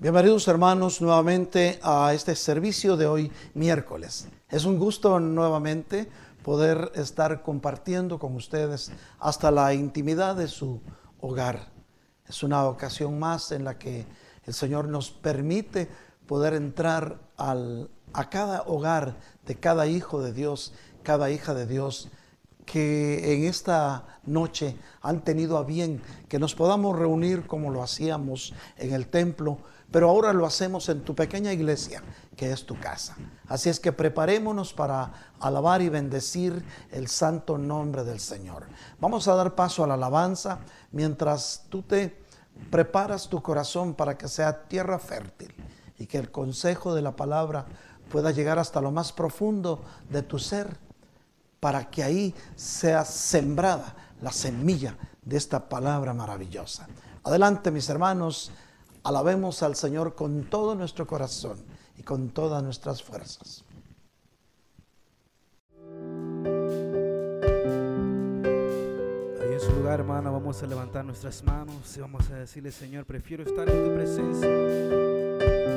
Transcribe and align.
Bienvenidos 0.00 0.46
hermanos 0.46 1.00
nuevamente 1.00 1.80
a 1.82 2.14
este 2.14 2.36
servicio 2.36 2.96
de 2.96 3.08
hoy 3.08 3.32
miércoles. 3.54 4.28
Es 4.48 4.64
un 4.64 4.78
gusto 4.78 5.18
nuevamente 5.18 6.08
poder 6.44 6.92
estar 6.94 7.42
compartiendo 7.42 8.20
con 8.20 8.36
ustedes 8.36 8.92
hasta 9.18 9.50
la 9.50 9.74
intimidad 9.74 10.36
de 10.36 10.46
su 10.46 10.80
hogar. 11.20 11.72
Es 12.28 12.44
una 12.44 12.64
ocasión 12.66 13.18
más 13.18 13.50
en 13.50 13.64
la 13.64 13.76
que 13.76 14.06
el 14.44 14.54
Señor 14.54 14.86
nos 14.86 15.10
permite 15.10 15.88
poder 16.28 16.54
entrar 16.54 17.18
al, 17.36 17.90
a 18.12 18.30
cada 18.30 18.62
hogar 18.68 19.16
de 19.46 19.56
cada 19.56 19.88
hijo 19.88 20.22
de 20.22 20.32
Dios, 20.32 20.74
cada 21.02 21.28
hija 21.32 21.54
de 21.54 21.66
Dios 21.66 22.08
que 22.64 23.34
en 23.34 23.44
esta 23.44 24.20
noche 24.26 24.76
han 25.00 25.24
tenido 25.24 25.56
a 25.56 25.64
bien 25.64 26.02
que 26.28 26.38
nos 26.38 26.54
podamos 26.54 26.96
reunir 26.96 27.46
como 27.46 27.70
lo 27.70 27.82
hacíamos 27.82 28.54
en 28.76 28.92
el 28.92 29.08
templo 29.08 29.58
pero 29.90 30.10
ahora 30.10 30.32
lo 30.32 30.44
hacemos 30.44 30.88
en 30.88 31.02
tu 31.02 31.14
pequeña 31.14 31.52
iglesia, 31.52 32.02
que 32.36 32.52
es 32.52 32.66
tu 32.66 32.78
casa. 32.78 33.16
Así 33.48 33.68
es 33.68 33.80
que 33.80 33.92
preparémonos 33.92 34.72
para 34.72 35.12
alabar 35.40 35.80
y 35.80 35.88
bendecir 35.88 36.62
el 36.90 37.08
santo 37.08 37.56
nombre 37.56 38.04
del 38.04 38.20
Señor. 38.20 38.66
Vamos 39.00 39.28
a 39.28 39.34
dar 39.34 39.54
paso 39.54 39.82
a 39.82 39.86
la 39.86 39.94
alabanza 39.94 40.58
mientras 40.92 41.64
tú 41.68 41.82
te 41.82 42.22
preparas 42.70 43.28
tu 43.28 43.42
corazón 43.42 43.94
para 43.94 44.18
que 44.18 44.28
sea 44.28 44.68
tierra 44.68 44.98
fértil 44.98 45.54
y 45.98 46.06
que 46.06 46.18
el 46.18 46.30
consejo 46.30 46.94
de 46.94 47.02
la 47.02 47.16
palabra 47.16 47.66
pueda 48.10 48.30
llegar 48.30 48.58
hasta 48.58 48.80
lo 48.80 48.90
más 48.90 49.12
profundo 49.12 49.82
de 50.10 50.22
tu 50.22 50.38
ser, 50.38 50.76
para 51.60 51.90
que 51.90 52.02
ahí 52.04 52.34
sea 52.54 53.04
sembrada 53.04 53.94
la 54.20 54.32
semilla 54.32 54.96
de 55.22 55.36
esta 55.36 55.68
palabra 55.68 56.14
maravillosa. 56.14 56.86
Adelante 57.24 57.70
mis 57.70 57.88
hermanos 57.88 58.52
Alabemos 59.08 59.62
al 59.62 59.74
Señor 59.74 60.14
con 60.14 60.50
todo 60.50 60.74
nuestro 60.74 61.06
corazón 61.06 61.56
y 61.96 62.02
con 62.02 62.28
todas 62.28 62.62
nuestras 62.62 63.02
fuerzas. 63.02 63.64
Ahí 69.40 69.50
en 69.50 69.60
su 69.60 69.72
lugar, 69.72 70.00
hermano, 70.00 70.30
vamos 70.30 70.62
a 70.62 70.66
levantar 70.66 71.06
nuestras 71.06 71.42
manos 71.42 71.96
y 71.96 72.00
vamos 72.02 72.28
a 72.28 72.34
decirle, 72.34 72.70
Señor, 72.70 73.06
prefiero 73.06 73.44
estar 73.44 73.66
en 73.70 73.82
tu 73.82 73.94
presencia. 73.94 74.46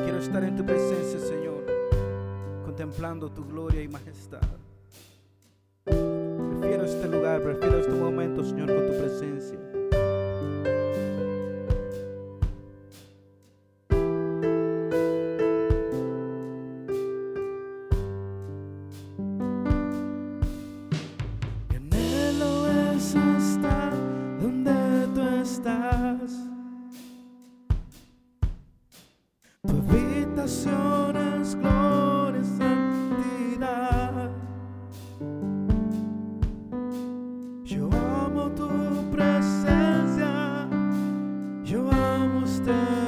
Quiero 0.04 0.20
estar 0.20 0.44
en 0.44 0.58
tu 0.58 0.66
presencia, 0.66 1.20
Señor, 1.22 1.66
contemplando 2.66 3.32
tu 3.32 3.46
gloria 3.46 3.82
y 3.82 3.88
majestad. 3.88 4.42
Prefiero 5.86 6.84
este 6.84 7.08
lugar, 7.08 7.42
prefiero 7.42 7.80
este 7.80 7.94
momento, 7.94 8.44
Señor, 8.44 8.68
con 8.68 8.88
tu 8.88 8.98
presencia. 8.98 9.71
distant. 42.52 43.01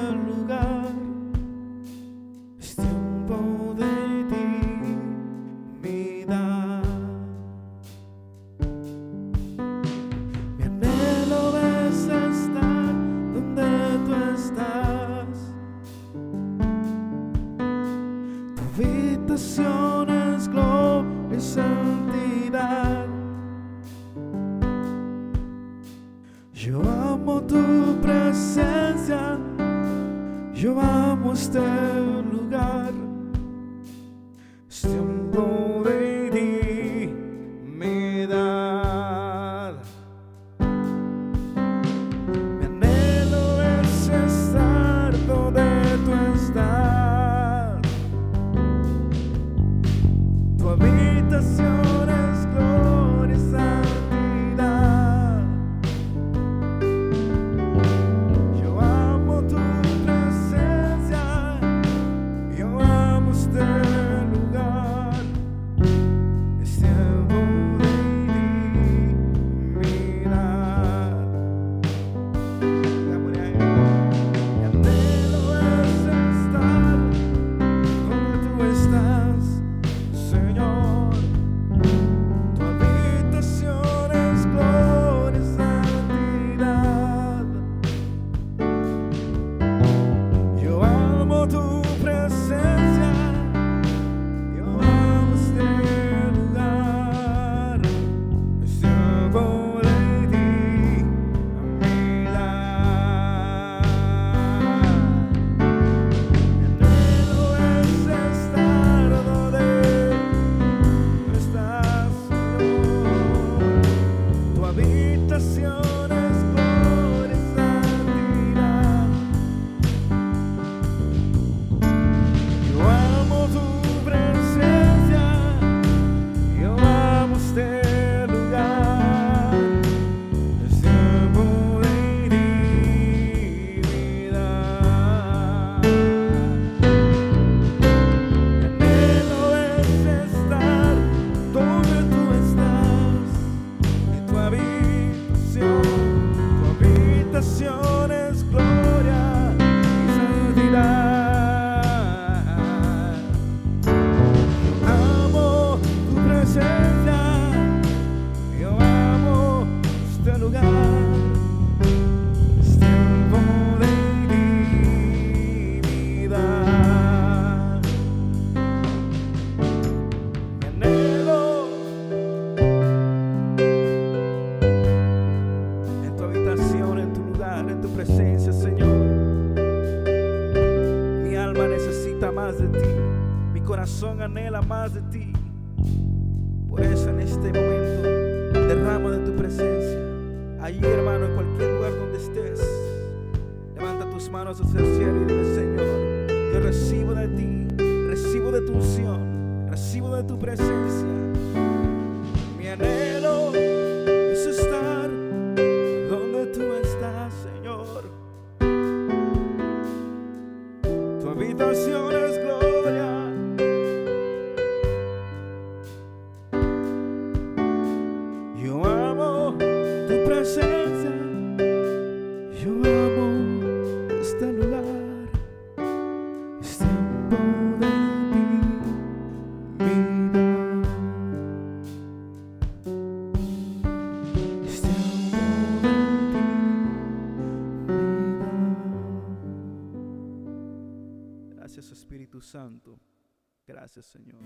Señor. 244.01 244.39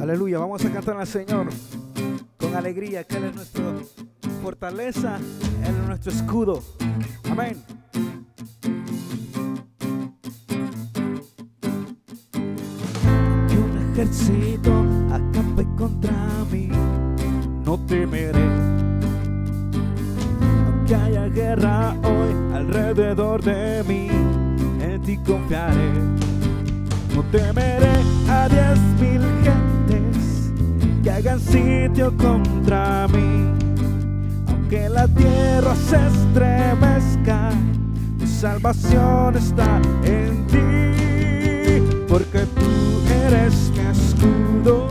Aleluya, 0.00 0.38
vamos 0.38 0.64
a 0.64 0.70
cantar 0.70 0.96
al 0.98 1.06
Señor 1.06 1.48
con 2.36 2.54
alegría, 2.54 3.02
que 3.02 3.16
Él 3.16 3.24
es 3.24 3.34
nuestra 3.34 3.74
fortaleza, 4.40 5.18
Él 5.66 5.74
es 5.80 5.88
nuestro 5.88 6.12
escudo. 6.12 6.62
Amén. 7.28 7.60
Que 13.48 13.58
un 13.58 13.90
ejército 13.90 14.72
acampe 15.12 15.66
contra 15.76 16.44
mí, 16.52 16.68
no 17.64 17.84
temeré. 17.86 18.46
Aunque 20.66 20.94
haya 20.94 21.26
guerra 21.26 21.96
hoy 22.04 22.54
alrededor 22.54 23.42
de 23.42 23.82
mí, 23.88 24.08
en 24.80 25.02
ti 25.02 25.16
confiaré 25.18 26.31
no 27.14 27.22
temeré 27.24 27.92
a 28.28 28.48
diez 28.48 28.78
mil 29.00 29.22
gentes 29.44 30.52
que 31.02 31.10
hagan 31.10 31.38
sitio 31.40 32.16
contra 32.16 33.06
mí. 33.08 33.46
Aunque 34.48 34.88
la 34.88 35.06
tierra 35.08 35.74
se 35.74 35.96
estremezca, 36.06 37.50
tu 38.18 38.26
salvación 38.26 39.36
está 39.36 39.80
en 40.04 40.46
ti. 40.46 42.06
Porque 42.08 42.46
tú 42.46 43.02
eres 43.26 43.70
mi 43.70 43.80
escudo 43.90 44.81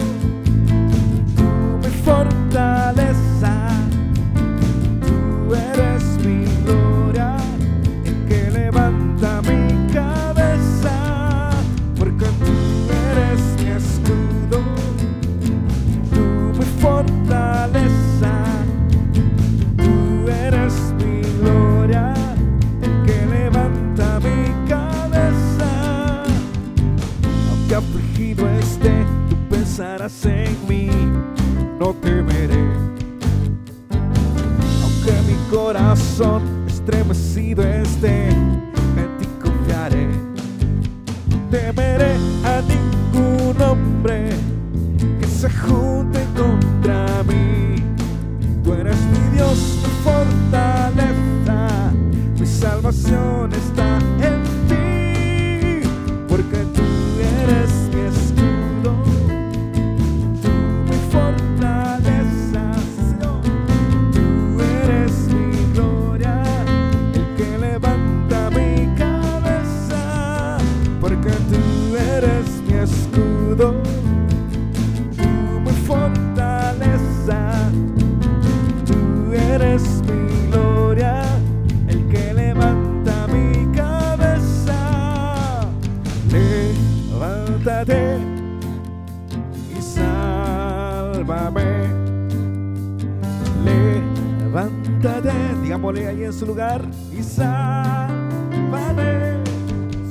Pongámosle 95.92 96.08
ahí 96.08 96.24
en 96.24 96.32
su 96.32 96.46
lugar 96.46 96.82
y 97.12 97.22
sálvame, 97.22 98.08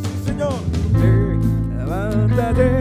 sí 0.03 0.27
Señor. 0.27 0.53
Levántate. 1.79 2.80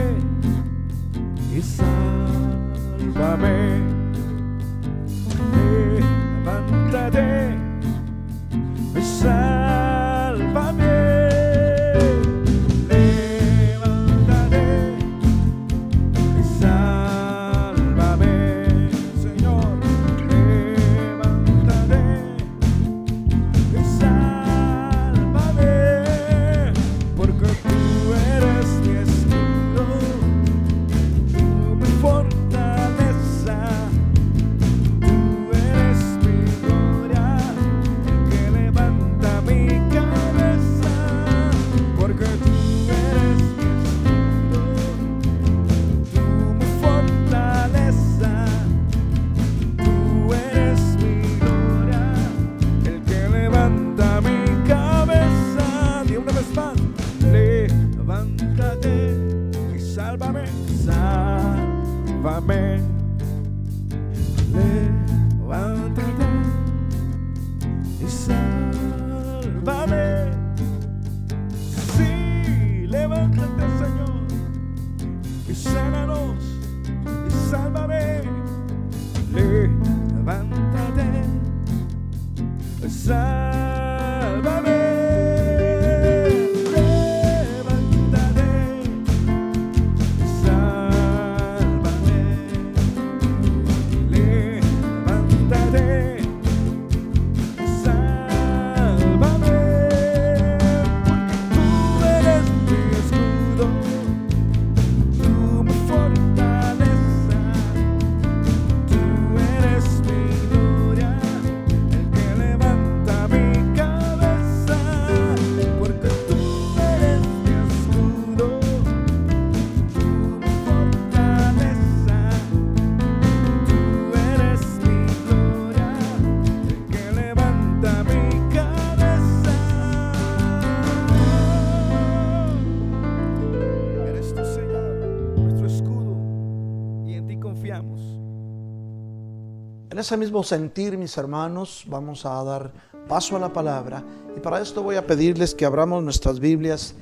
En 140.00 140.04
ese 140.04 140.16
mismo 140.16 140.44
sentir, 140.44 140.98
mis 140.98 141.18
hermanos, 141.18 141.84
vamos 141.86 142.26
a 142.26 142.42
dar 142.46 142.72
paso 143.10 143.36
a 143.36 143.40
la 143.40 143.52
palabra 143.52 144.02
y 144.34 144.40
para 144.40 144.62
esto 144.62 144.82
voy 144.82 144.96
a 144.96 145.06
pedirles 145.06 145.54
que 145.54 145.66
abramos 145.66 146.02
nuestras 146.02 146.40
Biblias 146.40 146.96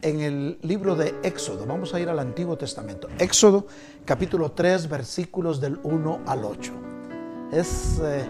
en 0.00 0.20
el 0.20 0.56
libro 0.62 0.94
de 0.94 1.12
Éxodo. 1.24 1.66
Vamos 1.66 1.92
a 1.92 1.98
ir 1.98 2.08
al 2.08 2.20
Antiguo 2.20 2.56
Testamento. 2.56 3.08
Éxodo 3.18 3.66
capítulo 4.04 4.52
3 4.52 4.88
versículos 4.88 5.60
del 5.60 5.80
1 5.82 6.20
al 6.24 6.44
8. 6.44 6.72
Es 7.50 8.00
eh, 8.04 8.24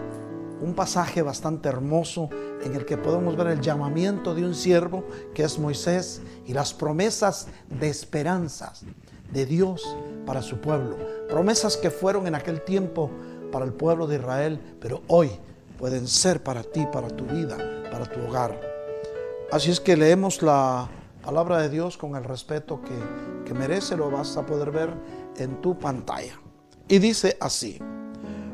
un 0.61 0.73
pasaje 0.73 1.21
bastante 1.21 1.69
hermoso 1.69 2.27
en 2.63 2.73
el 2.73 2.85
que 2.85 2.97
podemos 2.97 3.37
ver 3.37 3.49
el 3.49 3.61
llamamiento 3.61 4.33
de 4.33 4.45
un 4.45 4.55
siervo 4.55 5.03
que 5.35 5.43
es 5.43 5.59
Moisés 5.59 6.23
y 6.47 6.53
las 6.53 6.73
promesas 6.73 7.49
de 7.69 7.87
esperanzas 7.87 8.83
de 9.31 9.45
Dios 9.45 9.83
para 10.25 10.41
su 10.41 10.57
pueblo. 10.57 10.97
Promesas 11.29 11.77
que 11.77 11.91
fueron 11.91 12.25
en 12.25 12.33
aquel 12.33 12.61
tiempo 12.61 13.11
para 13.51 13.65
el 13.65 13.73
pueblo 13.73 14.07
de 14.07 14.17
Israel, 14.17 14.59
pero 14.79 15.01
hoy 15.07 15.31
pueden 15.77 16.07
ser 16.07 16.43
para 16.43 16.63
ti, 16.63 16.85
para 16.91 17.07
tu 17.07 17.25
vida, 17.25 17.57
para 17.91 18.05
tu 18.05 18.19
hogar. 18.21 18.59
Así 19.51 19.71
es 19.71 19.79
que 19.79 19.95
leemos 19.95 20.41
la 20.41 20.89
palabra 21.23 21.61
de 21.61 21.69
Dios 21.69 21.97
con 21.97 22.15
el 22.15 22.23
respeto 22.23 22.81
que, 22.81 23.45
que 23.45 23.53
merece, 23.53 23.95
lo 23.95 24.09
vas 24.11 24.35
a 24.37 24.45
poder 24.45 24.71
ver 24.71 24.93
en 25.37 25.61
tu 25.61 25.77
pantalla. 25.77 26.39
Y 26.87 26.99
dice 26.99 27.37
así, 27.39 27.79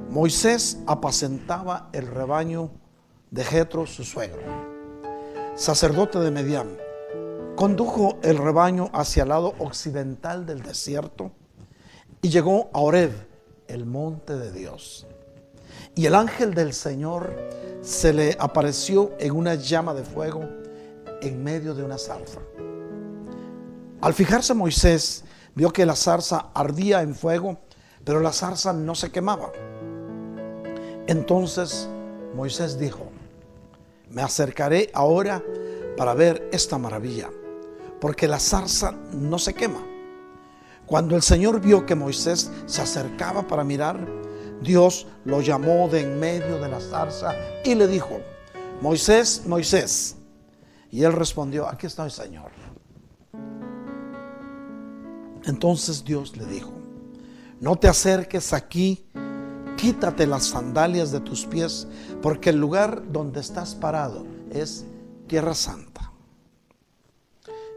Moisés 0.10 0.80
apacentaba 0.86 1.90
el 1.94 2.08
rebaño 2.08 2.72
de 3.32 3.44
Jetro, 3.44 3.88
su 3.88 4.04
suegro, 4.04 4.42
sacerdote 5.56 6.20
de 6.20 6.30
Medián. 6.30 6.78
Condujo 7.56 8.20
el 8.22 8.38
rebaño 8.38 8.90
hacia 8.94 9.24
el 9.24 9.30
lado 9.30 9.56
occidental 9.60 10.46
del 10.46 10.62
desierto 10.62 11.32
y 12.22 12.30
llegó 12.30 12.70
a 12.74 12.80
Oreb, 12.80 13.12
el 13.68 13.86
monte 13.86 14.36
de 14.36 14.52
Dios. 14.52 15.08
Y 15.96 16.06
el 16.06 16.16
ángel 16.16 16.54
del 16.54 16.74
Señor 16.74 17.34
se 17.82 18.14
le 18.14 18.36
apareció 18.40 19.12
en 19.20 19.32
una 19.34 19.56
llama 19.56 19.94
de 19.94 20.04
fuego 20.04 20.48
en 21.22 21.44
medio 21.44 21.74
de 21.74 21.84
una 21.84 21.98
zarza. 21.98 22.40
Al 24.02 24.14
fijarse 24.14 24.54
Moisés, 24.54 25.24
vio 25.56 25.72
que 25.72 25.86
la 25.86 25.96
zarza 25.96 26.50
ardía 26.54 27.02
en 27.02 27.16
fuego, 27.16 27.60
pero 28.04 28.20
la 28.20 28.34
zarza 28.34 28.74
no 28.74 28.96
se 28.96 29.12
quemaba. 29.12 29.52
Entonces 31.08 31.88
Moisés 32.36 32.80
dijo, 32.80 33.12
me 34.10 34.22
acercaré 34.22 34.90
ahora 34.94 35.44
para 35.98 36.14
ver 36.14 36.50
esta 36.52 36.78
maravilla, 36.78 37.30
porque 38.02 38.28
la 38.28 38.40
zarza 38.40 38.92
no 39.14 39.40
se 39.40 39.54
quema. 39.54 39.93
Cuando 40.86 41.16
el 41.16 41.22
Señor 41.22 41.62
vio 41.62 41.86
que 41.86 41.96
Moisés 41.96 42.52
se 42.66 42.82
acercaba 42.82 43.48
para 43.48 43.64
mirar, 43.64 44.08
Dios 44.62 45.08
lo 45.26 45.42
llamó 45.42 45.88
de 45.90 46.02
en 46.02 46.20
medio 46.20 46.60
de 46.60 46.70
la 46.70 46.80
zarza 46.80 47.34
y 47.64 47.76
le 47.76 47.88
dijo, 47.88 48.20
Moisés, 48.82 49.44
Moisés. 49.48 50.18
Y 50.92 51.04
él 51.04 51.14
respondió, 51.14 51.68
aquí 51.68 51.88
estoy, 51.88 52.10
Señor. 52.10 52.52
Entonces 55.46 56.04
Dios 56.04 56.38
le 56.38 56.46
dijo, 56.46 56.74
no 57.60 57.76
te 57.76 57.88
acerques 57.88 58.54
aquí 58.54 59.06
quítate 59.84 60.26
las 60.28 60.46
sandalias 60.46 61.12
de 61.12 61.20
tus 61.20 61.46
pies, 61.46 61.88
porque 62.22 62.52
el 62.52 62.58
lugar 62.58 63.04
donde 63.12 63.42
estás 63.42 63.76
parado 63.76 64.26
es 64.50 64.86
tierra 65.28 65.54
santa. 65.54 66.03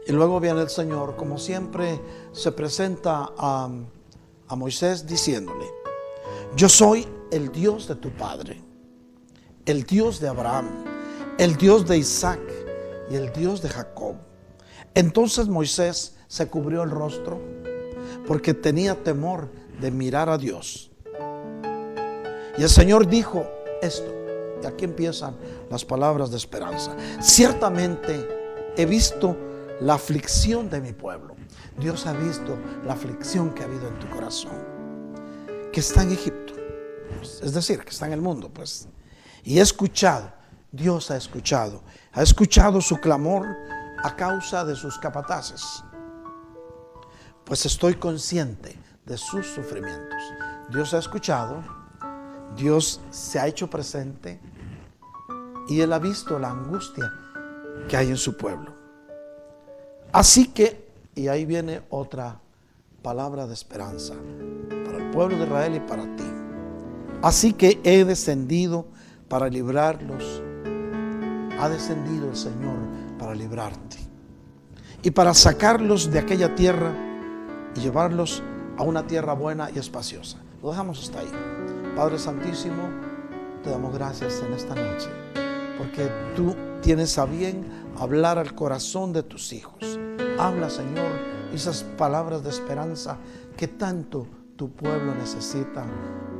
Y 0.07 0.13
luego 0.13 0.39
viene 0.39 0.61
el 0.61 0.69
Señor, 0.69 1.17
como 1.17 1.37
siempre, 1.37 2.01
se 2.31 2.53
presenta 2.53 3.29
a, 3.37 3.69
a 4.47 4.55
Moisés 4.55 5.05
diciéndole, 5.05 5.65
yo 6.55 6.69
soy 6.69 7.05
el 7.29 7.51
Dios 7.51 7.89
de 7.89 7.95
tu 7.95 8.09
Padre, 8.11 8.63
el 9.65 9.83
Dios 9.83 10.21
de 10.21 10.29
Abraham, 10.29 10.69
el 11.37 11.57
Dios 11.57 11.85
de 11.85 11.97
Isaac 11.97 12.39
y 13.11 13.15
el 13.15 13.33
Dios 13.33 13.61
de 13.61 13.67
Jacob. 13.67 14.15
Entonces 14.95 15.49
Moisés 15.49 16.15
se 16.27 16.47
cubrió 16.47 16.83
el 16.83 16.89
rostro 16.89 17.39
porque 18.25 18.53
tenía 18.53 19.03
temor 19.03 19.49
de 19.79 19.91
mirar 19.91 20.29
a 20.29 20.37
Dios. 20.37 20.89
Y 22.57 22.63
el 22.63 22.69
Señor 22.69 23.07
dijo 23.07 23.45
esto, 23.81 24.11
y 24.63 24.65
aquí 24.65 24.85
empiezan 24.85 25.35
las 25.69 25.83
palabras 25.83 26.31
de 26.31 26.37
esperanza. 26.37 26.95
Ciertamente 27.21 28.27
he 28.75 28.85
visto 28.85 29.37
la 29.81 29.95
aflicción 29.95 30.69
de 30.69 30.81
mi 30.81 30.93
pueblo. 30.93 31.35
Dios 31.77 32.05
ha 32.07 32.13
visto 32.13 32.57
la 32.85 32.93
aflicción 32.93 33.53
que 33.53 33.63
ha 33.63 33.65
habido 33.65 33.87
en 33.87 33.99
tu 33.99 34.09
corazón, 34.09 34.63
que 35.71 35.79
está 35.79 36.03
en 36.03 36.11
Egipto, 36.11 36.53
es 37.21 37.53
decir, 37.53 37.79
que 37.79 37.89
está 37.89 38.07
en 38.07 38.13
el 38.13 38.21
mundo, 38.21 38.49
pues. 38.49 38.87
Y 39.43 39.59
he 39.59 39.61
escuchado, 39.61 40.31
Dios 40.71 41.11
ha 41.11 41.17
escuchado, 41.17 41.83
ha 42.13 42.21
escuchado 42.21 42.81
su 42.81 42.97
clamor 42.97 43.47
a 44.03 44.15
causa 44.15 44.65
de 44.65 44.75
sus 44.75 44.97
capataces, 44.97 45.83
pues 47.45 47.65
estoy 47.65 47.95
consciente 47.95 48.77
de 49.05 49.17
sus 49.17 49.47
sufrimientos. 49.47 50.21
Dios 50.69 50.93
ha 50.93 50.97
escuchado 50.97 51.63
Dios 52.57 52.99
se 53.11 53.39
ha 53.39 53.47
hecho 53.47 53.69
presente 53.69 54.39
y 55.67 55.81
Él 55.81 55.93
ha 55.93 55.99
visto 55.99 56.39
la 56.39 56.49
angustia 56.49 57.13
que 57.87 57.95
hay 57.95 58.09
en 58.09 58.17
su 58.17 58.35
pueblo. 58.35 58.76
Así 60.11 60.47
que, 60.47 60.87
y 61.15 61.27
ahí 61.27 61.45
viene 61.45 61.81
otra 61.89 62.39
palabra 63.01 63.47
de 63.47 63.53
esperanza 63.53 64.13
para 64.85 64.97
el 64.97 65.11
pueblo 65.11 65.37
de 65.37 65.43
Israel 65.45 65.75
y 65.75 65.79
para 65.81 66.03
ti. 66.15 66.23
Así 67.21 67.53
que 67.53 67.79
he 67.83 68.03
descendido 68.05 68.85
para 69.27 69.49
librarlos. 69.49 70.41
Ha 71.59 71.69
descendido 71.69 72.29
el 72.29 72.35
Señor 72.35 72.77
para 73.17 73.33
librarte. 73.33 73.97
Y 75.03 75.11
para 75.11 75.33
sacarlos 75.33 76.11
de 76.11 76.19
aquella 76.19 76.55
tierra 76.55 76.93
y 77.75 77.79
llevarlos 77.79 78.43
a 78.77 78.83
una 78.83 79.07
tierra 79.07 79.33
buena 79.33 79.69
y 79.73 79.79
espaciosa. 79.79 80.37
Lo 80.61 80.71
dejamos 80.71 81.03
hasta 81.03 81.19
ahí. 81.19 81.31
Padre 81.95 82.19
Santísimo, 82.19 82.89
te 83.63 83.69
damos 83.69 83.93
gracias 83.93 84.41
en 84.45 84.53
esta 84.53 84.75
noche, 84.75 85.09
porque 85.77 86.09
tú 86.35 86.55
tienes 86.81 87.17
a 87.17 87.25
bien 87.25 87.65
hablar 87.97 88.37
al 88.37 88.53
corazón 88.55 89.13
de 89.13 89.23
tus 89.23 89.53
hijos. 89.53 89.99
Habla, 90.37 90.69
Señor, 90.69 91.11
esas 91.53 91.83
palabras 91.83 92.43
de 92.43 92.49
esperanza 92.49 93.17
que 93.55 93.67
tanto 93.67 94.27
tu 94.55 94.71
pueblo 94.71 95.15
necesita 95.15 95.85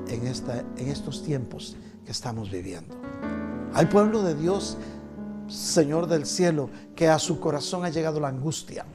en, 0.08 0.28
esta, 0.28 0.60
en 0.60 0.88
estos 0.88 1.24
tiempos 1.24 1.76
que 2.06 2.12
estamos 2.12 2.52
viviendo. 2.52 2.96
Hay 3.74 3.86
pueblo 3.88 4.24
de 4.24 4.36
Dios, 4.36 4.78
Señor 5.48 6.08
del 6.08 6.26
cielo, 6.26 6.70
que 6.96 7.10
a 7.10 7.20
su 7.20 7.40
corazón 7.40 7.86
ha 7.86 7.90
llegado 7.90 8.20
la 8.20 8.30
angustia. 8.30 8.86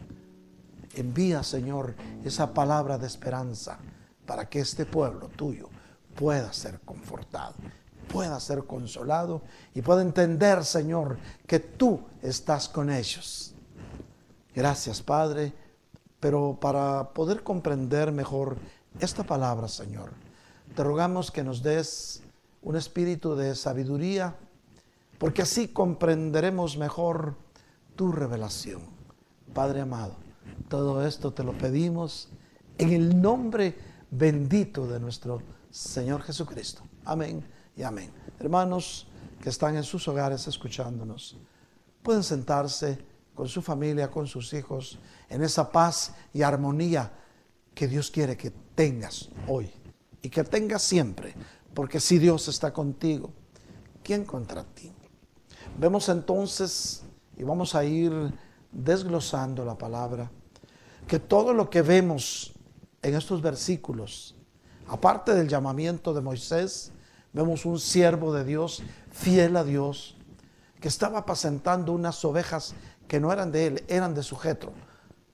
Envía, 0.94 1.42
Señor, 1.42 1.94
esa 2.24 2.52
palabra 2.52 2.98
de 2.98 3.06
esperanza 3.06 3.78
para 4.26 4.48
que 4.48 4.60
este 4.60 4.86
pueblo 4.86 5.28
tuyo 5.28 5.68
pueda 6.14 6.52
ser 6.52 6.80
confortado, 6.80 7.54
pueda 8.12 8.38
ser 8.40 8.64
consolado 8.64 9.40
y 9.74 9.80
pueda 9.80 10.02
entender, 10.02 10.64
Señor, 10.64 11.16
que 11.46 11.58
tú 11.58 12.00
estás 12.20 12.68
con 12.68 12.90
ellos. 12.90 13.54
Gracias, 14.54 15.00
Padre, 15.00 15.54
pero 16.20 16.58
para 16.60 17.14
poder 17.14 17.42
comprender 17.42 18.12
mejor 18.12 18.58
esta 19.00 19.24
palabra, 19.24 19.66
Señor, 19.66 20.10
te 20.76 20.84
rogamos 20.84 21.30
que 21.30 21.42
nos 21.42 21.62
des 21.62 22.22
un 22.60 22.76
espíritu 22.76 23.34
de 23.34 23.54
sabiduría, 23.54 24.36
porque 25.18 25.42
así 25.42 25.68
comprenderemos 25.68 26.76
mejor 26.76 27.34
tu 27.96 28.12
revelación. 28.12 28.82
Padre 29.54 29.80
amado, 29.80 30.16
todo 30.68 31.06
esto 31.06 31.32
te 31.32 31.44
lo 31.44 31.56
pedimos 31.56 32.28
en 32.76 32.92
el 32.92 33.22
nombre 33.22 33.74
bendito 34.10 34.86
de 34.86 35.00
nuestro 35.00 35.40
Señor 35.70 36.20
Jesucristo. 36.22 36.82
Amén 37.06 37.61
y 37.76 37.82
amén. 37.82 38.12
Hermanos 38.38 39.06
que 39.40 39.48
están 39.48 39.76
en 39.76 39.82
sus 39.82 40.06
hogares 40.08 40.46
escuchándonos, 40.46 41.36
pueden 42.02 42.22
sentarse 42.22 42.98
con 43.34 43.48
su 43.48 43.62
familia, 43.62 44.10
con 44.10 44.26
sus 44.26 44.52
hijos, 44.52 44.98
en 45.28 45.42
esa 45.42 45.70
paz 45.70 46.14
y 46.32 46.42
armonía 46.42 47.12
que 47.74 47.88
Dios 47.88 48.10
quiere 48.10 48.36
que 48.36 48.50
tengas 48.74 49.30
hoy 49.48 49.70
y 50.20 50.28
que 50.28 50.44
tengas 50.44 50.82
siempre, 50.82 51.34
porque 51.74 51.98
si 51.98 52.18
Dios 52.18 52.48
está 52.48 52.72
contigo, 52.72 53.30
¿quién 54.02 54.24
contra 54.24 54.62
ti? 54.64 54.92
Vemos 55.78 56.08
entonces, 56.08 57.02
y 57.36 57.42
vamos 57.42 57.74
a 57.74 57.84
ir 57.84 58.12
desglosando 58.70 59.64
la 59.64 59.76
palabra, 59.76 60.30
que 61.08 61.18
todo 61.18 61.52
lo 61.52 61.70
que 61.70 61.82
vemos 61.82 62.52
en 63.00 63.14
estos 63.14 63.42
versículos 63.42 64.36
Aparte 64.88 65.34
del 65.34 65.48
llamamiento 65.48 66.12
de 66.12 66.20
Moisés, 66.20 66.92
vemos 67.32 67.64
un 67.64 67.78
siervo 67.78 68.32
de 68.32 68.44
Dios, 68.44 68.82
fiel 69.10 69.56
a 69.56 69.64
Dios, 69.64 70.16
que 70.80 70.88
estaba 70.88 71.20
apacentando 71.20 71.92
unas 71.92 72.24
ovejas 72.24 72.74
que 73.08 73.20
no 73.20 73.32
eran 73.32 73.52
de 73.52 73.66
él, 73.66 73.84
eran 73.88 74.14
de 74.14 74.22
su 74.22 74.36
jetro, 74.36 74.72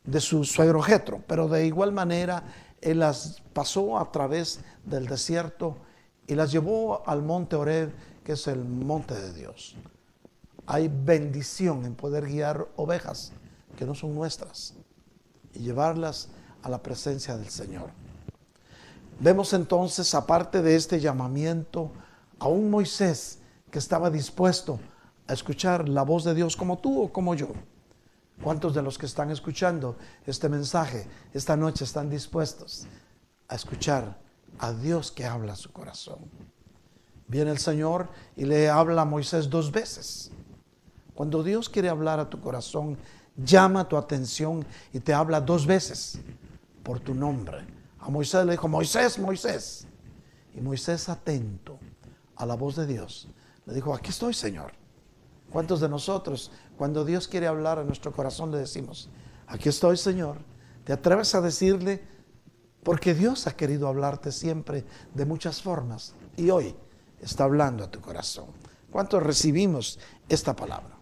de 0.04 0.20
su 0.20 0.44
suegro 0.44 0.82
jetro, 0.82 1.22
pero 1.26 1.48
de 1.48 1.66
igual 1.66 1.92
manera 1.92 2.42
él 2.80 3.00
las 3.00 3.42
pasó 3.52 3.98
a 3.98 4.10
través 4.12 4.60
del 4.84 5.06
desierto 5.06 5.76
y 6.26 6.34
las 6.34 6.52
llevó 6.52 7.02
al 7.06 7.22
monte 7.22 7.56
Oreb, 7.56 7.92
que 8.24 8.32
es 8.32 8.46
el 8.46 8.64
monte 8.64 9.14
de 9.14 9.32
Dios. 9.32 9.76
Hay 10.66 10.88
bendición 10.88 11.86
en 11.86 11.94
poder 11.94 12.26
guiar 12.26 12.68
ovejas 12.76 13.32
que 13.76 13.86
no 13.86 13.94
son 13.94 14.14
nuestras 14.14 14.74
y 15.54 15.60
llevarlas 15.60 16.28
a 16.62 16.68
la 16.68 16.82
presencia 16.82 17.36
del 17.36 17.48
Señor. 17.48 17.90
Vemos 19.20 19.52
entonces, 19.52 20.14
aparte 20.14 20.62
de 20.62 20.76
este 20.76 21.00
llamamiento, 21.00 21.90
a 22.38 22.46
un 22.46 22.70
Moisés 22.70 23.40
que 23.70 23.80
estaba 23.80 24.10
dispuesto 24.10 24.78
a 25.26 25.32
escuchar 25.32 25.88
la 25.88 26.02
voz 26.02 26.25
de 26.25 26.34
Dios 26.34 26.56
como 26.56 26.78
tú 26.78 27.02
o 27.02 27.12
como 27.12 27.34
yo. 27.34 27.48
¿Cuántos 28.42 28.75
de 28.75 28.82
los 28.82 28.96
que 28.96 29.06
están 29.06 29.30
escuchando 29.30 29.96
este 30.25 30.48
mensaje 30.48 31.06
esta 31.34 31.56
noche 31.56 31.84
están 31.84 32.08
dispuestos 32.08 32.87
a 33.48 33.56
escuchar 33.56 34.16
a 34.60 34.72
Dios 34.72 35.10
que 35.10 35.26
habla 35.26 35.54
a 35.54 35.56
su 35.56 35.72
corazón? 35.72 36.18
Viene 37.26 37.50
el 37.50 37.58
Señor 37.58 38.08
y 38.37 38.44
le 38.44 38.70
habla 38.70 39.02
a 39.02 39.04
Moisés 39.04 39.50
dos 39.50 39.72
veces. 39.72 40.30
Cuando 41.14 41.42
Dios 41.42 41.68
quiere 41.68 41.88
hablar 41.88 42.20
a 42.20 42.30
tu 42.30 42.40
corazón, 42.40 42.96
llama 43.37 43.88
tu 43.88 43.96
atención 43.96 44.64
y 44.92 45.00
te 45.00 45.12
habla 45.12 45.40
dos 45.40 45.66
veces 45.66 46.20
por 46.84 47.00
tu 47.00 47.12
nombre. 47.14 47.77
A 48.08 48.10
Moisés 48.10 48.46
le 48.46 48.52
dijo, 48.52 48.68
Moisés, 48.68 49.18
Moisés. 49.18 49.86
Y 50.54 50.62
Moisés 50.62 51.10
atento 51.10 51.78
a 52.36 52.46
la 52.46 52.54
voz 52.54 52.74
de 52.76 52.86
Dios, 52.86 53.28
le 53.66 53.74
dijo, 53.74 53.92
aquí 53.92 54.08
estoy, 54.08 54.32
Señor. 54.32 54.72
¿Cuántos 55.52 55.80
de 55.80 55.90
nosotros, 55.90 56.50
cuando 56.78 57.04
Dios 57.04 57.28
quiere 57.28 57.46
hablar 57.46 57.78
a 57.78 57.84
nuestro 57.84 58.10
corazón, 58.10 58.50
le 58.50 58.56
decimos, 58.56 59.10
aquí 59.46 59.68
estoy, 59.68 59.98
Señor? 59.98 60.38
¿Te 60.84 60.94
atreves 60.94 61.34
a 61.34 61.42
decirle? 61.42 62.02
Porque 62.82 63.12
Dios 63.12 63.46
ha 63.46 63.54
querido 63.54 63.88
hablarte 63.88 64.32
siempre 64.32 64.86
de 65.12 65.26
muchas 65.26 65.60
formas 65.60 66.14
y 66.34 66.48
hoy 66.48 66.74
está 67.20 67.44
hablando 67.44 67.84
a 67.84 67.90
tu 67.90 68.00
corazón. 68.00 68.46
¿Cuántos 68.90 69.22
recibimos 69.22 69.98
esta 70.30 70.56
palabra? 70.56 70.96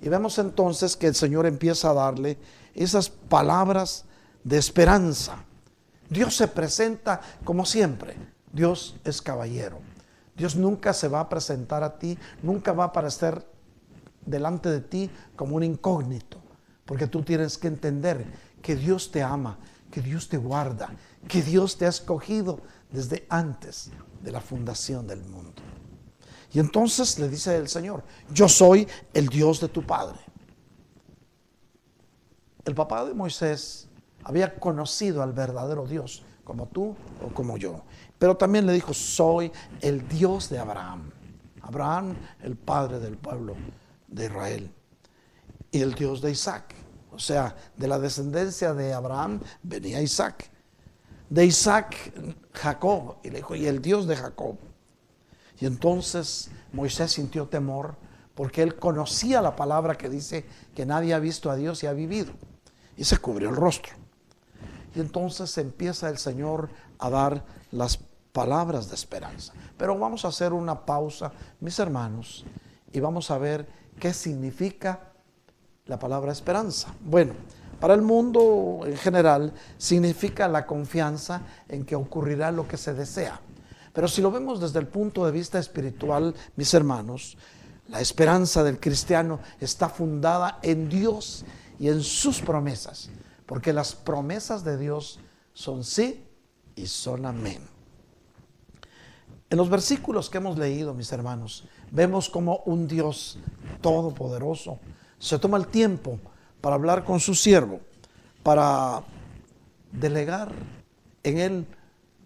Y 0.00 0.08
vemos 0.08 0.38
entonces 0.38 0.96
que 0.96 1.08
el 1.08 1.14
Señor 1.14 1.44
empieza 1.44 1.90
a 1.90 1.94
darle 1.94 2.38
esas 2.74 3.10
palabras 3.10 4.06
de 4.42 4.56
esperanza. 4.56 5.45
Dios 6.08 6.36
se 6.36 6.48
presenta 6.48 7.20
como 7.44 7.64
siempre. 7.64 8.16
Dios 8.52 8.96
es 9.04 9.20
caballero. 9.20 9.80
Dios 10.36 10.56
nunca 10.56 10.92
se 10.92 11.08
va 11.08 11.20
a 11.20 11.28
presentar 11.28 11.82
a 11.82 11.98
ti, 11.98 12.18
nunca 12.42 12.72
va 12.72 12.84
a 12.84 12.88
aparecer 12.88 13.46
delante 14.24 14.68
de 14.70 14.80
ti 14.80 15.10
como 15.34 15.56
un 15.56 15.62
incógnito, 15.62 16.42
porque 16.84 17.06
tú 17.06 17.22
tienes 17.22 17.56
que 17.56 17.68
entender 17.68 18.24
que 18.60 18.76
Dios 18.76 19.10
te 19.10 19.22
ama, 19.22 19.58
que 19.90 20.02
Dios 20.02 20.28
te 20.28 20.36
guarda, 20.36 20.90
que 21.26 21.42
Dios 21.42 21.78
te 21.78 21.86
ha 21.86 21.88
escogido 21.88 22.60
desde 22.90 23.26
antes 23.30 23.90
de 24.22 24.32
la 24.32 24.40
fundación 24.40 25.06
del 25.06 25.24
mundo. 25.24 25.62
Y 26.52 26.58
entonces 26.58 27.18
le 27.18 27.28
dice 27.28 27.56
el 27.56 27.68
Señor, 27.68 28.02
yo 28.32 28.48
soy 28.48 28.86
el 29.14 29.28
Dios 29.28 29.60
de 29.60 29.68
tu 29.68 29.84
Padre. 29.84 30.18
El 32.64 32.74
papá 32.74 33.04
de 33.04 33.14
Moisés 33.14 33.88
había 34.26 34.58
conocido 34.58 35.22
al 35.22 35.32
verdadero 35.32 35.86
Dios, 35.86 36.24
como 36.42 36.66
tú 36.66 36.96
o 37.24 37.32
como 37.32 37.56
yo. 37.56 37.82
Pero 38.18 38.36
también 38.36 38.66
le 38.66 38.72
dijo, 38.72 38.92
soy 38.92 39.52
el 39.80 40.08
Dios 40.08 40.50
de 40.50 40.58
Abraham. 40.58 41.12
Abraham, 41.62 42.16
el 42.42 42.56
padre 42.56 42.98
del 42.98 43.16
pueblo 43.18 43.54
de 44.08 44.24
Israel. 44.24 44.74
Y 45.70 45.80
el 45.80 45.94
Dios 45.94 46.20
de 46.22 46.32
Isaac. 46.32 46.74
O 47.12 47.20
sea, 47.20 47.54
de 47.76 47.86
la 47.86 48.00
descendencia 48.00 48.74
de 48.74 48.92
Abraham 48.92 49.40
venía 49.62 50.02
Isaac. 50.02 50.50
De 51.30 51.44
Isaac, 51.44 52.12
Jacob. 52.52 53.18
Y 53.22 53.30
le 53.30 53.36
dijo, 53.36 53.54
y 53.54 53.66
el 53.66 53.80
Dios 53.80 54.08
de 54.08 54.16
Jacob. 54.16 54.56
Y 55.60 55.66
entonces 55.66 56.50
Moisés 56.72 57.12
sintió 57.12 57.46
temor 57.46 57.94
porque 58.34 58.62
él 58.62 58.74
conocía 58.74 59.40
la 59.40 59.54
palabra 59.54 59.94
que 59.94 60.08
dice 60.08 60.46
que 60.74 60.84
nadie 60.84 61.14
ha 61.14 61.20
visto 61.20 61.48
a 61.48 61.54
Dios 61.54 61.84
y 61.84 61.86
ha 61.86 61.92
vivido. 61.92 62.32
Y 62.96 63.04
se 63.04 63.18
cubrió 63.18 63.50
el 63.50 63.56
rostro. 63.56 64.05
Y 64.96 65.00
entonces 65.00 65.58
empieza 65.58 66.08
el 66.08 66.16
Señor 66.16 66.70
a 66.98 67.10
dar 67.10 67.44
las 67.70 67.98
palabras 68.32 68.88
de 68.88 68.94
esperanza. 68.94 69.52
Pero 69.76 69.98
vamos 69.98 70.24
a 70.24 70.28
hacer 70.28 70.54
una 70.54 70.86
pausa, 70.86 71.32
mis 71.60 71.78
hermanos, 71.78 72.46
y 72.90 72.98
vamos 73.00 73.30
a 73.30 73.36
ver 73.36 73.68
qué 74.00 74.14
significa 74.14 75.12
la 75.84 75.98
palabra 75.98 76.32
esperanza. 76.32 76.94
Bueno, 77.00 77.34
para 77.78 77.92
el 77.92 78.00
mundo 78.00 78.80
en 78.86 78.96
general 78.96 79.52
significa 79.76 80.48
la 80.48 80.64
confianza 80.64 81.42
en 81.68 81.84
que 81.84 81.94
ocurrirá 81.94 82.50
lo 82.50 82.66
que 82.66 82.78
se 82.78 82.94
desea. 82.94 83.38
Pero 83.92 84.08
si 84.08 84.22
lo 84.22 84.30
vemos 84.30 84.60
desde 84.60 84.78
el 84.78 84.86
punto 84.86 85.26
de 85.26 85.32
vista 85.32 85.58
espiritual, 85.58 86.34
mis 86.56 86.72
hermanos, 86.72 87.36
la 87.88 88.00
esperanza 88.00 88.64
del 88.64 88.80
cristiano 88.80 89.40
está 89.60 89.90
fundada 89.90 90.58
en 90.62 90.88
Dios 90.88 91.44
y 91.78 91.88
en 91.88 92.02
sus 92.02 92.40
promesas, 92.40 93.10
porque 93.46 93.72
las 93.72 93.94
promesas 93.94 94.64
de 94.64 94.76
Dios 94.76 95.20
son 95.52 95.84
sí 95.84 96.24
y 96.74 96.86
son 96.86 97.26
amén. 97.26 97.60
En 99.48 99.58
los 99.58 99.70
versículos 99.70 100.28
que 100.28 100.38
hemos 100.38 100.58
leído, 100.58 100.92
mis 100.92 101.12
hermanos, 101.12 101.66
vemos 101.90 102.28
como 102.28 102.58
un 102.66 102.88
Dios 102.88 103.38
todopoderoso 103.80 104.80
se 105.18 105.38
toma 105.38 105.56
el 105.56 105.66
tiempo 105.68 106.18
para 106.60 106.76
hablar 106.76 107.04
con 107.04 107.20
su 107.20 107.34
siervo, 107.34 107.80
para 108.42 109.02
delegar 109.92 110.52
en 111.22 111.38
él 111.38 111.66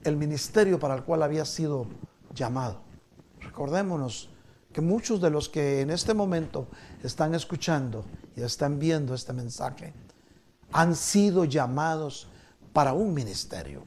el 0.05 0.17
ministerio 0.17 0.79
para 0.79 0.95
el 0.95 1.05
cual 1.05 1.23
había 1.23 1.45
sido 1.45 1.87
llamado. 2.35 2.81
Recordémonos 3.41 4.31
que 4.73 4.81
muchos 4.81 5.21
de 5.21 5.31
los 5.31 5.49
que 5.49 5.81
en 5.81 5.91
este 5.91 6.15
momento 6.15 6.69
están 7.03 7.35
escuchando 7.35 8.05
y 8.37 8.43
están 8.43 8.79
viendo 8.79 9.15
este 9.15 9.33
mensaje 9.33 9.93
han 10.73 10.95
sido 10.95 11.45
llamados 11.45 12.29
para 12.73 12.93
un 12.93 13.15
ministerio. 13.15 13.85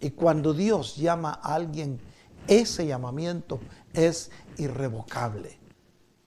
Y 0.00 0.10
cuando 0.10 0.54
Dios 0.54 0.96
llama 0.96 1.38
a 1.42 1.54
alguien, 1.54 2.00
ese 2.46 2.86
llamamiento 2.86 3.60
es 3.92 4.30
irrevocable. 4.56 5.58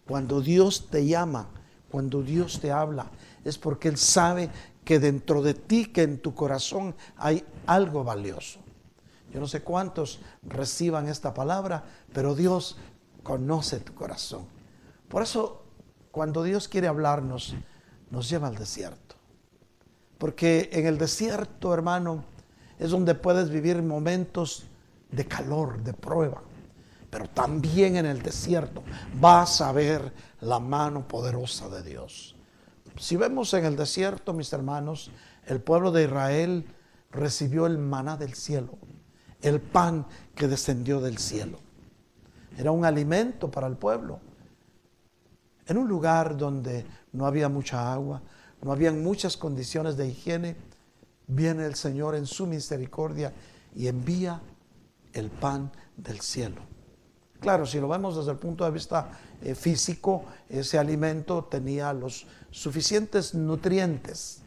Cuando 0.07 0.41
Dios 0.41 0.87
te 0.89 1.05
llama, 1.05 1.49
cuando 1.89 2.21
Dios 2.21 2.59
te 2.59 2.71
habla, 2.71 3.09
es 3.43 3.57
porque 3.57 3.87
Él 3.87 3.97
sabe 3.97 4.49
que 4.83 4.99
dentro 4.99 5.41
de 5.41 5.53
ti, 5.53 5.85
que 5.85 6.03
en 6.03 6.19
tu 6.19 6.35
corazón 6.35 6.95
hay 7.15 7.45
algo 7.65 8.03
valioso. 8.03 8.59
Yo 9.33 9.39
no 9.39 9.47
sé 9.47 9.61
cuántos 9.61 10.19
reciban 10.43 11.07
esta 11.07 11.33
palabra, 11.33 11.83
pero 12.13 12.35
Dios 12.35 12.77
conoce 13.23 13.79
tu 13.79 13.93
corazón. 13.95 14.45
Por 15.07 15.23
eso, 15.23 15.63
cuando 16.11 16.43
Dios 16.43 16.67
quiere 16.67 16.87
hablarnos, 16.87 17.55
nos 18.11 18.29
lleva 18.29 18.47
al 18.47 18.55
desierto. 18.55 19.02
Porque 20.23 20.69
en 20.71 20.85
el 20.85 20.97
desierto, 20.97 21.73
hermano, 21.73 22.23
es 22.79 22.91
donde 22.91 23.13
puedes 23.13 23.49
vivir 23.49 23.83
momentos 23.83 24.63
de 25.11 25.25
calor, 25.25 25.83
de 25.83 25.91
prueba. 25.91 26.41
Pero 27.09 27.27
también 27.27 27.97
en 27.97 28.05
el 28.05 28.21
desierto 28.21 28.83
vas 29.19 29.59
a 29.59 29.73
ver 29.73 30.13
la 30.39 30.61
mano 30.61 31.05
poderosa 31.09 31.67
de 31.67 31.83
Dios. 31.83 32.37
Si 32.97 33.17
vemos 33.17 33.53
en 33.53 33.65
el 33.65 33.75
desierto, 33.75 34.31
mis 34.31 34.53
hermanos, 34.53 35.11
el 35.45 35.59
pueblo 35.59 35.91
de 35.91 36.05
Israel 36.05 36.67
recibió 37.11 37.65
el 37.65 37.77
maná 37.77 38.15
del 38.15 38.33
cielo 38.33 38.77
el 39.41 39.59
pan 39.59 40.05
que 40.35 40.47
descendió 40.47 41.01
del 41.01 41.17
cielo. 41.17 41.59
Era 42.57 42.71
un 42.71 42.85
alimento 42.85 43.51
para 43.51 43.67
el 43.67 43.75
pueblo. 43.75 44.21
En 45.65 45.77
un 45.77 45.89
lugar 45.89 46.37
donde 46.37 46.85
no 47.11 47.25
había 47.25 47.49
mucha 47.49 47.91
agua, 47.91 48.21
no 48.63 48.71
habían 48.71 49.03
muchas 49.03 49.35
condiciones 49.35 49.97
de 49.97 50.07
higiene, 50.07 50.55
viene 51.27 51.65
el 51.65 51.75
Señor 51.75 52.15
en 52.15 52.25
su 52.25 52.47
misericordia 52.47 53.33
y 53.75 53.87
envía 53.87 54.41
el 55.11 55.29
pan 55.29 55.71
del 55.97 56.21
cielo. 56.21 56.61
Claro, 57.39 57.65
si 57.65 57.79
lo 57.79 57.89
vemos 57.89 58.15
desde 58.15 58.31
el 58.31 58.37
punto 58.37 58.63
de 58.63 58.71
vista 58.71 59.19
eh, 59.41 59.53
físico, 59.53 60.23
ese 60.49 60.79
alimento 60.79 61.43
tenía 61.43 61.91
los 61.91 62.25
suficientes 62.51 63.33
nutrientes 63.35 64.39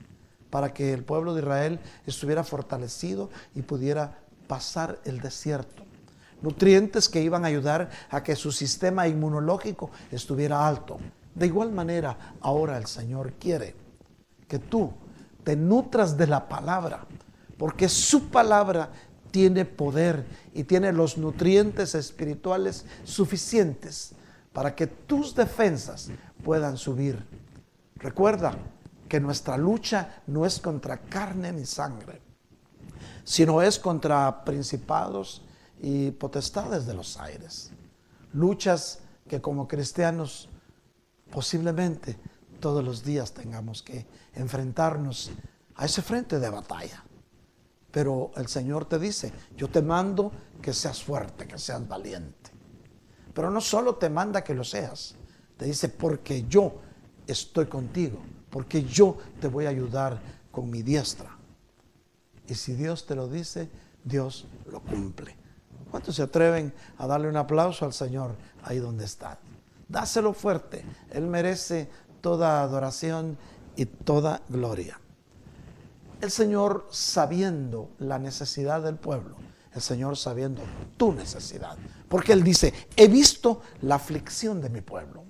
para 0.49 0.73
que 0.73 0.95
el 0.95 1.05
pueblo 1.05 1.35
de 1.35 1.43
Israel 1.43 1.79
estuviera 2.07 2.43
fortalecido 2.43 3.29
y 3.55 3.63
pudiera 3.63 4.19
pasar 4.47 4.99
el 5.05 5.21
desierto. 5.21 5.83
Nutrientes 6.41 7.11
que 7.11 7.21
iban 7.21 7.45
a 7.45 7.49
ayudar 7.49 7.91
a 8.09 8.23
que 8.23 8.35
su 8.35 8.51
sistema 8.51 9.09
inmunológico 9.09 9.91
estuviera 10.11 10.67
alto. 10.67 10.97
De 11.35 11.47
igual 11.47 11.73
manera, 11.73 12.35
ahora 12.41 12.79
el 12.79 12.87
Señor 12.87 13.35
quiere 13.35 13.86
que 14.49 14.59
tú 14.59 14.93
te 15.45 15.57
nutras 15.57 16.17
de 16.17 16.27
la 16.27 16.49
palabra, 16.49 17.07
porque 17.57 17.89
su 17.89 18.29
palabra 18.29 18.91
tiene 19.31 19.65
poder 19.65 20.27
y 20.55 20.65
tiene 20.65 20.93
los 20.93 21.19
nutrientes 21.19 21.95
espirituales 21.95 22.85
suficientes 23.05 24.13
para 24.53 24.75
que 24.75 24.87
tus 24.87 25.35
defensas 25.35 26.09
puedan 26.43 26.77
subir. 26.77 27.25
Recuerda 27.97 28.57
que 29.09 29.21
nuestra 29.21 29.57
lucha 29.57 30.23
no 30.27 30.47
es 30.47 30.59
contra 30.59 30.99
carne 30.99 31.53
ni 31.53 31.67
sangre, 31.67 32.21
sino 33.25 33.63
es 33.63 33.79
contra 33.79 34.45
principados 34.45 35.43
y 35.81 36.11
potestades 36.13 36.87
de 36.87 36.95
los 36.95 37.19
aires. 37.19 37.71
Luchas 38.33 39.01
que 39.29 39.41
como 39.41 39.69
cristianos 39.69 40.49
posiblemente 41.31 42.17
todos 42.57 42.85
los 42.85 43.05
días 43.05 43.33
tengamos 43.33 43.83
que 43.83 44.07
enfrentarnos 44.35 45.31
a 45.77 45.85
ese 45.85 46.03
frente 46.03 46.39
de 46.39 46.51
batalla. 46.51 47.05
Pero 47.91 48.31
el 48.37 48.49
Señor 48.49 48.85
te 48.85 48.99
dice, 48.99 49.33
yo 49.57 49.69
te 49.69 49.81
mando 49.81 50.33
que 50.61 50.73
seas 50.73 51.03
fuerte, 51.03 51.47
que 51.47 51.59
seas 51.59 51.87
valiente. 51.87 52.51
Pero 53.33 53.51
no 53.51 53.61
solo 53.61 53.97
te 53.97 54.11
manda 54.11 54.43
que 54.43 54.55
lo 54.55 54.65
seas, 54.65 55.15
te 55.57 55.65
dice, 55.67 55.89
porque 55.89 56.45
yo 56.47 56.81
estoy 57.27 57.67
contigo, 57.67 58.19
porque 58.51 58.85
yo 58.85 59.17
te 59.41 59.49
voy 59.49 59.67
a 59.67 59.71
ayudar 59.71 60.21
con 60.51 60.71
mi 60.71 60.83
diestra. 60.83 61.37
Y 62.49 62.55
si 62.55 62.75
Dios 62.75 63.07
te 63.07 63.15
lo 63.15 63.29
dice, 63.29 63.71
Dios 64.05 64.47
lo 64.71 64.81
cumple. 64.81 65.37
¿Cuántos 65.91 66.17
se 66.17 66.23
atreven 66.23 66.73
a 66.99 67.07
darle 67.07 67.29
un 67.29 67.37
aplauso 67.37 67.85
al 67.85 67.93
Señor 67.93 68.37
ahí 68.63 68.79
donde 68.79 69.05
está? 69.05 69.39
Dáselo 69.89 70.33
fuerte. 70.33 70.85
Él 71.11 71.27
merece 71.27 71.89
toda 72.27 72.61
adoración 72.61 73.39
y 73.77 73.87
toda 73.87 74.43
gloria. 74.49 74.99
El 76.21 76.33
Señor 76.33 76.89
sabiendo 76.91 77.89
la 78.01 78.19
necesidad 78.19 78.83
del 78.83 78.97
pueblo, 78.97 79.37
el 79.73 79.81
Señor 79.81 80.17
sabiendo 80.17 80.61
tu 80.97 81.13
necesidad, 81.13 81.79
porque 82.09 82.33
Él 82.33 82.43
dice, 82.43 82.75
he 82.97 83.07
visto 83.07 83.63
la 83.81 83.95
aflicción 83.95 84.61
de 84.61 84.71
mi 84.71 84.81
pueblo. 84.81 85.23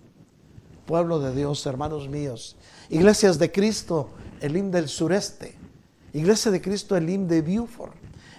Pueblo 0.86 1.20
de 1.20 1.34
Dios, 1.34 1.66
hermanos 1.66 2.08
míos, 2.08 2.56
iglesias 2.88 3.38
de 3.38 3.52
Cristo, 3.52 4.08
el 4.40 4.56
IM 4.56 4.70
del 4.70 4.88
sureste, 4.88 5.54
iglesia 6.14 6.50
de 6.50 6.62
Cristo, 6.62 6.96
el 6.96 7.10
IM 7.10 7.28
de 7.28 7.42
Beaufort, 7.42 7.92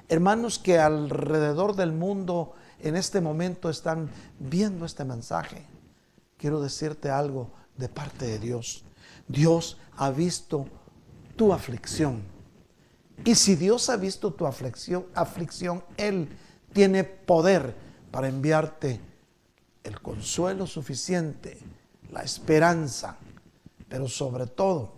hermanos 0.09 0.57
que 0.57 0.79
alrededor 0.79 1.75
del 1.75 1.91
mundo 1.91 2.53
en 2.79 2.95
este 2.95 3.21
momento 3.21 3.69
están 3.69 4.09
viendo 4.39 4.83
este 4.83 5.05
mensaje. 5.05 5.63
Quiero 6.37 6.59
decirte 6.59 7.11
algo 7.11 7.51
de 7.77 7.89
parte 7.89 8.25
de 8.25 8.39
Dios. 8.39 8.83
Dios 9.27 9.77
ha 9.95 10.11
visto 10.11 10.67
tu 11.35 11.53
aflicción. 11.53 12.21
Y 13.25 13.35
si 13.35 13.55
Dios 13.55 13.89
ha 13.89 13.97
visto 13.97 14.33
tu 14.33 14.45
aflicción, 14.45 15.05
aflicción, 15.13 15.83
Él 15.97 16.29
tiene 16.73 17.03
poder 17.03 17.75
para 18.11 18.27
enviarte 18.27 19.01
el 19.83 20.01
consuelo 20.01 20.67
suficiente, 20.67 21.59
la 22.11 22.21
esperanza, 22.21 23.17
pero 23.89 24.07
sobre 24.07 24.47
todo 24.47 24.93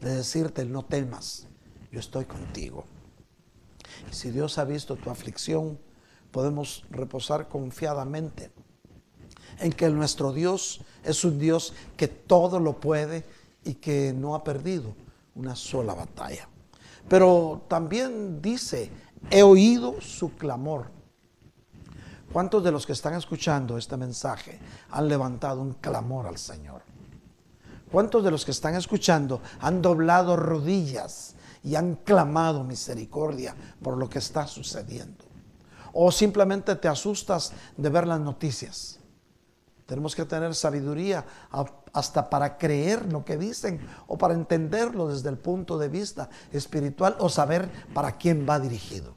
de 0.00 0.14
decirte 0.14 0.64
no 0.64 0.84
temas, 0.84 1.46
yo 1.90 2.00
estoy 2.00 2.24
contigo. 2.24 2.84
Y 4.10 4.14
si 4.14 4.30
Dios 4.30 4.58
ha 4.58 4.64
visto 4.64 4.96
tu 4.96 5.10
aflicción, 5.10 5.78
podemos 6.30 6.84
reposar 6.90 7.48
confiadamente 7.48 8.50
en 9.60 9.72
que 9.72 9.88
nuestro 9.90 10.32
Dios 10.32 10.80
es 11.04 11.24
un 11.24 11.38
Dios 11.38 11.72
que 11.96 12.08
todo 12.08 12.58
lo 12.58 12.80
puede 12.80 13.24
y 13.64 13.74
que 13.74 14.12
no 14.12 14.34
ha 14.34 14.42
perdido 14.42 14.94
una 15.34 15.54
sola 15.54 15.94
batalla. 15.94 16.48
Pero 17.08 17.62
también 17.68 18.40
dice, 18.40 18.90
he 19.30 19.42
oído 19.42 20.00
su 20.00 20.34
clamor. 20.34 20.90
¿Cuántos 22.32 22.62
de 22.62 22.70
los 22.70 22.86
que 22.86 22.92
están 22.92 23.14
escuchando 23.14 23.76
este 23.76 23.96
mensaje 23.96 24.58
han 24.90 25.08
levantado 25.08 25.60
un 25.60 25.74
clamor 25.74 26.26
al 26.26 26.38
Señor? 26.38 26.82
¿Cuántos 27.90 28.22
de 28.22 28.30
los 28.30 28.44
que 28.44 28.52
están 28.52 28.76
escuchando 28.76 29.40
han 29.60 29.82
doblado 29.82 30.36
rodillas 30.36 31.34
y 31.62 31.74
han 31.74 31.96
clamado 31.96 32.64
misericordia 32.64 33.54
por 33.82 33.96
lo 33.96 34.08
que 34.08 34.18
está 34.18 34.46
sucediendo. 34.46 35.24
O 35.92 36.12
simplemente 36.12 36.76
te 36.76 36.88
asustas 36.88 37.52
de 37.76 37.88
ver 37.88 38.06
las 38.06 38.20
noticias. 38.20 38.99
Tenemos 39.90 40.14
que 40.14 40.24
tener 40.24 40.54
sabiduría 40.54 41.24
hasta 41.92 42.30
para 42.30 42.58
creer 42.58 43.10
lo 43.10 43.24
que 43.24 43.36
dicen 43.36 43.80
o 44.06 44.16
para 44.16 44.34
entenderlo 44.34 45.08
desde 45.08 45.30
el 45.30 45.36
punto 45.36 45.78
de 45.78 45.88
vista 45.88 46.30
espiritual 46.52 47.16
o 47.18 47.28
saber 47.28 47.68
para 47.92 48.16
quién 48.16 48.46
va 48.48 48.60
dirigido. 48.60 49.16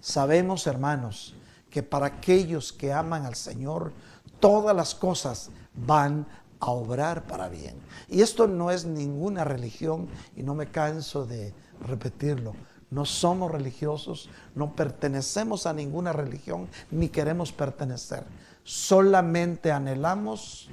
Sabemos, 0.00 0.68
hermanos, 0.68 1.34
que 1.68 1.82
para 1.82 2.06
aquellos 2.06 2.72
que 2.72 2.92
aman 2.92 3.26
al 3.26 3.34
Señor, 3.34 3.92
todas 4.38 4.76
las 4.76 4.94
cosas 4.94 5.50
van 5.74 6.28
a 6.60 6.70
obrar 6.70 7.26
para 7.26 7.48
bien. 7.48 7.74
Y 8.08 8.20
esto 8.20 8.46
no 8.46 8.70
es 8.70 8.84
ninguna 8.84 9.42
religión 9.42 10.08
y 10.36 10.44
no 10.44 10.54
me 10.54 10.70
canso 10.70 11.26
de 11.26 11.52
repetirlo. 11.80 12.54
No 12.88 13.04
somos 13.04 13.50
religiosos, 13.50 14.30
no 14.54 14.76
pertenecemos 14.76 15.66
a 15.66 15.72
ninguna 15.72 16.12
religión 16.12 16.68
ni 16.92 17.08
queremos 17.08 17.50
pertenecer. 17.50 18.22
Solamente 18.68 19.72
anhelamos 19.72 20.68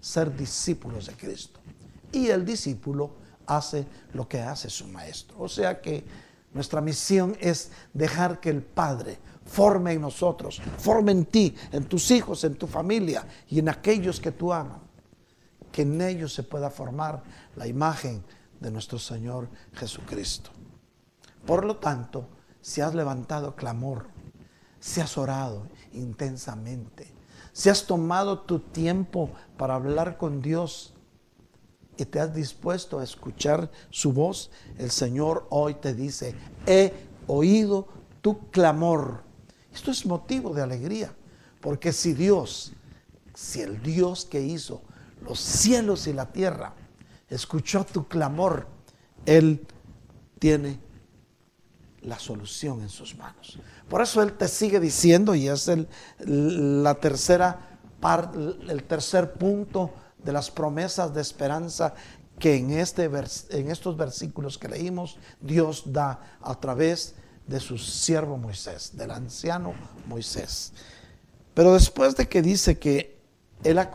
ser 0.00 0.34
discípulos 0.34 1.08
de 1.08 1.12
Cristo. 1.12 1.60
Y 2.10 2.28
el 2.28 2.42
discípulo 2.42 3.16
hace 3.44 3.86
lo 4.14 4.26
que 4.26 4.40
hace 4.40 4.70
su 4.70 4.88
maestro. 4.88 5.36
O 5.40 5.48
sea 5.50 5.78
que 5.82 6.02
nuestra 6.54 6.80
misión 6.80 7.36
es 7.38 7.70
dejar 7.92 8.40
que 8.40 8.48
el 8.48 8.62
Padre 8.62 9.18
forme 9.44 9.92
en 9.92 10.00
nosotros, 10.00 10.62
forme 10.78 11.12
en 11.12 11.26
ti, 11.26 11.54
en 11.70 11.84
tus 11.84 12.10
hijos, 12.12 12.44
en 12.44 12.54
tu 12.54 12.66
familia 12.66 13.26
y 13.50 13.58
en 13.58 13.68
aquellos 13.68 14.20
que 14.20 14.32
tú 14.32 14.50
amas 14.50 14.78
que 15.70 15.82
en 15.82 16.00
ellos 16.00 16.32
se 16.32 16.44
pueda 16.44 16.70
formar 16.70 17.22
la 17.56 17.66
imagen 17.66 18.24
de 18.58 18.70
nuestro 18.70 18.98
Señor 18.98 19.50
Jesucristo. 19.74 20.48
Por 21.44 21.66
lo 21.66 21.76
tanto, 21.76 22.26
si 22.62 22.80
has 22.80 22.94
levantado 22.94 23.54
clamor, 23.54 24.06
si 24.80 25.02
has 25.02 25.18
orado 25.18 25.68
intensamente, 25.92 27.13
si 27.54 27.70
has 27.70 27.86
tomado 27.86 28.40
tu 28.40 28.58
tiempo 28.58 29.30
para 29.56 29.76
hablar 29.76 30.18
con 30.18 30.42
Dios 30.42 30.92
y 31.96 32.04
te 32.04 32.18
has 32.18 32.34
dispuesto 32.34 32.98
a 32.98 33.04
escuchar 33.04 33.70
su 33.90 34.12
voz, 34.12 34.50
el 34.76 34.90
Señor 34.90 35.46
hoy 35.50 35.74
te 35.74 35.94
dice, 35.94 36.34
he 36.66 36.92
oído 37.28 37.86
tu 38.20 38.50
clamor. 38.50 39.22
Esto 39.72 39.92
es 39.92 40.04
motivo 40.04 40.52
de 40.52 40.62
alegría, 40.62 41.14
porque 41.60 41.92
si 41.92 42.12
Dios, 42.12 42.72
si 43.34 43.60
el 43.60 43.80
Dios 43.80 44.24
que 44.24 44.40
hizo 44.40 44.82
los 45.22 45.38
cielos 45.38 46.08
y 46.08 46.12
la 46.12 46.32
tierra, 46.32 46.74
escuchó 47.28 47.84
tu 47.84 48.08
clamor, 48.08 48.66
Él 49.26 49.64
tiene 50.40 50.80
la 52.02 52.18
solución 52.18 52.80
en 52.80 52.88
sus 52.88 53.16
manos. 53.16 53.60
Por 53.88 54.02
eso 54.02 54.22
Él 54.22 54.32
te 54.32 54.48
sigue 54.48 54.80
diciendo, 54.80 55.34
y 55.34 55.48
es 55.48 55.68
el, 55.68 55.88
la 56.82 56.94
tercera 56.94 57.74
el 58.68 58.84
tercer 58.84 59.32
punto 59.32 59.90
de 60.18 60.32
las 60.32 60.50
promesas 60.50 61.14
de 61.14 61.22
esperanza 61.22 61.94
que 62.38 62.56
en, 62.56 62.72
este 62.72 63.04
en 63.04 63.70
estos 63.70 63.96
versículos 63.96 64.58
que 64.58 64.68
leímos, 64.68 65.18
Dios 65.40 65.84
da 65.86 66.20
a 66.42 66.54
través 66.60 67.14
de 67.46 67.60
su 67.60 67.78
siervo 67.78 68.36
Moisés, 68.36 68.96
del 68.96 69.10
anciano 69.10 69.74
Moisés. 70.06 70.72
Pero 71.54 71.72
después 71.72 72.16
de 72.16 72.28
que 72.28 72.42
dice 72.42 72.78
que 72.78 73.18
Él 73.62 73.78
ha, 73.78 73.90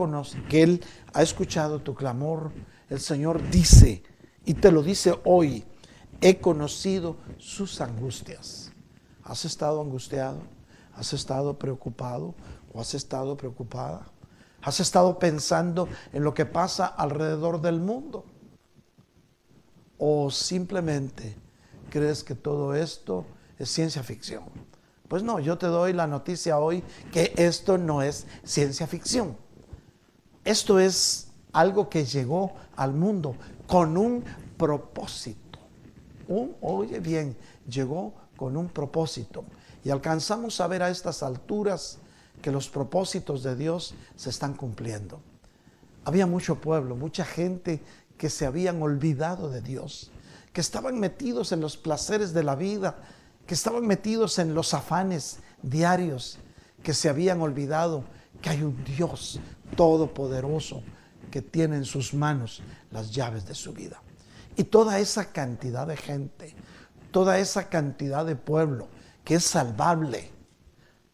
que 0.49 0.63
él 0.63 0.84
ha 1.13 1.21
escuchado 1.21 1.80
tu 1.80 1.93
clamor, 1.93 2.52
el 2.89 2.99
Señor 2.99 3.49
dice, 3.49 4.04
y 4.45 4.54
te 4.56 4.71
lo 4.71 4.82
dice 4.82 5.19
hoy, 5.25 5.65
he 6.21 6.39
conocido 6.39 7.17
sus 7.38 7.82
angustias. 7.82 8.69
¿Has 9.30 9.46
estado 9.46 9.80
angustiado? 9.80 10.42
¿Has 10.96 11.13
estado 11.13 11.60
preocupado 11.60 12.34
o 12.74 12.82
has 12.82 12.96
estado 12.96 13.38
preocupada? 13.38 14.08
¿Has 14.63 14.80
estado 14.80 15.20
pensando 15.20 15.88
en 16.12 16.24
lo 16.24 16.34
que 16.34 16.48
pasa 16.48 16.88
alrededor 16.88 17.62
del 17.62 17.80
mundo? 17.80 18.26
¿O 20.00 20.32
simplemente 20.32 21.36
crees 21.92 22.24
que 22.24 22.34
todo 22.34 22.74
esto 22.74 23.24
es 23.60 23.70
ciencia 23.70 24.02
ficción? 24.02 24.46
Pues 25.08 25.22
no, 25.22 25.39
yo 25.39 25.60
te 25.60 25.68
doy 25.68 25.94
la 25.94 26.08
noticia 26.08 26.58
hoy 26.58 26.84
que 27.12 27.32
esto 27.38 27.78
no 27.78 28.02
es 28.02 28.26
ciencia 28.44 28.88
ficción. 28.88 29.38
Esto 30.44 30.80
es 30.80 31.28
algo 31.54 31.88
que 31.88 32.04
llegó 32.04 32.56
al 32.76 32.94
mundo 32.94 33.36
con 33.68 33.96
un 33.96 34.24
propósito. 34.58 35.60
oye 36.62 37.00
bien, 37.00 37.38
llegó 37.68 38.19
con 38.39 38.56
un 38.56 38.69
propósito. 38.69 39.43
Y 39.84 39.89
alcanzamos 39.89 40.62
a 40.62 40.67
ver 40.67 40.82
a 40.82 40.89
estas 40.89 41.23
alturas 41.23 41.97
que 42.41 42.54
los 42.54 42.69
propósitos 42.69 43.43
de 43.43 43.58
Dios 43.58 43.95
se 44.15 44.30
están 44.30 44.54
cumpliendo. 44.54 45.19
Había 46.06 46.25
mucho 46.25 46.56
pueblo, 46.56 46.95
mucha 46.95 47.25
gente 47.25 47.82
que 48.17 48.30
se 48.30 48.45
habían 48.45 48.82
olvidado 48.82 49.49
de 49.49 49.60
Dios, 49.60 50.12
que 50.54 50.62
estaban 50.62 51.02
metidos 51.02 51.52
en 51.52 51.60
los 51.60 51.75
placeres 51.75 52.32
de 52.32 52.43
la 52.43 52.56
vida, 52.56 52.95
que 53.45 53.56
estaban 53.56 53.86
metidos 53.86 54.39
en 54.39 54.54
los 54.54 54.73
afanes 54.73 55.39
diarios, 55.62 56.39
que 56.82 56.93
se 56.93 57.10
habían 57.10 57.41
olvidado 57.41 58.06
que 58.41 58.52
hay 58.52 58.63
un 58.63 58.86
Dios 58.86 59.41
todopoderoso 59.75 60.82
que 61.30 61.41
tiene 61.41 61.75
en 61.75 61.84
sus 61.84 62.13
manos 62.13 62.62
las 62.89 63.12
llaves 63.12 63.45
de 63.45 63.54
su 63.54 63.73
vida. 63.73 64.02
Y 64.56 64.63
toda 64.63 64.99
esa 64.99 65.34
cantidad 65.34 65.86
de 65.86 65.97
gente, 65.97 66.56
toda 67.12 67.39
esa 67.39 67.69
cantidad 67.69 68.26
de 68.26 68.36
pueblo 68.36 68.88
que 69.24 69.36
es 69.36 69.43
salvable, 69.43 70.32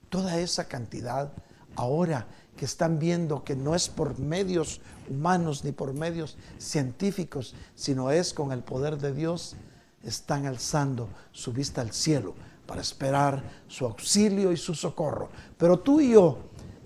toda 0.10 0.40
esa 0.40 0.68
cantidad, 0.68 1.32
ahora 1.76 2.28
que 2.56 2.66
están 2.66 3.00
viendo 3.00 3.44
que 3.44 3.56
no 3.56 3.76
es 3.76 3.90
por 3.90 4.18
medios 4.20 4.80
humanos 5.10 5.64
ni 5.64 5.72
por 5.72 5.94
medios 5.94 6.38
científicos, 6.58 7.54
sino 7.76 8.12
es 8.12 8.34
con 8.34 8.52
el 8.52 8.64
poder 8.64 8.98
de 8.98 9.14
Dios, 9.14 9.56
están 10.04 10.46
alzando 10.46 11.10
su 11.32 11.52
vista 11.52 11.82
al 11.82 11.92
cielo 11.92 12.34
para 12.66 12.82
esperar 12.82 13.44
su 13.68 13.86
auxilio 13.86 14.52
y 14.52 14.58
su 14.58 14.74
socorro. 14.74 15.30
Pero 15.58 15.80
tú 15.80 16.00
y 16.00 16.12
yo 16.12 16.38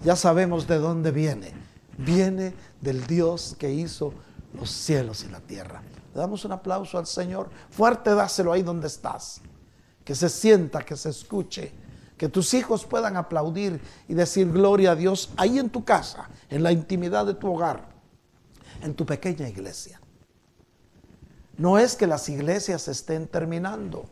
ya 0.04 0.16
sabemos 0.16 0.68
de 0.68 0.78
dónde 0.80 1.12
viene. 1.12 1.54
Viene 1.98 2.54
del 2.82 3.06
Dios 3.06 3.56
que 3.60 3.72
hizo 3.72 4.14
los 4.54 4.72
cielos 4.72 5.24
y 5.24 5.30
la 5.30 5.40
tierra. 5.42 5.82
Le 6.14 6.20
damos 6.20 6.46
un 6.46 6.52
aplauso 6.52 6.98
al 6.98 7.06
Señor. 7.06 7.50
Fuerte 7.70 8.12
dáselo 8.12 8.52
ahí 8.52 8.64
donde 8.64 8.88
estás. 8.88 9.42
Que 10.04 10.16
se 10.16 10.30
sienta, 10.30 10.82
que 10.84 10.96
se 10.96 11.10
escuche. 11.10 11.72
Que 12.18 12.30
tus 12.30 12.54
hijos 12.54 12.86
puedan 12.86 13.16
aplaudir 13.16 13.80
y 14.08 14.14
decir 14.14 14.52
gloria 14.52 14.92
a 14.92 14.96
Dios 14.96 15.32
ahí 15.38 15.58
en 15.58 15.70
tu 15.70 15.86
casa, 15.86 16.30
en 16.50 16.64
la 16.64 16.72
intimidad 16.72 17.26
de 17.26 17.34
tu 17.34 17.54
hogar, 17.54 17.88
en 18.82 18.94
tu 18.94 19.06
pequeña 19.06 19.48
iglesia. 19.48 20.02
No 21.58 21.78
es 21.78 21.96
que 21.96 22.08
las 22.08 22.28
iglesias 22.28 22.88
estén 22.88 23.28
terminando. 23.28 24.06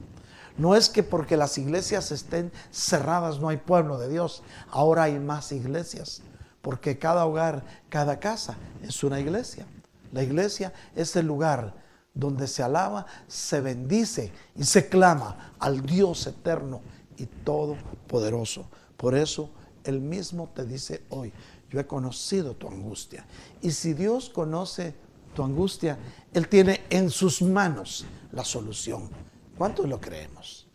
No 0.57 0.75
es 0.75 0.89
que 0.89 1.03
porque 1.03 1.37
las 1.37 1.57
iglesias 1.57 2.11
estén 2.11 2.51
cerradas 2.71 3.39
no 3.39 3.49
hay 3.49 3.57
pueblo 3.57 3.97
de 3.97 4.09
Dios. 4.09 4.43
Ahora 4.69 5.03
hay 5.03 5.19
más 5.19 5.51
iglesias. 5.51 6.21
Porque 6.61 6.97
cada 6.97 7.25
hogar, 7.25 7.63
cada 7.89 8.19
casa 8.19 8.55
es 8.81 9.03
una 9.03 9.19
iglesia. 9.19 9.65
La 10.11 10.23
iglesia 10.23 10.73
es 10.95 11.15
el 11.15 11.27
lugar 11.27 11.86
donde 12.17 12.47
se 12.47 12.63
alaba, 12.63 13.05
se 13.27 13.61
bendice 13.61 14.31
y 14.55 14.63
se 14.63 14.89
clama 14.89 15.53
al 15.59 15.85
Dios 15.85 16.25
eterno 16.27 16.81
y 17.17 17.25
todopoderoso. 17.25 18.67
Por 18.97 19.15
eso 19.15 19.51
Él 19.83 20.01
mismo 20.01 20.49
te 20.53 20.65
dice 20.65 21.03
hoy, 21.09 21.31
yo 21.69 21.79
he 21.79 21.85
conocido 21.85 22.55
tu 22.55 22.67
angustia. 22.67 23.25
Y 23.61 23.71
si 23.71 23.93
Dios 23.93 24.29
conoce 24.29 24.95
tu 25.35 25.43
angustia, 25.43 25.99
Él 26.33 26.47
tiene 26.47 26.81
en 26.89 27.09
sus 27.09 27.41
manos 27.41 28.05
la 28.31 28.43
solución. 28.43 29.09
¿Cuántos 29.57 29.87
lo 29.87 30.01
creemos? 30.01 30.67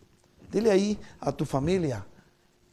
Dile 0.50 0.70
ahí 0.70 0.98
a 1.20 1.32
tu 1.32 1.44
familia, 1.44 2.06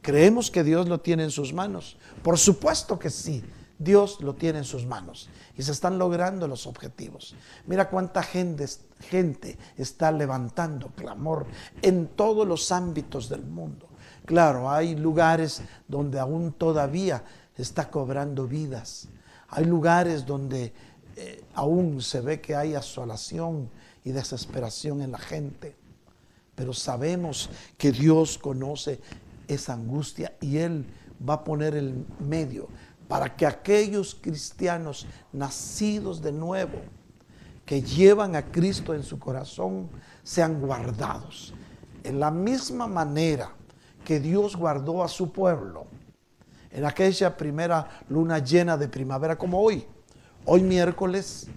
¿creemos 0.02 0.52
que 0.52 0.64
Dios 0.64 0.88
lo 0.88 1.00
tiene 1.00 1.24
en 1.24 1.32
sus 1.32 1.54
manos? 1.54 1.98
Por 2.22 2.38
supuesto 2.38 3.00
que 3.00 3.10
sí. 3.10 3.44
Dios 3.80 4.20
lo 4.20 4.36
tiene 4.36 4.60
en 4.60 4.66
sus 4.66 4.86
manos 4.86 5.30
y 5.58 5.64
se 5.64 5.72
están 5.72 5.98
logrando 5.98 6.50
los 6.50 6.68
objetivos. 6.68 7.34
Mira 7.66 7.90
cuánta 7.90 8.22
gente, 8.22 8.68
está 9.78 10.12
levantando 10.12 10.90
clamor 10.90 11.48
en 11.82 12.08
todos 12.08 12.46
los 12.46 12.74
ámbitos 12.74 13.30
del 13.30 13.46
mundo. 13.46 13.88
Claro, 14.26 14.70
hay 14.70 14.96
lugares 14.96 15.62
donde 15.88 16.20
aún 16.20 16.52
todavía 16.52 17.24
está 17.58 17.90
cobrando 17.90 18.48
vidas. 18.48 19.08
Hay 19.48 19.64
lugares 19.64 20.26
donde 20.26 20.74
eh, 21.16 21.44
aún 21.54 22.02
se 22.02 22.20
ve 22.20 22.42
que 22.42 22.56
hay 22.56 22.76
asolación 22.76 23.70
y 24.04 24.12
desesperación 24.12 25.02
en 25.02 25.14
la 25.14 25.20
gente. 25.20 25.76
Pero 26.54 26.74
sabemos 26.74 27.50
que 27.78 27.94
Dios 27.94 28.38
conoce 28.38 29.00
esa 29.48 29.74
angustia 29.74 30.36
y 30.42 30.58
Él 30.58 30.86
va 31.28 31.36
a 31.36 31.44
poner 31.44 31.76
el 31.76 32.06
medio 32.20 32.68
para 33.10 33.36
que 33.36 33.48
aquellos 33.48 34.14
cristianos 34.14 35.08
nacidos 35.34 36.22
de 36.22 36.32
nuevo, 36.32 36.80
que 37.66 37.82
llevan 37.82 38.36
a 38.36 38.44
Cristo 38.44 38.94
en 38.94 39.02
su 39.02 39.18
corazón, 39.18 39.90
sean 40.24 40.62
guardados. 40.62 41.56
En 42.04 42.20
la 42.20 42.30
misma 42.30 42.86
manera 42.86 43.52
que 44.06 44.20
Dios 44.20 44.56
guardó 44.56 45.04
a 45.04 45.08
su 45.08 45.34
pueblo 45.34 45.88
en 46.70 46.86
aquella 46.86 47.36
primera 47.36 47.90
luna 48.10 48.38
llena 48.40 48.78
de 48.78 48.88
primavera 48.88 49.36
como 49.36 49.60
hoy. 49.60 49.88
Hoy 50.46 50.62
miércoles, 50.62 51.48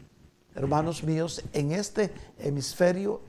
hermanos 0.55 1.05
míos, 1.05 1.43
en 1.53 1.73
este 1.73 2.15
hemisferio 2.39 3.21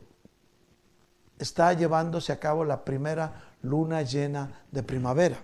está 1.38 1.74
llevándose 1.74 2.32
a 2.32 2.40
cabo 2.40 2.64
la 2.64 2.86
primera 2.86 3.52
luna 3.62 4.02
llena 4.02 4.64
de 4.72 4.82
primavera 4.82 5.38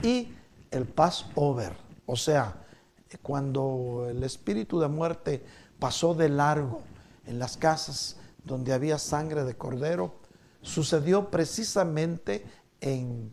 y 0.00 0.32
el 0.70 0.86
Passover, 0.86 1.87
o 2.08 2.16
sea, 2.16 2.56
cuando 3.20 4.06
el 4.08 4.24
espíritu 4.24 4.80
de 4.80 4.88
muerte 4.88 5.44
pasó 5.78 6.14
de 6.14 6.30
largo 6.30 6.80
en 7.26 7.38
las 7.38 7.58
casas 7.58 8.16
donde 8.42 8.72
había 8.72 8.98
sangre 8.98 9.44
de 9.44 9.58
cordero, 9.58 10.14
sucedió 10.62 11.28
precisamente 11.30 12.46
en 12.80 13.30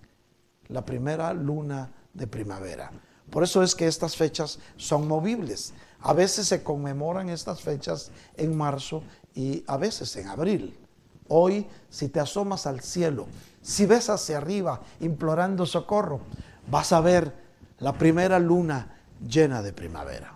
la 0.67 0.83
primera 0.83 1.33
luna 1.33 1.89
de 2.13 2.27
primavera. 2.27 2.91
Por 3.29 3.43
eso 3.43 3.63
es 3.63 3.75
que 3.75 3.87
estas 3.87 4.17
fechas 4.17 4.59
son 4.75 5.07
movibles. 5.07 5.73
A 6.01 6.11
veces 6.11 6.45
se 6.49 6.61
conmemoran 6.61 7.29
estas 7.29 7.61
fechas 7.61 8.11
en 8.35 8.57
marzo 8.57 9.03
y 9.33 9.63
a 9.67 9.77
veces 9.77 10.13
en 10.17 10.27
abril. 10.27 10.77
Hoy, 11.29 11.65
si 11.89 12.09
te 12.09 12.19
asomas 12.19 12.67
al 12.67 12.81
cielo, 12.81 13.27
si 13.61 13.85
ves 13.85 14.09
hacia 14.09 14.35
arriba 14.35 14.81
implorando 14.99 15.65
socorro, 15.65 16.19
vas 16.69 16.91
a 16.91 16.99
ver 16.99 17.44
la 17.79 17.93
primera 17.93 18.39
luna 18.39 19.01
llena 19.25 19.61
de 19.61 19.73
primavera. 19.73 20.35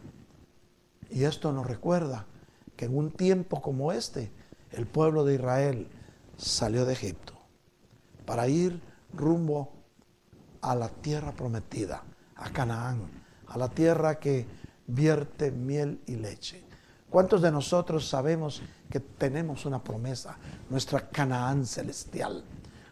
Y 1.09 1.23
esto 1.23 1.51
nos 1.51 1.65
recuerda 1.65 2.25
que 2.75 2.85
en 2.85 2.97
un 2.97 3.11
tiempo 3.11 3.61
como 3.61 3.91
este, 3.91 4.31
el 4.71 4.85
pueblo 4.85 5.25
de 5.25 5.35
Israel 5.35 5.87
salió 6.37 6.85
de 6.85 6.93
Egipto 6.93 7.33
para 8.25 8.47
ir 8.47 8.81
rumbo 9.13 9.73
a 10.61 10.75
la 10.75 10.89
tierra 10.89 11.31
prometida, 11.31 12.03
a 12.35 12.49
Canaán, 12.51 13.09
a 13.47 13.57
la 13.57 13.69
tierra 13.69 14.19
que 14.19 14.45
vierte 14.87 15.51
miel 15.51 16.01
y 16.05 16.15
leche. 16.15 16.63
¿Cuántos 17.09 17.41
de 17.41 17.51
nosotros 17.51 18.07
sabemos 18.07 18.61
que 18.89 18.99
tenemos 18.99 19.65
una 19.65 19.83
promesa, 19.83 20.37
nuestra 20.69 21.09
Canaán 21.09 21.65
celestial? 21.65 22.43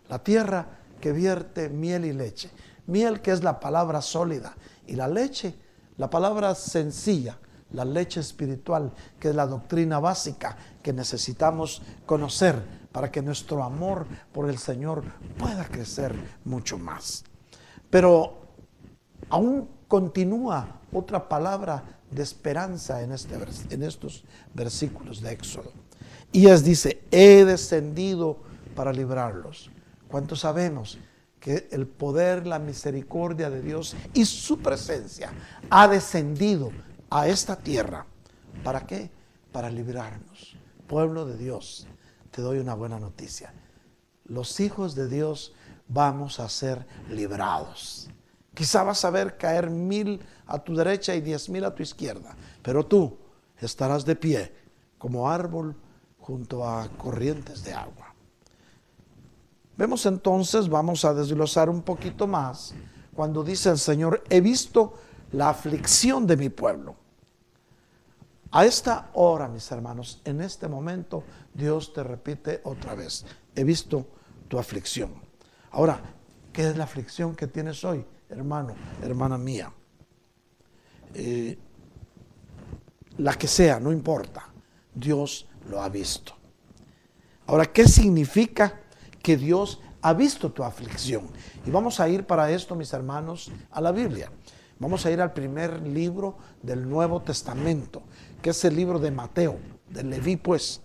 La 0.09 0.23
tierra 0.23 0.65
que 0.99 1.11
vierte 1.11 1.69
miel 1.69 2.05
y 2.05 2.13
leche. 2.13 2.49
Miel 2.87 3.21
que 3.21 3.31
es 3.31 3.43
la 3.43 3.59
palabra 3.59 4.01
sólida 4.01 4.55
y 4.85 4.95
la 4.95 5.07
leche, 5.07 5.55
la 5.97 6.09
palabra 6.09 6.55
sencilla, 6.55 7.37
la 7.71 7.83
leche 7.83 8.19
espiritual, 8.19 8.91
que 9.19 9.29
es 9.29 9.35
la 9.35 9.45
doctrina 9.45 9.99
básica 9.99 10.57
que 10.81 10.93
necesitamos 10.93 11.81
conocer 12.05 12.61
para 12.91 13.11
que 13.11 13.21
nuestro 13.21 13.63
amor 13.63 14.07
por 14.31 14.49
el 14.49 14.57
Señor 14.57 15.03
pueda 15.37 15.65
crecer 15.65 16.15
mucho 16.45 16.77
más. 16.77 17.23
Pero 17.89 18.37
aún 19.29 19.69
continúa 19.87 20.79
otra 20.91 21.27
palabra 21.27 21.83
de 22.09 22.23
esperanza 22.23 23.01
en, 23.01 23.11
este, 23.11 23.35
en 23.69 23.83
estos 23.83 24.23
versículos 24.53 25.21
de 25.21 25.33
Éxodo. 25.33 25.71
Y 26.31 26.47
es 26.47 26.63
dice, 26.63 27.03
he 27.11 27.43
descendido 27.45 28.37
para 28.75 28.93
librarlos. 28.93 29.69
¿Cuántos 30.07 30.41
sabemos 30.41 30.97
que 31.47 31.69
el 31.71 31.87
poder, 31.87 32.45
la 32.45 32.59
misericordia 32.59 33.49
de 33.49 33.61
Dios 33.61 33.95
y 34.13 34.25
su 34.25 34.59
presencia 34.59 35.31
ha 35.69 35.87
descendido 35.87 36.73
a 37.09 37.29
esta 37.29 37.55
tierra? 37.55 38.05
¿Para 38.65 38.85
qué? 38.85 39.09
Para 39.53 39.69
librarnos. 39.69 40.57
Pueblo 40.87 41.25
de 41.25 41.37
Dios, 41.37 41.87
te 42.31 42.41
doy 42.41 42.59
una 42.59 42.73
buena 42.73 42.99
noticia. 42.99 43.53
Los 44.25 44.59
hijos 44.59 44.93
de 44.93 45.07
Dios 45.07 45.53
vamos 45.87 46.41
a 46.41 46.49
ser 46.49 46.85
librados. 47.09 48.09
Quizá 48.53 48.83
vas 48.83 49.05
a 49.05 49.09
ver 49.09 49.37
caer 49.37 49.69
mil 49.69 50.19
a 50.47 50.59
tu 50.61 50.75
derecha 50.75 51.15
y 51.15 51.21
diez 51.21 51.47
mil 51.47 51.63
a 51.63 51.73
tu 51.73 51.81
izquierda, 51.81 52.35
pero 52.61 52.85
tú 52.85 53.19
estarás 53.57 54.03
de 54.03 54.17
pie 54.17 54.53
como 54.97 55.29
árbol 55.29 55.77
junto 56.19 56.67
a 56.67 56.89
corrientes 56.97 57.63
de 57.63 57.73
agua. 57.73 58.06
Vemos 59.77 60.07
entonces, 60.07 60.67
vamos 60.67 61.05
a 61.05 61.13
desglosar 61.13 61.69
un 61.69 61.83
poquito 61.83 62.25
más, 62.25 62.73
cuando 63.13 63.43
dice 63.43 63.69
el 63.69 63.77
Señor, 63.77 64.23
he 64.29 64.41
visto 64.41 64.95
la 65.31 65.49
aflicción 65.49 66.25
de 66.25 66.35
mi 66.35 66.49
pueblo. 66.49 66.95
A 68.51 68.65
esta 68.65 69.11
hora, 69.13 69.47
mis 69.47 69.71
hermanos, 69.71 70.19
en 70.25 70.41
este 70.41 70.67
momento, 70.67 71.23
Dios 71.53 71.93
te 71.93 72.03
repite 72.03 72.61
otra 72.63 72.95
vez, 72.95 73.25
he 73.55 73.63
visto 73.63 74.07
tu 74.47 74.57
aflicción. 74.57 75.11
Ahora, 75.71 76.01
¿qué 76.51 76.69
es 76.69 76.75
la 76.75 76.85
aflicción 76.85 77.35
que 77.35 77.45
tienes 77.45 77.83
hoy, 77.83 78.03
hermano, 78.29 78.73
hermana 79.03 79.37
mía? 79.37 79.71
Eh, 81.13 81.55
la 83.17 83.35
que 83.35 83.47
sea, 83.47 83.79
no 83.79 83.91
importa, 83.91 84.49
Dios 84.93 85.47
lo 85.69 85.81
ha 85.81 85.89
visto. 85.89 86.33
Ahora, 87.45 87.65
¿qué 87.65 87.87
significa 87.87 88.81
que 89.27 89.35
Dios 89.35 89.81
ha 90.01 90.13
visto 90.13 90.53
tu 90.53 90.63
aflicción? 90.63 91.27
Y 91.65 91.69
vamos 91.69 91.99
a 91.99 92.07
ir 92.07 92.25
para 92.25 92.49
esto, 92.49 92.75
mis 92.75 92.93
hermanos, 92.93 93.51
a 93.71 93.81
la 93.81 93.91
Biblia. 93.91 94.31
Vamos 94.79 95.05
a 95.05 95.11
ir 95.11 95.19
al 95.19 95.33
primer 95.33 95.81
libro 95.81 96.37
del 96.63 96.87
Nuevo 96.87 97.21
Testamento, 97.21 98.03
que 98.41 98.51
es 98.51 98.63
el 98.63 98.77
libro 98.77 98.99
de 98.99 99.11
Mateo, 99.11 99.57
de 99.89 100.03
Leví, 100.03 100.37
pues. 100.37 100.79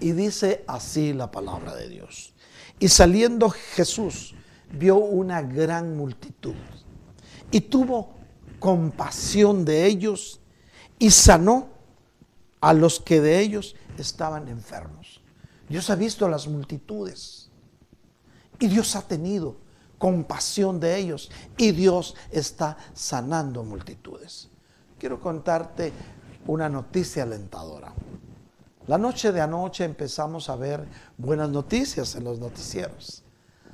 Y 0.00 0.12
dice 0.12 0.64
así 0.66 1.12
la 1.12 1.30
palabra 1.30 1.74
de 1.74 1.90
Dios. 1.90 2.32
Y 2.78 2.88
saliendo 2.88 3.50
Jesús 3.50 4.34
vio 4.72 4.96
una 4.96 5.42
gran 5.42 5.98
multitud 5.98 6.54
y 7.50 7.60
tuvo 7.60 8.14
compasión 8.58 9.66
de 9.66 9.84
ellos 9.84 10.40
y 10.98 11.10
sanó 11.10 11.68
a 12.62 12.72
los 12.72 13.00
que 13.00 13.20
de 13.20 13.38
ellos 13.40 13.76
estaban 13.98 14.48
enfermos. 14.48 15.17
Dios 15.68 15.90
ha 15.90 15.96
visto 15.96 16.28
las 16.28 16.46
multitudes 16.48 17.50
y 18.58 18.68
Dios 18.68 18.96
ha 18.96 19.02
tenido 19.02 19.56
compasión 19.98 20.80
de 20.80 20.96
ellos 20.96 21.30
y 21.56 21.72
Dios 21.72 22.14
está 22.30 22.76
sanando 22.94 23.64
multitudes. 23.64 24.48
Quiero 24.98 25.20
contarte 25.20 25.92
una 26.46 26.68
noticia 26.68 27.24
alentadora. 27.24 27.92
La 28.86 28.96
noche 28.96 29.32
de 29.32 29.40
anoche 29.40 29.84
empezamos 29.84 30.48
a 30.48 30.56
ver 30.56 30.86
buenas 31.18 31.50
noticias 31.50 32.14
en 32.14 32.24
los 32.24 32.38
noticieros. 32.38 33.22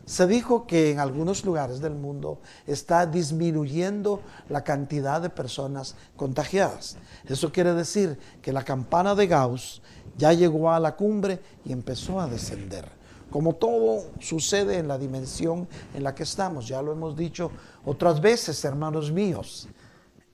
Se 0.06 0.26
dijo 0.26 0.66
que 0.66 0.90
en 0.90 0.98
algunos 0.98 1.44
lugares 1.44 1.80
del 1.80 1.94
mundo 1.94 2.40
está 2.66 3.06
disminuyendo 3.06 4.20
la 4.50 4.62
cantidad 4.64 5.22
de 5.22 5.30
personas 5.30 5.94
contagiadas. 6.16 6.96
Eso 7.26 7.52
quiere 7.52 7.72
decir 7.72 8.18
que 8.42 8.52
la 8.52 8.64
campana 8.64 9.14
de 9.14 9.28
Gauss 9.28 9.80
ya 10.16 10.32
llegó 10.32 10.70
a 10.70 10.80
la 10.80 10.96
cumbre 10.96 11.40
y 11.64 11.72
empezó 11.72 12.20
a 12.20 12.26
descender. 12.26 12.86
Como 13.30 13.54
todo 13.54 14.04
sucede 14.20 14.78
en 14.78 14.88
la 14.88 14.98
dimensión 14.98 15.66
en 15.94 16.04
la 16.04 16.14
que 16.14 16.22
estamos, 16.22 16.68
ya 16.68 16.80
lo 16.82 16.92
hemos 16.92 17.16
dicho 17.16 17.50
otras 17.84 18.20
veces, 18.20 18.64
hermanos 18.64 19.10
míos, 19.10 19.68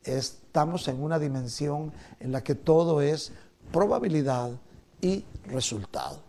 estamos 0.04 0.86
en 0.88 1.02
una 1.02 1.18
dimensión 1.18 1.92
en 2.18 2.32
la 2.32 2.42
que 2.42 2.54
todo 2.54 3.00
es 3.00 3.32
probabilidad 3.72 4.50
y 5.00 5.24
resultado. 5.46 6.20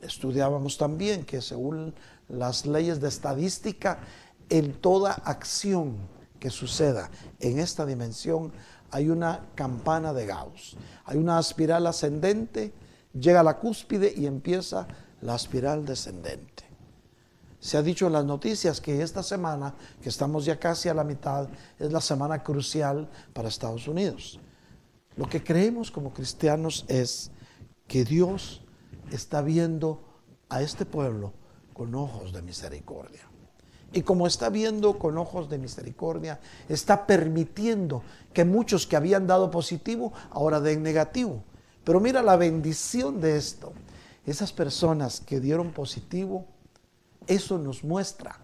Estudiábamos 0.00 0.76
también 0.76 1.24
que 1.24 1.40
según 1.40 1.94
las 2.28 2.66
leyes 2.66 3.00
de 3.00 3.08
estadística, 3.08 3.98
en 4.50 4.74
toda 4.74 5.12
acción 5.12 5.96
que 6.38 6.50
suceda 6.50 7.10
en 7.40 7.58
esta 7.58 7.86
dimensión 7.86 8.52
hay 8.94 9.10
una 9.10 9.40
campana 9.56 10.12
de 10.12 10.24
Gauss, 10.24 10.76
hay 11.04 11.18
una 11.18 11.40
espiral 11.40 11.84
ascendente, 11.88 12.72
llega 13.12 13.40
a 13.40 13.42
la 13.42 13.58
cúspide 13.58 14.14
y 14.16 14.24
empieza 14.24 14.86
la 15.20 15.34
espiral 15.34 15.84
descendente. 15.84 16.62
Se 17.58 17.76
ha 17.76 17.82
dicho 17.82 18.06
en 18.06 18.12
las 18.12 18.24
noticias 18.24 18.80
que 18.80 19.02
esta 19.02 19.24
semana, 19.24 19.74
que 20.00 20.08
estamos 20.08 20.44
ya 20.44 20.60
casi 20.60 20.88
a 20.88 20.94
la 20.94 21.02
mitad, 21.02 21.48
es 21.76 21.90
la 21.90 22.00
semana 22.00 22.44
crucial 22.44 23.10
para 23.32 23.48
Estados 23.48 23.88
Unidos. 23.88 24.38
Lo 25.16 25.28
que 25.28 25.42
creemos 25.42 25.90
como 25.90 26.14
cristianos 26.14 26.84
es 26.86 27.32
que 27.88 28.04
Dios 28.04 28.62
está 29.10 29.42
viendo 29.42 30.04
a 30.48 30.62
este 30.62 30.86
pueblo 30.86 31.32
con 31.72 31.96
ojos 31.96 32.32
de 32.32 32.42
misericordia. 32.42 33.28
Y 33.94 34.02
como 34.02 34.26
está 34.26 34.50
viendo 34.50 34.98
con 34.98 35.16
ojos 35.18 35.48
de 35.48 35.56
misericordia, 35.56 36.40
está 36.68 37.06
permitiendo 37.06 38.02
que 38.32 38.44
muchos 38.44 38.88
que 38.88 38.96
habían 38.96 39.28
dado 39.28 39.52
positivo 39.52 40.12
ahora 40.30 40.60
den 40.60 40.82
negativo. 40.82 41.44
Pero 41.84 42.00
mira 42.00 42.20
la 42.20 42.36
bendición 42.36 43.20
de 43.20 43.36
esto. 43.36 43.72
Esas 44.26 44.52
personas 44.52 45.20
que 45.20 45.38
dieron 45.38 45.70
positivo, 45.70 46.44
eso 47.28 47.56
nos 47.56 47.84
muestra 47.84 48.40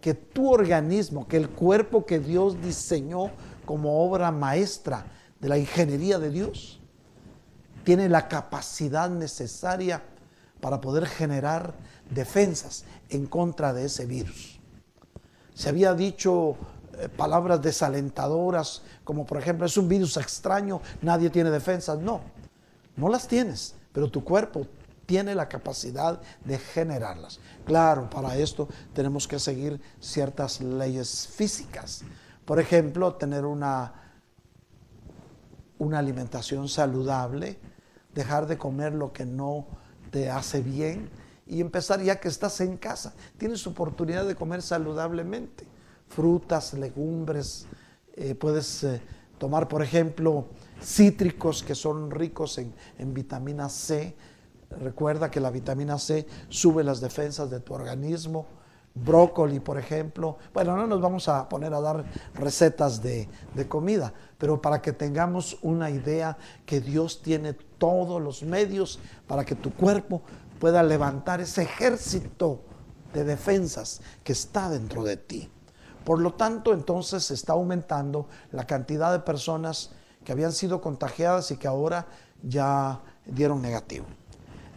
que 0.00 0.14
tu 0.14 0.50
organismo, 0.50 1.28
que 1.28 1.36
el 1.36 1.50
cuerpo 1.50 2.06
que 2.06 2.18
Dios 2.18 2.60
diseñó 2.62 3.30
como 3.66 4.02
obra 4.02 4.30
maestra 4.30 5.04
de 5.38 5.50
la 5.50 5.58
ingeniería 5.58 6.18
de 6.18 6.30
Dios, 6.30 6.80
tiene 7.84 8.08
la 8.08 8.26
capacidad 8.26 9.10
necesaria 9.10 10.02
para 10.62 10.80
poder 10.80 11.04
generar 11.06 11.74
defensas 12.08 12.84
en 13.10 13.26
contra 13.26 13.74
de 13.74 13.84
ese 13.84 14.06
virus. 14.06 14.57
Se 15.58 15.70
había 15.70 15.92
dicho 15.92 16.56
eh, 17.00 17.08
palabras 17.08 17.60
desalentadoras, 17.60 18.82
como 19.02 19.26
por 19.26 19.38
ejemplo, 19.38 19.66
es 19.66 19.76
un 19.76 19.88
virus 19.88 20.16
extraño, 20.16 20.80
nadie 21.02 21.30
tiene 21.30 21.50
defensas. 21.50 21.98
No, 21.98 22.20
no 22.94 23.08
las 23.08 23.26
tienes, 23.26 23.74
pero 23.92 24.08
tu 24.08 24.22
cuerpo 24.22 24.68
tiene 25.04 25.34
la 25.34 25.48
capacidad 25.48 26.20
de 26.44 26.58
generarlas. 26.58 27.40
Claro, 27.66 28.08
para 28.08 28.36
esto 28.36 28.68
tenemos 28.92 29.26
que 29.26 29.40
seguir 29.40 29.80
ciertas 29.98 30.60
leyes 30.60 31.26
físicas. 31.26 32.04
Por 32.44 32.60
ejemplo, 32.60 33.14
tener 33.16 33.44
una, 33.44 33.94
una 35.78 35.98
alimentación 35.98 36.68
saludable, 36.68 37.58
dejar 38.14 38.46
de 38.46 38.58
comer 38.58 38.94
lo 38.94 39.12
que 39.12 39.26
no 39.26 39.66
te 40.12 40.30
hace 40.30 40.60
bien, 40.60 41.10
y 41.48 41.60
empezar 41.60 42.02
ya 42.02 42.20
que 42.20 42.28
estás 42.28 42.60
en 42.60 42.76
casa. 42.76 43.14
Tienes 43.38 43.66
oportunidad 43.66 44.26
de 44.26 44.34
comer 44.34 44.62
saludablemente. 44.62 45.66
Frutas, 46.08 46.74
legumbres, 46.74 47.66
eh, 48.14 48.34
puedes 48.34 48.84
eh, 48.84 49.00
tomar, 49.38 49.66
por 49.66 49.82
ejemplo, 49.82 50.46
cítricos 50.82 51.62
que 51.62 51.74
son 51.74 52.10
ricos 52.10 52.58
en, 52.58 52.74
en 52.98 53.14
vitamina 53.14 53.68
C. 53.68 54.14
Recuerda 54.70 55.30
que 55.30 55.40
la 55.40 55.50
vitamina 55.50 55.98
C 55.98 56.26
sube 56.48 56.84
las 56.84 57.00
defensas 57.00 57.50
de 57.50 57.60
tu 57.60 57.74
organismo 57.74 58.46
brócoli, 59.04 59.60
por 59.60 59.78
ejemplo. 59.78 60.38
Bueno, 60.52 60.76
no 60.76 60.86
nos 60.86 61.00
vamos 61.00 61.28
a 61.28 61.48
poner 61.48 61.72
a 61.74 61.80
dar 61.80 62.04
recetas 62.34 63.02
de, 63.02 63.28
de, 63.54 63.68
comida, 63.68 64.12
pero 64.36 64.60
para 64.60 64.82
que 64.82 64.92
tengamos 64.92 65.58
una 65.62 65.90
idea 65.90 66.36
que 66.66 66.80
Dios 66.80 67.22
tiene 67.22 67.52
todos 67.52 68.20
los 68.20 68.42
medios 68.42 68.98
para 69.26 69.44
que 69.44 69.54
tu 69.54 69.72
cuerpo 69.72 70.22
pueda 70.58 70.82
levantar 70.82 71.40
ese 71.40 71.62
ejército 71.62 72.62
de 73.12 73.24
defensas 73.24 74.00
que 74.24 74.32
está 74.32 74.68
dentro 74.68 75.02
de 75.04 75.16
ti. 75.16 75.50
Por 76.04 76.20
lo 76.20 76.34
tanto, 76.34 76.72
entonces 76.72 77.24
se 77.24 77.34
está 77.34 77.52
aumentando 77.52 78.28
la 78.52 78.66
cantidad 78.66 79.12
de 79.12 79.20
personas 79.20 79.90
que 80.24 80.32
habían 80.32 80.52
sido 80.52 80.80
contagiadas 80.80 81.50
y 81.50 81.56
que 81.56 81.68
ahora 81.68 82.06
ya 82.42 83.00
dieron 83.26 83.62
negativo. 83.62 84.06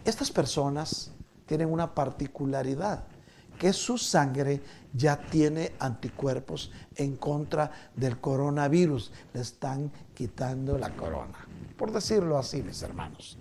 Estas 0.04 0.30
personas 0.30 1.10
tienen 1.46 1.72
una 1.72 1.94
particularidad, 1.94 3.04
que 3.58 3.72
su 3.72 3.98
sangre 3.98 4.62
ya 4.92 5.16
tiene 5.16 5.72
anticuerpos 5.78 6.72
en 6.96 7.16
contra 7.16 7.70
del 7.94 8.20
coronavirus. 8.20 9.12
Le 9.32 9.40
están 9.40 9.92
quitando 10.14 10.76
la 10.78 10.96
corona, 10.96 11.46
por 11.76 11.92
decirlo 11.92 12.38
así, 12.38 12.62
mis 12.62 12.82
hermanos. 12.82 13.38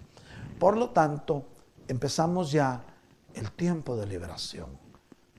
Por 0.59 0.77
lo 0.77 0.91
tanto, 0.91 1.45
empezamos 1.87 2.51
ya 2.51 2.83
el 3.33 3.51
tiempo 3.51 3.95
de 3.95 4.05
liberación. 4.05 4.67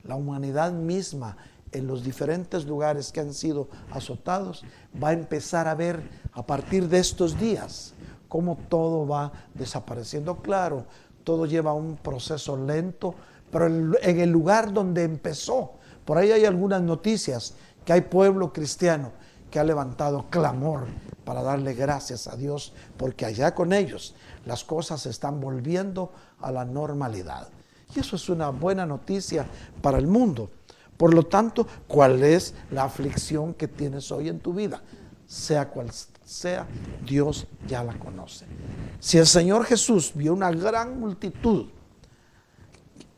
La 0.03 0.15
humanidad 0.15 0.71
misma 0.71 1.37
en 1.71 1.87
los 1.87 2.03
diferentes 2.03 2.65
lugares 2.65 3.11
que 3.11 3.19
han 3.19 3.33
sido 3.33 3.67
azotados 3.91 4.63
va 5.01 5.09
a 5.09 5.13
empezar 5.13 5.67
a 5.67 5.75
ver 5.75 6.01
a 6.33 6.45
partir 6.45 6.87
de 6.87 6.99
estos 6.99 7.39
días 7.39 7.93
cómo 8.29 8.57
todo 8.69 9.07
va 9.07 9.31
desapareciendo. 9.53 10.37
Claro, 10.37 10.85
todo 11.23 11.45
lleva 11.45 11.73
un 11.73 11.97
proceso 11.97 12.57
lento, 12.57 13.15
pero 13.51 13.67
en 13.67 14.19
el 14.19 14.29
lugar 14.29 14.73
donde 14.73 15.03
empezó, 15.03 15.73
por 16.05 16.17
ahí 16.17 16.31
hay 16.31 16.45
algunas 16.45 16.81
noticias 16.81 17.53
que 17.85 17.93
hay 17.93 18.01
pueblo 18.01 18.51
cristiano 18.51 19.11
que 19.49 19.59
ha 19.59 19.63
levantado 19.63 20.25
clamor 20.29 20.87
para 21.23 21.43
darle 21.43 21.73
gracias 21.73 22.27
a 22.27 22.35
Dios, 22.35 22.73
porque 22.97 23.25
allá 23.25 23.53
con 23.53 23.71
ellos 23.71 24.15
las 24.45 24.63
cosas 24.63 25.01
se 25.01 25.09
están 25.09 25.39
volviendo 25.39 26.11
a 26.43 26.51
la 26.51 26.65
normalidad. 26.65 27.47
Y 27.95 27.99
eso 27.99 28.15
es 28.15 28.29
una 28.29 28.49
buena 28.49 28.85
noticia 28.85 29.45
para 29.81 29.97
el 29.97 30.07
mundo. 30.07 30.49
Por 30.97 31.13
lo 31.13 31.23
tanto, 31.23 31.67
¿cuál 31.87 32.23
es 32.23 32.53
la 32.71 32.83
aflicción 32.83 33.53
que 33.53 33.67
tienes 33.67 34.11
hoy 34.11 34.29
en 34.29 34.39
tu 34.39 34.53
vida? 34.53 34.81
Sea 35.25 35.69
cual 35.69 35.89
sea, 36.23 36.67
Dios 37.05 37.47
ya 37.67 37.83
la 37.83 37.97
conoce. 37.97 38.45
Si 38.99 39.17
el 39.17 39.27
Señor 39.27 39.65
Jesús 39.65 40.11
vio 40.15 40.33
una 40.33 40.51
gran 40.51 40.99
multitud 40.99 41.67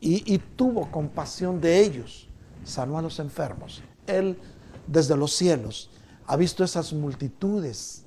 y, 0.00 0.38
tuvo 0.38 0.90
compasión 0.90 1.60
de 1.60 1.80
ellos, 1.80 2.28
sanó 2.64 2.98
a 2.98 3.02
los 3.02 3.18
enfermos, 3.18 3.82
Él 4.06 4.38
desde 4.86 5.16
los 5.16 5.32
cielos 5.32 5.90
ha 6.26 6.36
visto 6.36 6.62
esas 6.62 6.92
multitudes 6.92 8.04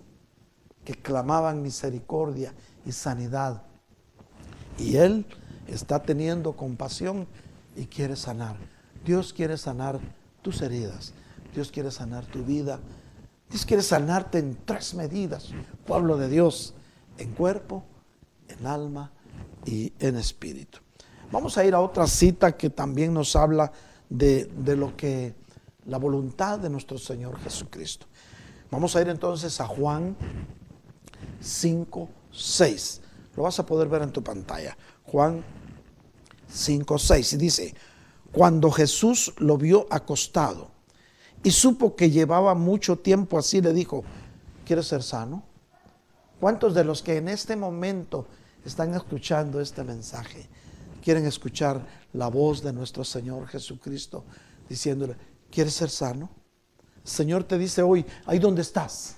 que 0.86 0.94
clamaban 0.94 1.62
misericordia 1.62 2.54
y 2.86 2.92
sanidad. 2.92 3.64
Y 4.80 4.98
Él 4.98 5.26
está 5.68 6.02
teniendo 6.02 6.54
compasión 6.54 7.28
y 7.76 7.86
quiere 7.86 8.16
sanar. 8.16 8.56
Dios 9.06 9.34
quiere 9.34 9.58
sanar 9.58 10.00
tus 10.42 10.62
heridas. 10.62 11.14
Dios 11.54 11.72
quiere 11.72 11.92
sanar 11.92 12.26
tu 12.26 12.44
vida. 12.44 12.80
Dios 13.50 13.66
quiere 13.66 13.82
sanarte 13.82 14.38
en 14.38 14.58
tres 14.64 14.94
medidas, 14.94 15.50
pueblo 15.86 16.18
de 16.18 16.30
Dios, 16.30 16.76
en 17.18 17.32
cuerpo, 17.32 17.84
en 18.48 18.68
alma 18.68 19.12
y 19.66 19.92
en 20.00 20.18
espíritu. 20.18 20.80
Vamos 21.32 21.58
a 21.58 21.66
ir 21.66 21.74
a 21.74 21.82
otra 21.82 22.06
cita 22.06 22.56
que 22.56 22.70
también 22.70 23.14
nos 23.14 23.36
habla 23.36 23.72
de, 24.08 24.46
de 24.46 24.76
lo 24.76 24.96
que 24.96 25.34
la 25.88 25.98
voluntad 25.98 26.60
de 26.60 26.70
nuestro 26.70 27.00
Señor 27.00 27.40
Jesucristo. 27.40 28.06
Vamos 28.70 28.96
a 28.96 29.02
ir 29.02 29.10
entonces 29.10 29.60
a 29.60 29.66
Juan 29.66 30.16
5, 31.42 32.10
6. 32.32 33.02
Lo 33.36 33.44
vas 33.44 33.60
a 33.60 33.66
poder 33.66 33.88
ver 33.88 34.02
en 34.02 34.12
tu 34.12 34.24
pantalla. 34.24 34.78
Juan 35.06 35.44
5, 36.52 36.98
6. 36.98 37.34
Y 37.34 37.38
dice, 37.38 37.76
cuando 38.32 38.72
Jesús 38.72 39.34
lo 39.38 39.58
vio 39.58 39.88
acostado 39.90 40.72
y 41.44 41.52
supo 41.52 41.96
que 41.96 42.12
llevaba 42.12 42.54
mucho 42.54 43.00
tiempo 43.00 43.38
así, 43.38 43.62
le 43.62 43.74
dijo, 43.74 44.04
¿quieres 44.66 44.88
ser 44.88 45.04
sano? 45.04 45.44
¿Cuántos 46.40 46.74
de 46.74 46.84
los 46.84 47.02
que 47.02 47.18
en 47.18 47.28
este 47.28 47.56
momento 47.56 48.28
están 48.66 48.94
escuchando 48.94 49.60
este 49.60 49.84
mensaje 49.84 50.48
quieren 51.04 51.26
escuchar 51.26 51.86
la 52.14 52.28
voz 52.28 52.62
de 52.62 52.74
nuestro 52.74 53.04
Señor 53.04 53.48
Jesucristo 53.48 54.24
diciéndole, 54.68 55.16
¿quieres 55.50 55.74
ser 55.74 55.90
sano? 55.90 56.30
Señor 57.04 57.44
te 57.44 57.58
dice 57.58 57.82
hoy, 57.82 58.06
ahí 58.26 58.40
donde 58.40 58.62
estás, 58.62 59.16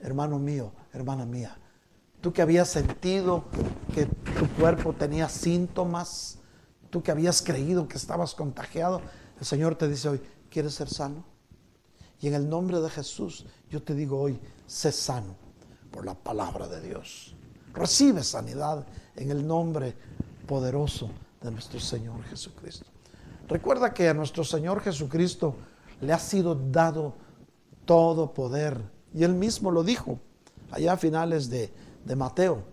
hermano 0.00 0.38
mío, 0.38 0.72
hermana 0.92 1.24
mía, 1.24 1.56
tú 2.20 2.32
que 2.32 2.42
habías 2.42 2.68
sentido 2.68 3.44
que 3.94 4.06
tu 4.06 4.48
cuerpo 4.58 4.92
tenía 4.92 5.28
síntomas, 5.28 6.38
tú 6.90 7.02
que 7.02 7.10
habías 7.10 7.42
creído 7.42 7.88
que 7.88 7.96
estabas 7.96 8.34
contagiado, 8.34 9.00
el 9.38 9.46
Señor 9.46 9.76
te 9.76 9.88
dice 9.88 10.08
hoy, 10.08 10.20
¿quieres 10.50 10.74
ser 10.74 10.88
sano? 10.88 11.24
Y 12.20 12.28
en 12.28 12.34
el 12.34 12.48
nombre 12.48 12.80
de 12.80 12.90
Jesús, 12.90 13.46
yo 13.70 13.82
te 13.82 13.94
digo 13.94 14.20
hoy, 14.20 14.38
sé 14.66 14.92
sano 14.92 15.34
por 15.90 16.04
la 16.04 16.14
palabra 16.14 16.68
de 16.68 16.80
Dios. 16.80 17.34
Recibe 17.72 18.22
sanidad 18.22 18.86
en 19.16 19.30
el 19.30 19.46
nombre 19.46 19.94
poderoso 20.46 21.10
de 21.40 21.50
nuestro 21.50 21.80
Señor 21.80 22.22
Jesucristo. 22.24 22.86
Recuerda 23.48 23.94
que 23.94 24.08
a 24.08 24.14
nuestro 24.14 24.44
Señor 24.44 24.80
Jesucristo 24.82 25.54
le 26.00 26.12
ha 26.12 26.18
sido 26.18 26.54
dado 26.54 27.14
todo 27.84 28.34
poder. 28.34 28.80
Y 29.14 29.24
él 29.24 29.34
mismo 29.34 29.70
lo 29.70 29.82
dijo 29.82 30.20
allá 30.70 30.92
a 30.92 30.96
finales 30.96 31.48
de, 31.48 31.72
de 32.04 32.16
Mateo. 32.16 32.64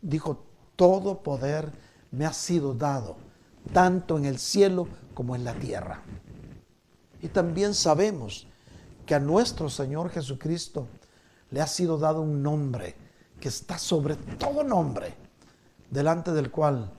Dijo, 0.00 0.44
todo 0.76 1.22
poder 1.22 1.72
me 2.10 2.26
ha 2.26 2.32
sido 2.32 2.74
dado, 2.74 3.16
tanto 3.72 4.18
en 4.18 4.24
el 4.24 4.38
cielo 4.38 4.88
como 5.14 5.36
en 5.36 5.44
la 5.44 5.54
tierra. 5.54 6.02
Y 7.20 7.28
también 7.28 7.74
sabemos 7.74 8.46
que 9.06 9.14
a 9.14 9.20
nuestro 9.20 9.68
Señor 9.68 10.10
Jesucristo 10.10 10.86
le 11.50 11.60
ha 11.60 11.66
sido 11.66 11.98
dado 11.98 12.22
un 12.22 12.42
nombre 12.42 12.94
que 13.40 13.48
está 13.48 13.78
sobre 13.78 14.16
todo 14.16 14.64
nombre, 14.64 15.14
delante 15.90 16.32
del 16.32 16.50
cual 16.50 16.92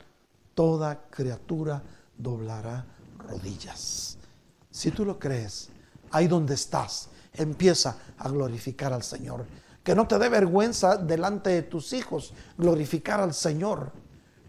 toda 0.54 1.08
criatura 1.10 1.82
doblará 2.18 2.86
rodillas. 3.18 4.18
Si 4.70 4.92
tú 4.92 5.06
lo 5.06 5.18
crees, 5.20 5.70
ahí 6.12 6.28
donde 6.28 6.54
estás, 6.54 7.10
empieza 7.34 7.98
a 8.18 8.30
glorificar 8.30 8.94
al 8.94 9.04
Señor. 9.04 9.46
Que 9.84 9.96
no 9.96 10.08
te 10.08 10.18
dé 10.18 10.30
vergüenza 10.30 10.98
delante 10.98 11.50
de 11.50 11.62
tus 11.64 11.94
hijos 11.94 12.34
glorificar 12.58 13.20
al 13.20 13.34
Señor. 13.34 13.92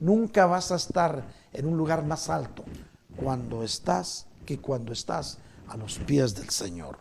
Nunca 0.01 0.47
vas 0.47 0.71
a 0.71 0.77
estar 0.77 1.25
en 1.53 1.67
un 1.67 1.77
lugar 1.77 2.05
más 2.05 2.29
alto 2.31 2.65
cuando 3.17 3.63
estás 3.63 4.27
que 4.47 4.59
cuando 4.61 4.93
estás 4.93 5.39
a 5.69 5.77
los 5.77 5.99
pies 5.99 6.35
del 6.35 6.51
Señor. 6.51 6.99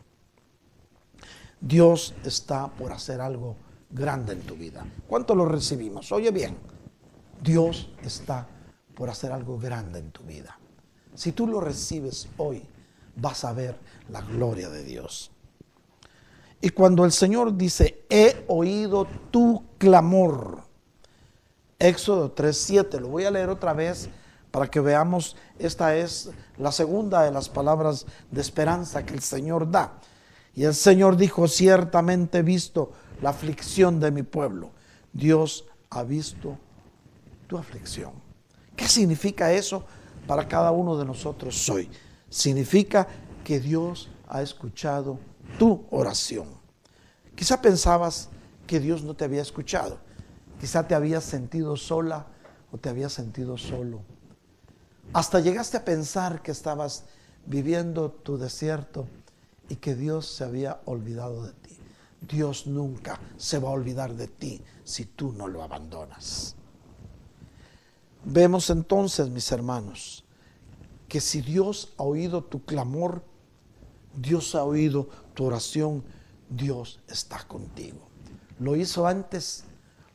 Dios 1.59 2.13
está 2.23 2.67
por 2.67 2.91
hacer 2.91 3.21
algo 3.21 3.55
grande 3.89 4.33
en 4.33 4.41
tu 4.41 4.55
vida. 4.55 4.85
¿Cuánto 5.07 5.35
lo 5.35 5.45
recibimos? 5.45 6.11
Oye 6.11 6.31
bien, 6.31 6.57
Dios 7.41 7.91
está 8.01 8.47
por 8.95 9.09
hacer 9.09 9.31
algo 9.31 9.57
grande 9.57 9.99
en 9.99 10.11
tu 10.11 10.23
vida. 10.23 10.57
Si 11.15 11.31
tú 11.31 11.47
lo 11.47 11.61
recibes 11.61 12.27
hoy, 12.37 12.63
vas 13.15 13.43
a 13.45 13.53
ver 13.53 13.77
la 14.09 14.21
gloria 14.21 14.69
de 14.69 14.83
Dios. 14.83 15.31
Y 16.63 16.69
cuando 16.69 17.03
el 17.03 17.11
Señor 17.11 17.57
dice, 17.57 18.05
he 18.09 18.45
oído 18.47 19.05
tu 19.31 19.65
clamor, 19.77 20.63
Éxodo 21.77 22.33
3.7, 22.33 23.01
lo 23.01 23.09
voy 23.09 23.25
a 23.25 23.31
leer 23.31 23.49
otra 23.49 23.73
vez 23.73 24.07
para 24.49 24.67
que 24.67 24.79
veamos, 24.79 25.35
esta 25.59 25.97
es 25.97 26.31
la 26.57 26.71
segunda 26.71 27.23
de 27.23 27.31
las 27.31 27.49
palabras 27.49 28.05
de 28.31 28.39
esperanza 28.39 29.05
que 29.05 29.13
el 29.13 29.19
Señor 29.19 29.69
da. 29.71 29.99
Y 30.55 30.63
el 30.63 30.73
Señor 30.73 31.17
dijo, 31.17 31.49
ciertamente 31.49 32.37
he 32.37 32.43
visto 32.43 32.93
la 33.21 33.31
aflicción 33.31 33.99
de 33.99 34.11
mi 34.11 34.23
pueblo. 34.23 34.71
Dios 35.11 35.65
ha 35.89 36.03
visto 36.03 36.57
tu 37.47 37.57
aflicción. 37.57 38.13
¿Qué 38.77 38.87
significa 38.87 39.51
eso 39.51 39.83
para 40.25 40.47
cada 40.47 40.71
uno 40.71 40.97
de 40.97 41.03
nosotros 41.03 41.69
hoy? 41.69 41.89
Significa 42.29 43.05
que 43.43 43.59
Dios 43.59 44.09
ha 44.29 44.41
escuchado 44.41 45.19
tu 45.57 45.85
oración. 45.91 46.47
Quizá 47.35 47.61
pensabas 47.61 48.29
que 48.67 48.79
Dios 48.79 49.03
no 49.03 49.15
te 49.15 49.25
había 49.25 49.41
escuchado. 49.41 49.99
Quizá 50.59 50.87
te 50.87 50.95
habías 50.95 51.23
sentido 51.23 51.75
sola 51.75 52.27
o 52.71 52.77
te 52.77 52.89
habías 52.89 53.13
sentido 53.13 53.57
solo 53.57 54.01
hasta 55.11 55.39
llegaste 55.39 55.77
a 55.77 55.85
pensar 55.85 56.41
que 56.41 56.51
estabas 56.51 57.05
viviendo 57.45 58.09
tu 58.09 58.37
desierto 58.37 59.07
y 59.69 59.75
que 59.75 59.95
Dios 59.95 60.27
se 60.27 60.43
había 60.43 60.81
olvidado 60.85 61.43
de 61.43 61.53
ti. 61.53 61.77
Dios 62.21 62.67
nunca 62.67 63.19
se 63.37 63.59
va 63.59 63.69
a 63.69 63.73
olvidar 63.73 64.15
de 64.15 64.27
ti 64.27 64.61
si 64.83 65.05
tú 65.05 65.33
no 65.33 65.47
lo 65.47 65.61
abandonas. 65.61 66.55
Vemos 68.23 68.69
entonces, 68.69 69.29
mis 69.29 69.51
hermanos, 69.51 70.23
que 71.09 71.19
si 71.19 71.41
Dios 71.41 71.93
ha 71.97 72.03
oído 72.03 72.43
tu 72.43 72.63
clamor, 72.63 73.23
Dios 74.15 74.55
ha 74.55 74.63
oído 74.63 75.09
tu 75.33 75.45
oración, 75.45 76.03
Dios 76.49 76.99
está 77.07 77.43
contigo. 77.47 78.07
Lo 78.59 78.75
hizo 78.75 79.07
antes, 79.07 79.63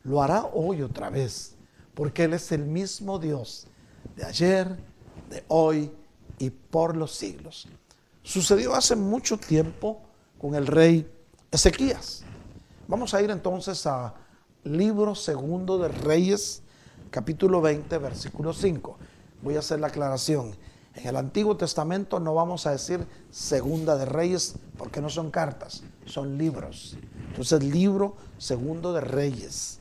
lo 0.03 0.21
hará 0.21 0.45
hoy 0.53 0.81
otra 0.81 1.09
vez, 1.09 1.55
porque 1.93 2.23
Él 2.23 2.33
es 2.33 2.51
el 2.51 2.65
mismo 2.65 3.19
Dios 3.19 3.67
de 4.15 4.25
ayer, 4.25 4.67
de 5.29 5.43
hoy 5.47 5.91
y 6.37 6.49
por 6.49 6.95
los 6.95 7.13
siglos. 7.13 7.67
Sucedió 8.23 8.73
hace 8.75 8.95
mucho 8.95 9.37
tiempo 9.37 10.01
con 10.39 10.55
el 10.55 10.67
rey 10.67 11.09
Ezequías. 11.51 12.23
Vamos 12.87 13.13
a 13.13 13.21
ir 13.21 13.29
entonces 13.29 13.85
a 13.85 14.13
libro 14.63 15.15
segundo 15.15 15.77
de 15.77 15.89
Reyes, 15.89 16.61
capítulo 17.11 17.61
20, 17.61 17.97
versículo 17.97 18.53
5. 18.53 18.97
Voy 19.41 19.55
a 19.55 19.59
hacer 19.59 19.79
la 19.79 19.87
aclaración. 19.87 20.55
En 21.01 21.07
el 21.07 21.15
Antiguo 21.15 21.55
Testamento 21.55 22.19
no 22.19 22.33
vamos 22.33 22.65
a 22.65 22.71
decir 22.71 23.07
segunda 23.31 23.95
de 23.95 24.03
Reyes 24.03 24.55
porque 24.77 24.99
no 24.99 25.09
son 25.09 25.31
cartas, 25.31 25.81
son 26.05 26.37
libros. 26.37 26.97
Entonces, 27.29 27.63
libro 27.63 28.17
segundo 28.37 28.91
de 28.91 28.99
Reyes, 28.99 29.79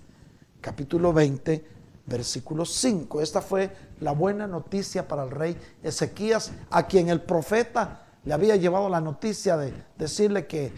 capítulo 0.60 1.12
20, 1.12 1.66
versículo 2.06 2.64
5. 2.64 3.20
Esta 3.20 3.42
fue 3.42 3.74
la 3.98 4.12
buena 4.12 4.46
noticia 4.46 5.08
para 5.08 5.24
el 5.24 5.32
rey 5.32 5.58
Ezequías, 5.82 6.52
a 6.70 6.86
quien 6.86 7.08
el 7.08 7.20
profeta 7.20 8.06
le 8.24 8.32
había 8.32 8.54
llevado 8.54 8.88
la 8.88 9.00
noticia 9.00 9.56
de 9.56 9.74
decirle 9.96 10.46
que 10.46 10.72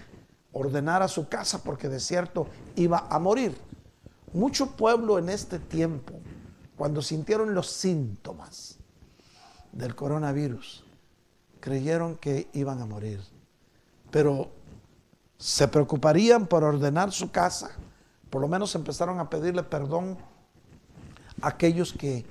ordenara 0.52 1.06
su 1.08 1.28
casa 1.28 1.62
porque 1.62 1.90
de 1.90 2.00
cierto 2.00 2.46
iba 2.76 3.06
a 3.10 3.18
morir. 3.18 3.58
Mucho 4.32 4.74
pueblo 4.74 5.18
en 5.18 5.28
este 5.28 5.58
tiempo, 5.58 6.14
cuando 6.78 7.02
sintieron 7.02 7.52
los 7.52 7.66
síntomas 7.66 8.79
del 9.72 9.94
coronavirus, 9.94 10.84
creyeron 11.60 12.16
que 12.16 12.48
iban 12.52 12.80
a 12.80 12.86
morir. 12.86 13.20
Pero 14.10 14.50
se 15.38 15.68
preocuparían 15.68 16.46
por 16.46 16.64
ordenar 16.64 17.12
su 17.12 17.30
casa, 17.30 17.70
por 18.28 18.40
lo 18.40 18.48
menos 18.48 18.74
empezaron 18.74 19.20
a 19.20 19.30
pedirle 19.30 19.62
perdón 19.62 20.18
a 21.42 21.48
aquellos 21.48 21.92
que 21.92 22.24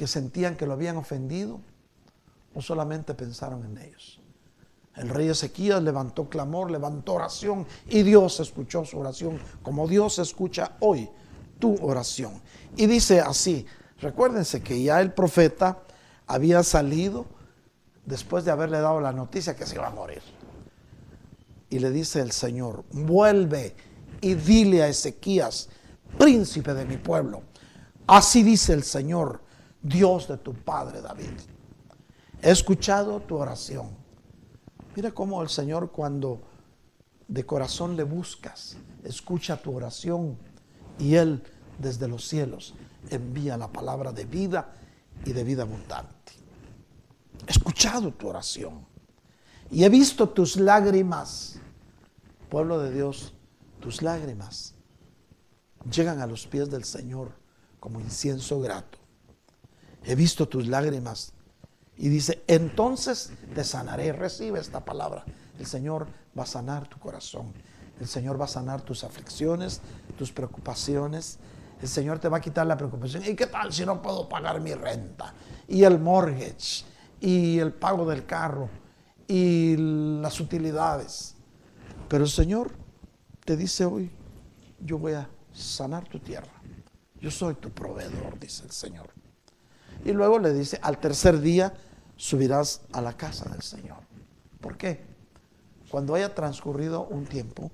que 0.00 0.06
sentían 0.06 0.56
que 0.56 0.64
lo 0.64 0.72
habían 0.72 0.96
ofendido, 0.96 1.60
no 2.54 2.62
solamente 2.62 3.12
pensaron 3.12 3.66
en 3.66 3.76
ellos. 3.76 4.18
El 4.96 5.10
rey 5.10 5.28
Ezequías 5.28 5.82
levantó 5.82 6.26
clamor, 6.30 6.70
levantó 6.70 7.12
oración 7.12 7.66
y 7.86 8.02
Dios 8.02 8.40
escuchó 8.40 8.86
su 8.86 8.98
oración, 8.98 9.38
como 9.62 9.86
Dios 9.86 10.18
escucha 10.18 10.74
hoy 10.80 11.10
tu 11.58 11.76
oración. 11.86 12.40
Y 12.78 12.86
dice 12.86 13.20
así, 13.20 13.66
recuérdense 13.98 14.62
que 14.62 14.82
ya 14.82 15.02
el 15.02 15.12
profeta 15.12 15.82
había 16.30 16.62
salido 16.62 17.26
después 18.06 18.44
de 18.44 18.52
haberle 18.52 18.80
dado 18.80 19.00
la 19.00 19.12
noticia 19.12 19.56
que 19.56 19.66
se 19.66 19.74
iba 19.74 19.88
a 19.88 19.90
morir. 19.90 20.22
Y 21.68 21.80
le 21.80 21.90
dice 21.90 22.20
el 22.20 22.30
Señor, 22.30 22.84
vuelve 22.92 23.74
y 24.20 24.34
dile 24.34 24.84
a 24.84 24.88
Ezequías, 24.88 25.68
príncipe 26.18 26.72
de 26.72 26.84
mi 26.84 26.98
pueblo, 26.98 27.42
así 28.06 28.44
dice 28.44 28.72
el 28.74 28.84
Señor, 28.84 29.40
Dios 29.82 30.28
de 30.28 30.36
tu 30.36 30.54
padre 30.54 31.00
David. 31.00 31.32
He 32.42 32.50
escuchado 32.50 33.18
tu 33.20 33.36
oración. 33.36 33.88
Mira 34.94 35.10
cómo 35.10 35.42
el 35.42 35.48
Señor 35.48 35.90
cuando 35.90 36.42
de 37.26 37.44
corazón 37.44 37.96
le 37.96 38.04
buscas, 38.04 38.76
escucha 39.02 39.60
tu 39.60 39.74
oración 39.74 40.38
y 40.96 41.16
Él 41.16 41.42
desde 41.78 42.06
los 42.06 42.28
cielos 42.28 42.74
envía 43.08 43.56
la 43.56 43.68
palabra 43.68 44.12
de 44.12 44.26
vida 44.26 44.74
y 45.24 45.32
de 45.32 45.44
vida 45.44 45.62
abundante. 45.62 46.32
He 47.46 47.50
escuchado 47.50 48.12
tu 48.12 48.28
oración 48.28 48.86
y 49.70 49.84
he 49.84 49.88
visto 49.88 50.28
tus 50.28 50.56
lágrimas. 50.56 51.58
Pueblo 52.48 52.80
de 52.80 52.92
Dios, 52.92 53.32
tus 53.80 54.02
lágrimas 54.02 54.74
llegan 55.90 56.20
a 56.20 56.26
los 56.26 56.46
pies 56.46 56.70
del 56.70 56.84
Señor 56.84 57.32
como 57.78 58.00
incienso 58.00 58.60
grato. 58.60 58.98
He 60.04 60.14
visto 60.14 60.48
tus 60.48 60.66
lágrimas 60.66 61.32
Y 61.96 62.08
dice, 62.08 62.42
entonces 62.46 63.30
te 63.54 63.62
sanaré. 63.62 64.12
Recibe 64.12 64.58
esta 64.58 64.84
palabra. 64.84 65.24
El 65.58 65.66
Señor 65.66 66.06
va 66.36 66.44
a 66.44 66.46
sanar 66.46 66.88
tu 66.88 66.98
corazón. 66.98 67.52
El 68.00 68.08
Señor 68.08 68.40
va 68.40 68.46
a 68.46 68.48
sanar 68.48 68.80
tus 68.80 69.04
aflicciones, 69.04 69.82
tus 70.16 70.32
preocupaciones. 70.32 71.38
El 71.80 71.88
Señor 71.88 72.18
te 72.18 72.28
va 72.28 72.38
a 72.38 72.40
quitar 72.40 72.66
la 72.66 72.76
preocupación. 72.76 73.24
¿Y 73.26 73.34
qué 73.34 73.46
tal 73.46 73.72
si 73.72 73.86
no 73.86 74.02
puedo 74.02 74.28
pagar 74.28 74.60
mi 74.60 74.74
renta? 74.74 75.32
Y 75.66 75.84
el 75.84 75.98
mortgage, 75.98 76.84
y 77.20 77.58
el 77.58 77.72
pago 77.72 78.08
del 78.08 78.26
carro, 78.26 78.68
y 79.26 79.76
las 80.20 80.40
utilidades. 80.40 81.36
Pero 82.08 82.24
el 82.24 82.30
Señor 82.30 82.72
te 83.44 83.56
dice 83.56 83.84
hoy, 83.84 84.10
yo 84.80 84.98
voy 84.98 85.12
a 85.12 85.28
sanar 85.52 86.06
tu 86.08 86.18
tierra. 86.18 86.52
Yo 87.20 87.30
soy 87.30 87.54
tu 87.54 87.70
proveedor, 87.70 88.38
dice 88.38 88.64
el 88.64 88.72
Señor. 88.72 89.10
Y 90.04 90.12
luego 90.12 90.38
le 90.38 90.52
dice, 90.52 90.78
al 90.82 90.98
tercer 90.98 91.40
día 91.40 91.74
subirás 92.16 92.82
a 92.92 93.00
la 93.00 93.14
casa 93.14 93.48
del 93.50 93.62
Señor. 93.62 93.98
¿Por 94.60 94.76
qué? 94.76 95.04
Cuando 95.90 96.14
haya 96.14 96.34
transcurrido 96.34 97.06
un 97.06 97.26
tiempo, 97.26 97.70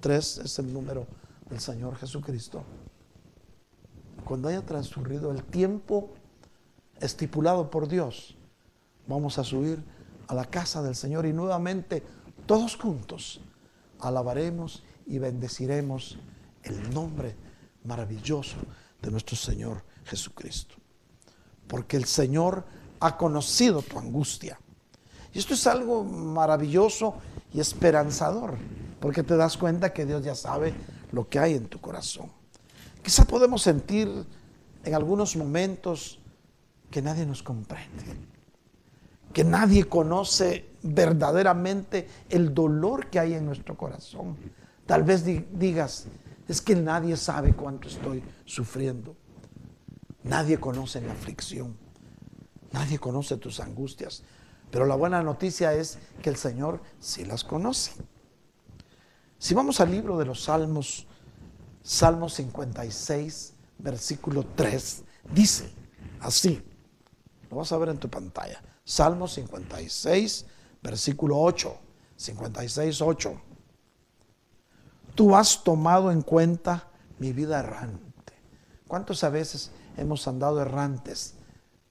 tres 0.00 0.38
es 0.38 0.58
el 0.58 0.72
número 0.72 1.06
del 1.48 1.60
Señor 1.60 1.96
Jesucristo, 1.96 2.64
cuando 4.26 4.48
haya 4.48 4.66
transcurrido 4.66 5.30
el 5.30 5.44
tiempo 5.44 6.10
estipulado 7.00 7.70
por 7.70 7.86
Dios, 7.86 8.36
vamos 9.06 9.38
a 9.38 9.44
subir 9.44 9.82
a 10.26 10.34
la 10.34 10.44
casa 10.44 10.82
del 10.82 10.96
Señor 10.96 11.26
y 11.26 11.32
nuevamente 11.32 12.02
todos 12.44 12.76
juntos 12.76 13.40
alabaremos 14.00 14.82
y 15.06 15.20
bendeciremos 15.20 16.18
el 16.64 16.92
nombre 16.92 17.36
maravilloso 17.84 18.56
de 19.00 19.12
nuestro 19.12 19.36
Señor 19.36 19.84
Jesucristo. 20.04 20.74
Porque 21.68 21.96
el 21.96 22.04
Señor 22.04 22.64
ha 22.98 23.16
conocido 23.16 23.80
tu 23.80 23.96
angustia. 23.96 24.58
Y 25.32 25.38
esto 25.38 25.54
es 25.54 25.68
algo 25.68 26.02
maravilloso 26.02 27.14
y 27.54 27.60
esperanzador, 27.60 28.56
porque 29.00 29.22
te 29.22 29.36
das 29.36 29.56
cuenta 29.56 29.92
que 29.92 30.04
Dios 30.04 30.24
ya 30.24 30.34
sabe 30.34 30.74
lo 31.12 31.28
que 31.28 31.38
hay 31.38 31.54
en 31.54 31.68
tu 31.68 31.80
corazón. 31.80 32.32
Quizá 33.06 33.24
podemos 33.24 33.62
sentir 33.62 34.08
en 34.82 34.92
algunos 34.92 35.36
momentos 35.36 36.18
que 36.90 37.00
nadie 37.00 37.24
nos 37.24 37.40
comprende, 37.40 38.02
que 39.32 39.44
nadie 39.44 39.84
conoce 39.84 40.70
verdaderamente 40.82 42.08
el 42.28 42.52
dolor 42.52 43.06
que 43.06 43.20
hay 43.20 43.34
en 43.34 43.46
nuestro 43.46 43.76
corazón. 43.76 44.36
Tal 44.86 45.04
vez 45.04 45.24
digas, 45.24 46.08
es 46.48 46.60
que 46.60 46.74
nadie 46.74 47.16
sabe 47.16 47.54
cuánto 47.54 47.86
estoy 47.86 48.24
sufriendo. 48.44 49.14
Nadie 50.24 50.58
conoce 50.58 51.00
la 51.00 51.12
aflicción. 51.12 51.76
Nadie 52.72 52.98
conoce 52.98 53.36
tus 53.36 53.60
angustias. 53.60 54.24
Pero 54.72 54.84
la 54.84 54.96
buena 54.96 55.22
noticia 55.22 55.72
es 55.74 56.00
que 56.22 56.30
el 56.30 56.36
Señor 56.36 56.82
sí 56.98 57.24
las 57.24 57.44
conoce. 57.44 57.92
Si 59.38 59.54
vamos 59.54 59.80
al 59.80 59.92
libro 59.92 60.18
de 60.18 60.24
los 60.24 60.42
Salmos, 60.42 61.06
Salmo 61.86 62.28
56, 62.28 63.54
versículo 63.78 64.44
3, 64.56 65.04
dice 65.32 65.72
así, 66.20 66.62
lo 67.50 67.58
vas 67.58 67.70
a 67.70 67.78
ver 67.78 67.90
en 67.90 67.98
tu 67.98 68.08
pantalla, 68.08 68.60
Salmo 68.84 69.28
56, 69.28 70.46
versículo 70.82 71.38
8, 71.38 71.76
56, 72.16 73.00
8. 73.00 73.40
Tú 75.14 75.36
has 75.36 75.62
tomado 75.62 76.10
en 76.10 76.22
cuenta 76.22 76.88
mi 77.18 77.32
vida 77.32 77.60
errante. 77.60 78.32
¿Cuántas 78.88 79.20
veces 79.30 79.70
hemos 79.96 80.26
andado 80.28 80.60
errantes 80.60 81.34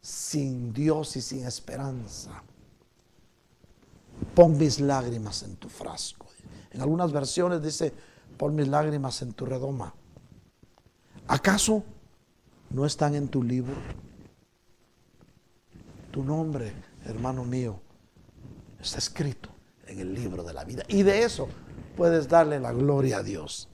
sin 0.05 0.71
Dios 0.71 1.15
y 1.15 1.21
sin 1.21 1.47
esperanza. 1.47 2.43
Pon 4.35 4.55
mis 4.55 4.79
lágrimas 4.79 5.41
en 5.41 5.55
tu 5.55 5.67
frasco. 5.67 6.27
En 6.69 6.81
algunas 6.81 7.11
versiones 7.11 7.63
dice, 7.63 7.91
pon 8.37 8.55
mis 8.55 8.67
lágrimas 8.67 9.21
en 9.21 9.33
tu 9.33 9.45
redoma. 9.45 9.93
¿Acaso 11.27 11.83
no 12.69 12.85
están 12.85 13.15
en 13.15 13.27
tu 13.27 13.43
libro? 13.43 13.75
Tu 16.11 16.23
nombre, 16.23 16.71
hermano 17.05 17.43
mío, 17.43 17.79
está 18.79 18.99
escrito 18.99 19.49
en 19.87 19.99
el 19.99 20.13
libro 20.13 20.43
de 20.43 20.53
la 20.53 20.63
vida. 20.63 20.83
Y 20.87 21.03
de 21.03 21.23
eso 21.23 21.47
puedes 21.97 22.27
darle 22.27 22.59
la 22.59 22.71
gloria 22.71 23.17
a 23.17 23.23
Dios. 23.23 23.67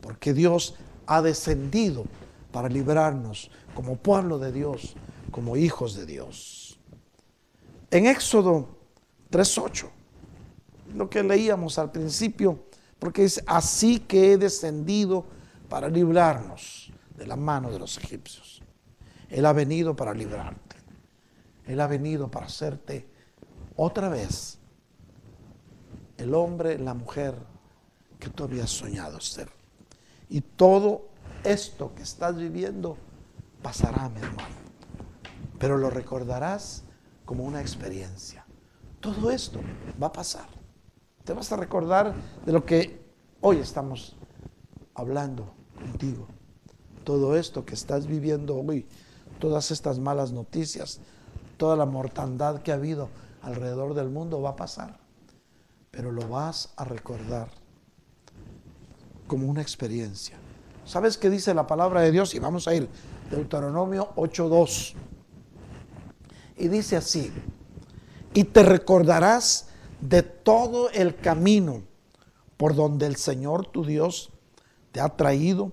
Porque 0.00 0.32
Dios 0.32 0.74
ha 1.06 1.22
descendido 1.22 2.04
para 2.52 2.68
librarnos 2.68 3.50
como 3.74 3.96
pueblo 3.96 4.38
de 4.38 4.52
Dios 4.52 4.94
como 5.30 5.56
hijos 5.56 5.94
de 5.94 6.06
Dios. 6.06 6.78
En 7.90 8.06
Éxodo 8.06 8.68
3.8, 9.30 9.88
lo 10.94 11.08
que 11.08 11.22
leíamos 11.22 11.78
al 11.78 11.90
principio, 11.90 12.67
porque 12.98 13.22
dice, 13.22 13.42
así 13.46 14.00
que 14.00 14.32
he 14.32 14.38
descendido 14.38 15.24
para 15.68 15.88
librarnos 15.88 16.92
de 17.16 17.26
la 17.26 17.36
mano 17.36 17.70
de 17.70 17.78
los 17.78 17.98
egipcios. 17.98 18.62
Él 19.28 19.46
ha 19.46 19.52
venido 19.52 19.94
para 19.94 20.14
librarte. 20.14 20.76
Él 21.66 21.80
ha 21.80 21.86
venido 21.86 22.30
para 22.30 22.46
hacerte 22.46 23.08
otra 23.76 24.08
vez 24.08 24.58
el 26.16 26.34
hombre, 26.34 26.78
la 26.78 26.94
mujer 26.94 27.34
que 28.18 28.30
tú 28.30 28.44
habías 28.44 28.70
soñado 28.70 29.20
ser. 29.20 29.48
Y 30.28 30.40
todo 30.40 31.08
esto 31.44 31.94
que 31.94 32.02
estás 32.02 32.36
viviendo 32.36 32.96
pasará, 33.62 34.08
mi 34.08 34.20
hermano 34.20 34.68
pero 35.58 35.76
lo 35.76 35.90
recordarás 35.90 36.84
como 37.24 37.44
una 37.44 37.60
experiencia. 37.60 38.46
Todo 39.00 39.30
esto 39.30 39.60
va 40.00 40.08
a 40.08 40.12
pasar. 40.12 40.46
Te 41.28 41.34
vas 41.34 41.52
a 41.52 41.56
recordar 41.56 42.14
de 42.46 42.52
lo 42.52 42.64
que 42.64 43.04
hoy 43.42 43.58
estamos 43.58 44.16
hablando 44.94 45.52
contigo. 45.76 46.26
Todo 47.04 47.36
esto 47.36 47.66
que 47.66 47.74
estás 47.74 48.06
viviendo 48.06 48.56
hoy, 48.56 48.86
todas 49.38 49.70
estas 49.70 49.98
malas 49.98 50.32
noticias, 50.32 51.00
toda 51.58 51.76
la 51.76 51.84
mortandad 51.84 52.62
que 52.62 52.72
ha 52.72 52.76
habido 52.76 53.10
alrededor 53.42 53.92
del 53.92 54.08
mundo 54.08 54.40
va 54.40 54.52
a 54.52 54.56
pasar. 54.56 55.00
Pero 55.90 56.12
lo 56.12 56.26
vas 56.28 56.72
a 56.76 56.84
recordar 56.84 57.50
como 59.26 59.48
una 59.48 59.60
experiencia. 59.60 60.38
¿Sabes 60.86 61.18
qué 61.18 61.28
dice 61.28 61.52
la 61.52 61.66
palabra 61.66 62.00
de 62.00 62.10
Dios? 62.10 62.34
Y 62.34 62.38
vamos 62.38 62.66
a 62.68 62.74
ir 62.74 62.88
Deuteronomio 63.30 64.14
8.2. 64.16 64.94
Y 66.56 66.68
dice 66.68 66.96
así, 66.96 67.30
y 68.32 68.44
te 68.44 68.62
recordarás 68.62 69.67
de 70.00 70.22
todo 70.22 70.90
el 70.90 71.16
camino 71.16 71.82
por 72.56 72.74
donde 72.74 73.06
el 73.06 73.16
Señor 73.16 73.66
tu 73.66 73.84
Dios 73.84 74.30
te 74.92 75.00
ha 75.00 75.08
traído 75.08 75.72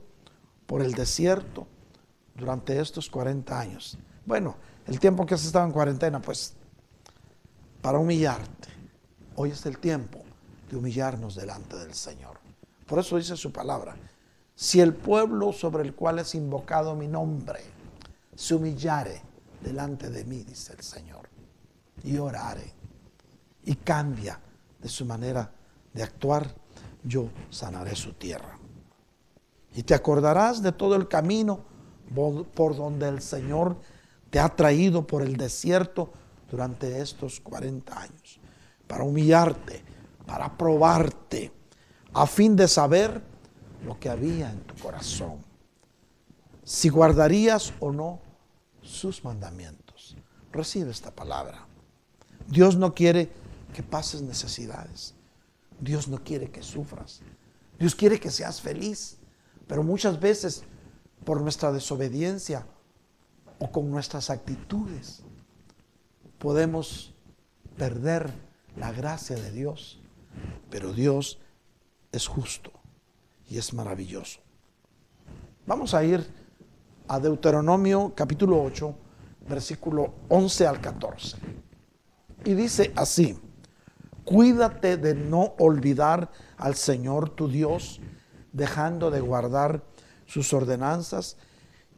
por 0.66 0.82
el 0.82 0.94
desierto 0.94 1.68
durante 2.36 2.80
estos 2.80 3.10
40 3.10 3.60
años. 3.60 3.98
Bueno, 4.26 4.56
el 4.88 5.00
tiempo 5.00 5.26
que 5.26 5.36
has 5.36 5.46
estado 5.46 5.66
en 5.66 5.72
cuarentena, 5.72 6.22
pues, 6.22 6.54
para 7.82 8.00
humillarte. 8.00 8.70
Hoy 9.36 9.52
es 9.52 9.66
el 9.66 9.78
tiempo 9.78 10.20
de 10.70 10.78
humillarnos 10.78 11.36
delante 11.36 11.78
del 11.78 11.94
Señor. 11.94 12.40
Por 12.86 13.00
eso 13.00 13.18
dice 13.18 13.36
su 13.36 13.52
palabra, 13.52 13.96
si 14.56 14.80
el 14.80 14.94
pueblo 14.94 15.52
sobre 15.54 15.84
el 15.84 15.96
cual 15.96 16.20
es 16.20 16.36
invocado 16.36 16.96
mi 16.96 17.08
nombre 17.08 17.60
se 18.36 18.56
humillare, 18.56 19.22
delante 19.62 20.10
de 20.10 20.24
mí, 20.26 20.44
dice 20.44 20.74
el 20.74 20.82
Señor, 20.82 21.28
y 22.04 22.18
oraré, 22.18 22.74
y 23.66 23.76
cambia 23.76 24.40
de 24.80 24.90
su 24.90 25.06
manera 25.06 25.52
de 25.94 26.04
actuar, 26.04 26.54
yo 27.04 27.30
sanaré 27.50 27.96
su 27.96 28.14
tierra. 28.14 28.58
Y 29.76 29.84
te 29.84 29.94
acordarás 29.94 30.62
de 30.62 30.72
todo 30.72 30.96
el 30.96 31.08
camino 31.08 31.62
por 32.14 32.76
donde 32.76 33.08
el 33.08 33.22
Señor 33.22 33.78
te 34.30 34.40
ha 34.40 34.50
traído 34.50 35.06
por 35.06 35.22
el 35.22 35.38
desierto 35.38 36.12
durante 36.50 37.02
estos 37.02 37.40
40 37.40 38.00
años, 38.00 38.40
para 38.88 39.04
humillarte, 39.04 39.84
para 40.26 40.56
probarte, 40.58 41.52
a 42.14 42.26
fin 42.26 42.56
de 42.56 42.68
saber 42.68 43.22
lo 43.86 44.00
que 44.00 44.10
había 44.10 44.50
en 44.50 44.62
tu 44.62 44.76
corazón, 44.76 45.44
si 46.64 46.90
guardarías 46.90 47.74
o 47.80 47.92
no 47.92 48.20
sus 48.82 49.24
mandamientos. 49.24 50.16
Recibe 50.52 50.92
esta 50.92 51.12
palabra. 51.12 51.68
Dios 52.48 52.78
no 52.78 52.94
quiere 52.94 53.32
que 53.76 53.84
pases 53.84 54.22
necesidades. 54.22 55.14
Dios 55.82 56.08
no 56.08 56.24
quiere 56.24 56.50
que 56.50 56.64
sufras. 56.64 57.22
Dios 57.78 57.94
quiere 57.94 58.22
que 58.22 58.32
seas 58.32 58.62
feliz. 58.62 59.18
Pero 59.68 59.84
muchas 59.84 60.18
veces 60.18 60.64
por 61.26 61.42
nuestra 61.42 61.74
desobediencia 61.74 62.66
o 63.60 63.70
con 63.70 63.92
nuestras 63.92 64.30
actitudes 64.30 65.24
podemos 66.40 67.14
perder 67.78 68.32
la 68.78 68.94
gracia 68.94 69.36
de 69.36 69.52
Dios. 69.52 70.00
Pero 70.70 70.94
Dios 70.94 71.40
es 72.14 72.28
justo 72.28 72.72
y 73.50 73.58
es 73.58 73.74
maravilloso. 73.74 74.40
Vamos 75.66 75.94
a 75.94 76.02
ir 76.06 76.26
a 77.10 77.20
Deuteronomio 77.20 78.14
capítulo 78.16 78.64
8, 78.64 78.96
versículo 79.50 80.14
11 80.30 80.66
al 80.66 80.80
14. 80.80 81.38
Y 82.46 82.54
dice 82.54 82.94
así, 82.96 83.38
cuídate 84.26 84.98
de 84.98 85.16
no 85.16 85.54
olvidar 85.58 86.30
al 86.58 86.76
Señor 86.76 87.30
tu 87.30 87.48
Dios, 87.48 88.02
dejando 88.52 89.12
de 89.12 89.22
guardar 89.22 89.84
sus 90.26 90.52
ordenanzas 90.54 91.38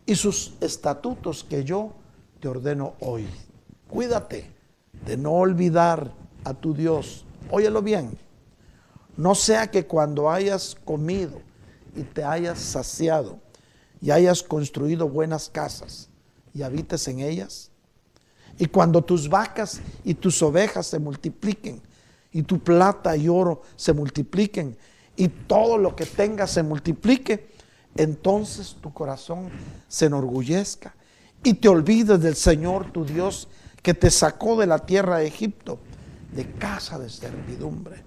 y 0.06 0.16
sus 0.16 0.54
estatutos 0.62 1.44
que 1.44 1.64
yo 1.64 1.94
te 2.40 2.48
ordeno 2.48 2.94
hoy. 3.00 3.28
Cuídate 3.88 4.52
de 5.06 5.18
no 5.18 5.34
olvidar 5.34 6.12
a 6.44 6.54
tu 6.54 6.74
Dios. 6.74 7.26
Óyelo 7.50 7.82
bien. 7.82 8.18
No 9.16 9.34
sea 9.34 9.72
que 9.72 9.86
cuando 9.86 10.30
hayas 10.30 10.76
comido 10.86 11.42
y 11.96 12.04
te 12.04 12.24
hayas 12.24 12.60
saciado 12.60 13.40
y 14.02 14.12
hayas 14.12 14.44
construido 14.44 15.10
buenas 15.10 15.50
casas 15.50 16.10
y 16.54 16.62
habites 16.62 17.08
en 17.08 17.20
ellas, 17.20 17.72
y 18.60 18.66
cuando 18.66 19.04
tus 19.04 19.30
vacas 19.30 19.82
y 20.04 20.14
tus 20.14 20.42
ovejas 20.42 20.88
se 20.88 21.00
multipliquen, 21.00 21.82
y 22.32 22.44
tu 22.44 22.60
plata 22.60 23.16
y 23.16 23.28
oro 23.28 23.62
se 23.76 23.94
multipliquen, 23.94 24.78
y 25.16 25.28
todo 25.30 25.78
lo 25.78 25.96
que 25.96 26.06
tengas 26.06 26.52
se 26.52 26.64
multiplique, 26.64 27.50
entonces 27.96 28.78
tu 28.80 28.94
corazón 28.94 29.50
se 29.88 30.06
enorgullezca 30.06 30.96
y 31.44 31.56
te 31.56 31.68
olvides 31.68 32.22
del 32.22 32.36
Señor 32.36 32.92
tu 32.92 33.06
Dios 33.06 33.48
que 33.82 33.94
te 33.94 34.12
sacó 34.12 34.58
de 34.60 34.68
la 34.68 34.80
tierra 34.80 35.18
de 35.18 35.28
Egipto, 35.28 35.80
de 36.34 36.52
casa 36.54 37.00
de 37.00 37.10
servidumbre. 37.10 38.04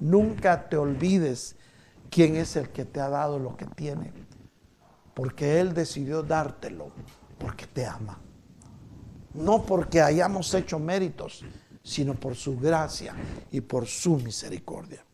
Nunca 0.00 0.68
te 0.68 0.76
olvides 0.76 1.56
quién 2.10 2.36
es 2.36 2.56
el 2.56 2.70
que 2.70 2.84
te 2.84 3.00
ha 3.00 3.08
dado 3.08 3.38
lo 3.38 3.56
que 3.56 3.66
tiene, 3.66 4.12
porque 5.12 5.60
Él 5.60 5.74
decidió 5.74 6.22
dártelo, 6.22 6.92
porque 7.38 7.66
te 7.66 7.84
ama. 7.84 8.20
No 9.34 9.64
porque 9.64 10.00
hayamos 10.00 10.54
hecho 10.54 10.78
méritos, 10.78 11.44
sino 11.84 12.14
por 12.14 12.34
su 12.34 12.58
gracia 12.58 13.14
y 13.52 13.60
por 13.60 13.86
su 13.86 14.16
misericordia. 14.16 15.04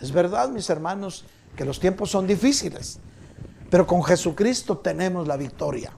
Es 0.00 0.10
verdad, 0.10 0.48
mis 0.48 0.68
hermanos, 0.70 1.24
que 1.54 1.64
los 1.64 1.78
tiempos 1.78 2.10
son 2.10 2.26
difíciles, 2.26 2.98
pero 3.70 3.86
con 3.86 4.02
Jesucristo 4.02 4.78
tenemos 4.78 5.28
la 5.28 5.36
victoria. 5.36 5.96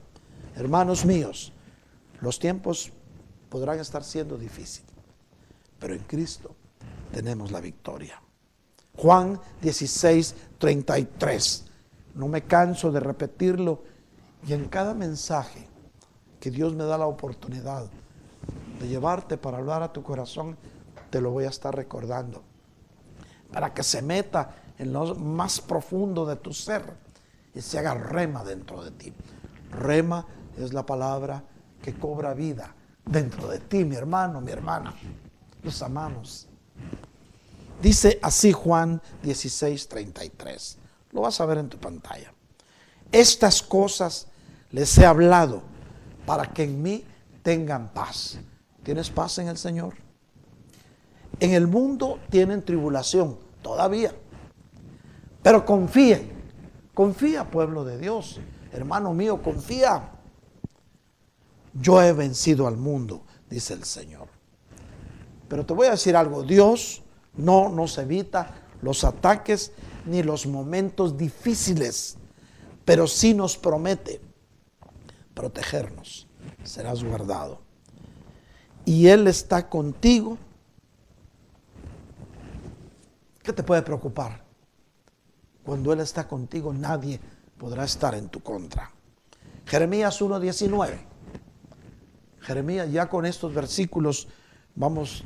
Hermanos 0.55 1.05
míos, 1.05 1.53
los 2.19 2.37
tiempos 2.37 2.91
podrán 3.49 3.79
estar 3.79 4.03
siendo 4.03 4.37
difíciles, 4.37 4.91
pero 5.79 5.93
en 5.93 6.03
Cristo 6.03 6.55
tenemos 7.11 7.51
la 7.51 7.61
victoria. 7.61 8.21
Juan 8.97 9.39
16, 9.61 10.35
33. 10.57 11.65
No 12.15 12.27
me 12.27 12.43
canso 12.43 12.91
de 12.91 12.99
repetirlo 12.99 13.83
y 14.45 14.51
en 14.53 14.67
cada 14.67 14.93
mensaje 14.93 15.67
que 16.41 16.51
Dios 16.51 16.73
me 16.73 16.83
da 16.83 16.97
la 16.97 17.05
oportunidad 17.05 17.89
de 18.79 18.87
llevarte 18.87 19.37
para 19.37 19.57
hablar 19.57 19.83
a 19.83 19.93
tu 19.93 20.03
corazón, 20.03 20.57
te 21.09 21.21
lo 21.21 21.31
voy 21.31 21.45
a 21.45 21.49
estar 21.49 21.75
recordando. 21.75 22.43
Para 23.51 23.73
que 23.73 23.83
se 23.83 24.01
meta 24.01 24.55
en 24.77 24.93
lo 24.93 25.15
más 25.15 25.59
profundo 25.59 26.25
de 26.25 26.35
tu 26.37 26.53
ser 26.53 26.83
y 27.53 27.61
se 27.61 27.79
haga 27.79 27.93
rema 27.93 28.43
dentro 28.43 28.83
de 28.83 28.91
ti. 28.91 29.13
Rema 29.71 30.25
es 30.57 30.73
la 30.73 30.85
palabra 30.85 31.43
que 31.81 31.93
cobra 31.93 32.33
vida 32.33 32.73
dentro 33.05 33.47
de 33.47 33.59
ti, 33.59 33.83
mi 33.83 33.95
hermano, 33.95 34.41
mi 34.41 34.51
hermana. 34.51 34.93
Los 35.63 35.81
amamos. 35.81 36.47
Dice 37.81 38.19
así 38.21 38.51
Juan 38.51 39.01
16, 39.23 39.87
33. 39.87 40.77
Lo 41.11 41.21
vas 41.21 41.39
a 41.41 41.45
ver 41.45 41.57
en 41.57 41.69
tu 41.69 41.77
pantalla. 41.77 42.33
Estas 43.11 43.63
cosas 43.63 44.27
les 44.71 44.97
he 44.97 45.05
hablado 45.05 45.63
para 46.25 46.45
que 46.53 46.63
en 46.63 46.81
mí 46.81 47.03
tengan 47.41 47.89
paz. 47.93 48.37
¿Tienes 48.83 49.09
paz 49.09 49.37
en 49.39 49.47
el 49.47 49.57
Señor? 49.57 49.95
En 51.39 51.53
el 51.53 51.67
mundo 51.67 52.19
tienen 52.29 52.63
tribulación, 52.63 53.37
todavía. 53.61 54.13
Pero 55.41 55.65
confíen, 55.65 56.31
confía 56.93 57.49
pueblo 57.49 57.85
de 57.85 57.97
Dios. 57.97 58.39
Hermano 58.71 59.13
mío, 59.13 59.41
confía. 59.41 60.11
Yo 61.73 62.01
he 62.01 62.13
vencido 62.13 62.67
al 62.67 62.77
mundo, 62.77 63.23
dice 63.49 63.73
el 63.73 63.83
Señor. 63.83 64.27
Pero 65.47 65.65
te 65.65 65.73
voy 65.73 65.87
a 65.87 65.91
decir 65.91 66.15
algo, 66.15 66.43
Dios 66.43 67.03
no 67.35 67.69
nos 67.69 67.97
evita 67.97 68.53
los 68.81 69.03
ataques 69.03 69.71
ni 70.05 70.23
los 70.23 70.45
momentos 70.45 71.17
difíciles, 71.17 72.17
pero 72.85 73.07
sí 73.07 73.33
nos 73.33 73.57
promete 73.57 74.21
protegernos. 75.33 76.27
Serás 76.63 77.03
guardado. 77.03 77.68
Y 78.89 79.07
Él 79.07 79.27
está 79.27 79.69
contigo. 79.69 80.35
¿Qué 83.43 83.53
te 83.53 83.61
puede 83.61 83.83
preocupar? 83.83 84.41
Cuando 85.63 85.93
Él 85.93 85.99
está 85.99 86.27
contigo, 86.27 86.73
nadie 86.73 87.19
podrá 87.59 87.83
estar 87.83 88.15
en 88.15 88.29
tu 88.29 88.39
contra. 88.39 88.91
Jeremías 89.67 90.19
1.19. 90.19 90.97
Jeremías, 92.39 92.91
ya 92.91 93.07
con 93.07 93.27
estos 93.27 93.53
versículos 93.53 94.27
vamos 94.73 95.23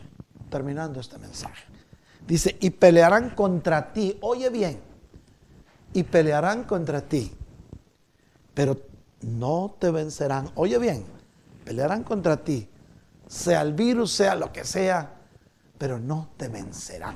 terminando 0.50 1.00
este 1.00 1.18
mensaje. 1.18 1.64
Dice, 2.28 2.58
y 2.60 2.70
pelearán 2.70 3.30
contra 3.30 3.94
ti, 3.94 4.18
oye 4.20 4.50
bien, 4.50 4.82
y 5.94 6.04
pelearán 6.04 6.66
contra 6.66 7.00
ti, 7.00 7.32
pero 8.54 8.78
no 9.22 9.78
te 9.80 9.90
vencerán. 9.90 10.50
Oye 10.56 10.78
bien, 10.80 11.06
pelearán 11.64 12.04
contra 12.04 12.44
ti, 12.44 12.68
sea 13.34 13.62
el 13.62 13.74
virus, 13.74 14.12
sea 14.12 14.36
lo 14.36 14.52
que 14.52 14.64
sea, 14.64 15.12
pero 15.78 16.00
no 16.00 16.30
te 16.38 16.48
vencerán. 16.48 17.16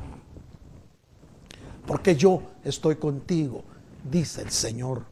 Porque 1.86 2.16
yo 2.16 2.42
estoy 2.64 2.96
contigo, 2.96 3.64
dice 4.04 4.42
el 4.42 4.52
Señor. 4.52 5.06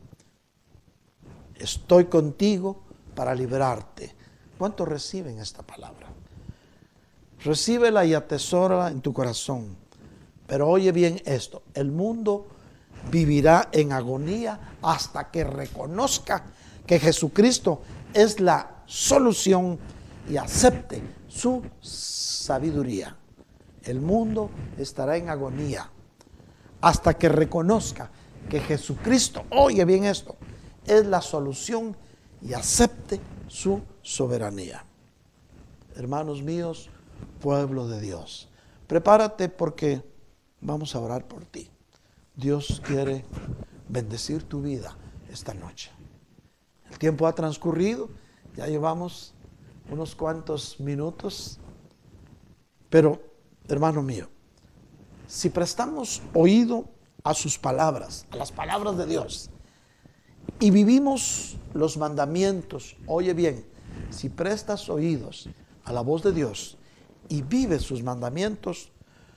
Estoy 1.55 2.05
contigo 2.05 2.83
para 3.13 3.33
librarte. 3.33 4.13
¿Cuántos 4.57 4.87
reciben 4.87 5.39
esta 5.39 5.63
palabra? 5.63 6.07
Recíbela 7.43 8.03
y 8.05 8.13
atesórala 8.13 8.89
en 8.89 9.01
tu 9.01 9.13
corazón 9.13 9.77
pero 10.47 10.69
oye 10.69 10.91
bien 10.91 11.21
esto, 11.25 11.63
el 11.73 11.91
mundo 11.91 12.47
vivirá 13.09 13.69
en 13.71 13.93
agonía 13.93 14.77
hasta 14.81 15.31
que 15.31 15.43
reconozca 15.43 16.43
que 16.85 16.99
Jesucristo 16.99 17.81
es 18.13 18.39
la 18.39 18.83
solución 18.85 19.79
y 20.29 20.37
acepte 20.37 21.01
su 21.27 21.63
sabiduría. 21.81 23.15
El 23.83 24.01
mundo 24.01 24.49
estará 24.77 25.17
en 25.17 25.29
agonía 25.29 25.89
hasta 26.81 27.13
que 27.15 27.29
reconozca 27.29 28.11
que 28.49 28.59
Jesucristo, 28.59 29.43
oye 29.51 29.85
bien 29.85 30.05
esto, 30.05 30.35
es 30.85 31.05
la 31.05 31.21
solución 31.21 31.95
y 32.41 32.53
acepte 32.53 33.19
su 33.47 33.81
soberanía. 34.01 34.85
Hermanos 35.95 36.41
míos, 36.41 36.89
pueblo 37.39 37.87
de 37.87 38.01
Dios, 38.01 38.49
prepárate 38.87 39.49
porque 39.49 40.03
Vamos 40.65 40.95
a 40.95 40.99
orar 40.99 41.27
por 41.27 41.45
ti. 41.45 41.69
Dios 42.35 42.81
quiere 42.83 43.23
bendecir 43.87 44.41
tu 44.41 44.63
vida 44.63 44.97
esta 45.31 45.53
noche. 45.53 45.91
El 46.89 46.97
tiempo 46.97 47.27
ha 47.27 47.35
transcurrido, 47.35 48.09
ya 48.55 48.65
llevamos 48.65 49.34
unos 49.89 50.15
cuantos 50.15 50.79
minutos, 50.79 51.59
pero 52.89 53.21
hermano 53.67 54.01
mío, 54.01 54.29
si 55.27 55.49
prestamos 55.49 56.21
oído 56.33 56.85
a 57.23 57.33
sus 57.33 57.57
palabras, 57.57 58.25
a 58.31 58.35
las 58.35 58.51
palabras 58.51 58.97
de 58.97 59.05
Dios, 59.05 59.49
y 60.59 60.71
vivimos 60.71 61.57
los 61.73 61.97
mandamientos, 61.97 62.95
oye 63.07 63.33
bien, 63.33 63.65
si 64.09 64.29
prestas 64.29 64.89
oídos 64.89 65.49
a 65.83 65.91
la 65.91 66.01
voz 66.01 66.23
de 66.23 66.31
Dios 66.31 66.77
y 67.27 67.41
vives 67.41 67.81
sus 67.81 68.03
mandamientos, 68.03 68.91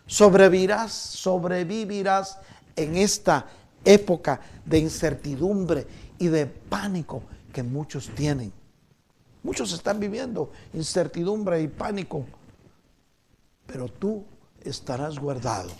Sobrevivirás, 0.08 0.90
sobrevivirás 0.92 2.38
en 2.74 2.96
esta 2.96 3.46
época 3.84 4.40
de 4.64 4.78
incertidumbre 4.78 5.86
y 6.18 6.28
de 6.28 6.46
pánico 6.46 7.22
que 7.52 7.62
muchos 7.62 8.08
tienen. 8.14 8.50
Muchos 9.48 9.72
están 9.72 9.98
viviendo 9.98 10.52
incertidumbre 10.74 11.62
y 11.62 11.68
pánico, 11.68 12.26
pero 13.66 13.88
tú 13.88 14.22
estarás 14.60 15.18
guardado 15.18 15.70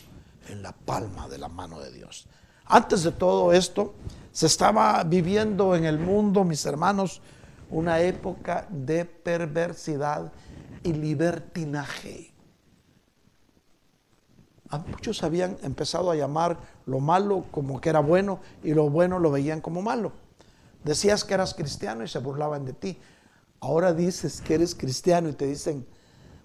en 0.48 0.62
la 0.62 0.72
palma 0.72 1.28
de 1.28 1.36
la 1.36 1.48
mano 1.48 1.78
de 1.78 1.92
Dios. 1.92 2.26
Antes 2.64 3.02
de 3.02 3.12
todo 3.12 3.52
esto, 3.52 3.92
se 4.32 4.46
estaba 4.46 5.04
viviendo 5.04 5.76
en 5.76 5.84
el 5.84 5.98
mundo, 5.98 6.44
mis 6.44 6.64
hermanos, 6.64 7.20
una 7.68 8.00
época 8.00 8.66
de 8.70 9.04
perversidad 9.04 10.32
y 10.82 10.94
libertinaje. 10.94 12.32
Muchos 14.86 15.22
habían 15.22 15.58
empezado 15.62 16.10
a 16.10 16.16
llamar 16.16 16.56
lo 16.86 17.00
malo 17.00 17.44
como 17.50 17.82
que 17.82 17.90
era 17.90 18.00
bueno 18.00 18.40
y 18.62 18.72
lo 18.72 18.88
bueno 18.88 19.18
lo 19.18 19.30
veían 19.30 19.60
como 19.60 19.82
malo. 19.82 20.12
Decías 20.84 21.22
que 21.22 21.34
eras 21.34 21.52
cristiano 21.52 22.02
y 22.02 22.08
se 22.08 22.18
burlaban 22.18 22.64
de 22.64 22.72
ti. 22.72 22.98
Ahora 23.60 23.92
dices 23.92 24.40
que 24.40 24.54
eres 24.54 24.74
cristiano 24.74 25.28
y 25.28 25.32
te 25.32 25.46
dicen, 25.46 25.86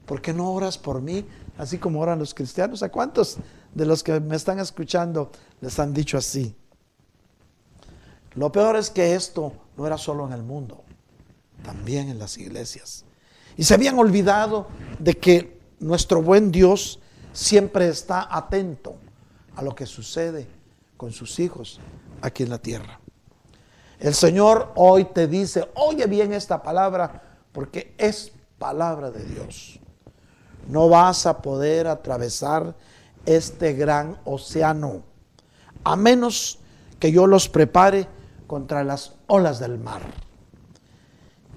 ¿por 0.06 0.22
qué 0.22 0.34
no 0.34 0.52
oras 0.52 0.78
por 0.78 1.02
mí? 1.02 1.26
Así 1.58 1.78
como 1.78 2.00
oran 2.00 2.20
los 2.20 2.34
cristianos. 2.34 2.82
¿A 2.84 2.90
cuántos 2.90 3.38
de 3.74 3.86
los 3.86 4.04
que 4.04 4.20
me 4.20 4.36
están 4.36 4.60
escuchando 4.60 5.32
les 5.62 5.78
han 5.80 5.94
dicho 5.94 6.18
así? 6.18 6.56
Lo 8.36 8.52
peor 8.52 8.76
es 8.76 8.90
que 8.90 9.14
esto 9.14 9.54
no 9.78 9.86
era 9.86 9.98
solo 9.98 10.26
en 10.26 10.34
el 10.34 10.42
mundo, 10.42 10.84
también 11.64 12.10
en 12.10 12.18
las 12.18 12.38
iglesias. 12.38 13.06
Y 13.58 13.64
se 13.64 13.76
habían 13.76 14.00
olvidado 14.00 14.68
de 14.98 15.14
que 15.14 15.60
nuestro 15.80 16.22
buen 16.24 16.52
Dios 16.52 17.00
siempre 17.32 17.88
está 17.88 18.36
atento 18.36 18.96
a 19.56 19.62
lo 19.62 19.76
que 19.76 19.86
sucede 19.86 20.48
con 20.98 21.12
sus 21.12 21.40
hijos 21.40 21.80
aquí 22.22 22.44
en 22.44 22.50
la 22.50 22.58
tierra. 22.58 23.00
El 24.04 24.14
Señor 24.16 24.74
hoy 24.76 25.06
te 25.06 25.28
dice, 25.28 25.70
oye 25.76 26.08
bien 26.08 26.34
esta 26.34 26.62
palabra, 26.62 27.40
porque 27.54 27.96
es 27.98 28.34
palabra 28.60 29.12
de 29.12 29.24
Dios. 29.24 29.80
No 30.68 30.90
vas 30.90 31.26
a 31.26 31.42
poder 31.42 31.88
atravesar 31.88 32.76
este 33.26 33.72
gran 33.72 34.20
océano, 34.26 35.04
a 35.86 35.96
menos 35.96 36.60
que 37.00 37.14
yo 37.14 37.28
los 37.28 37.48
prepare 37.48 38.10
contra 38.46 38.84
las 38.84 39.14
olas 39.28 39.60
del 39.60 39.80
mar. 39.80 40.02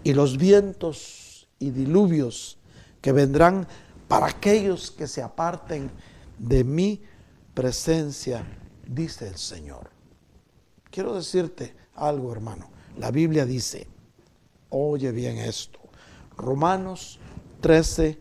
Y 0.04 0.14
los 0.14 0.38
vientos 0.38 1.48
y 1.58 1.70
diluvios 1.70 2.58
que 3.00 3.10
vendrán 3.10 3.66
para 4.06 4.26
aquellos 4.26 4.92
que 4.92 5.08
se 5.08 5.20
aparten 5.20 5.90
de 6.38 6.62
mi 6.62 7.02
presencia, 7.54 8.46
dice 8.86 9.26
el 9.26 9.36
Señor. 9.36 9.90
Quiero 10.92 11.12
decirte 11.12 11.85
algo, 11.96 12.32
hermano. 12.32 12.70
La 12.98 13.10
Biblia 13.10 13.44
dice, 13.44 13.86
oye 14.70 15.12
bien 15.12 15.38
esto, 15.38 15.78
Romanos 16.36 17.18
13, 17.60 18.18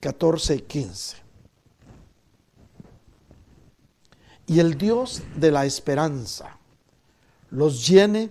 14 0.00 0.54
y 0.54 0.60
15. 0.60 1.16
Y 4.48 4.60
el 4.60 4.78
Dios 4.78 5.22
de 5.36 5.50
la 5.50 5.66
esperanza 5.66 6.56
los 7.50 7.86
llene 7.86 8.30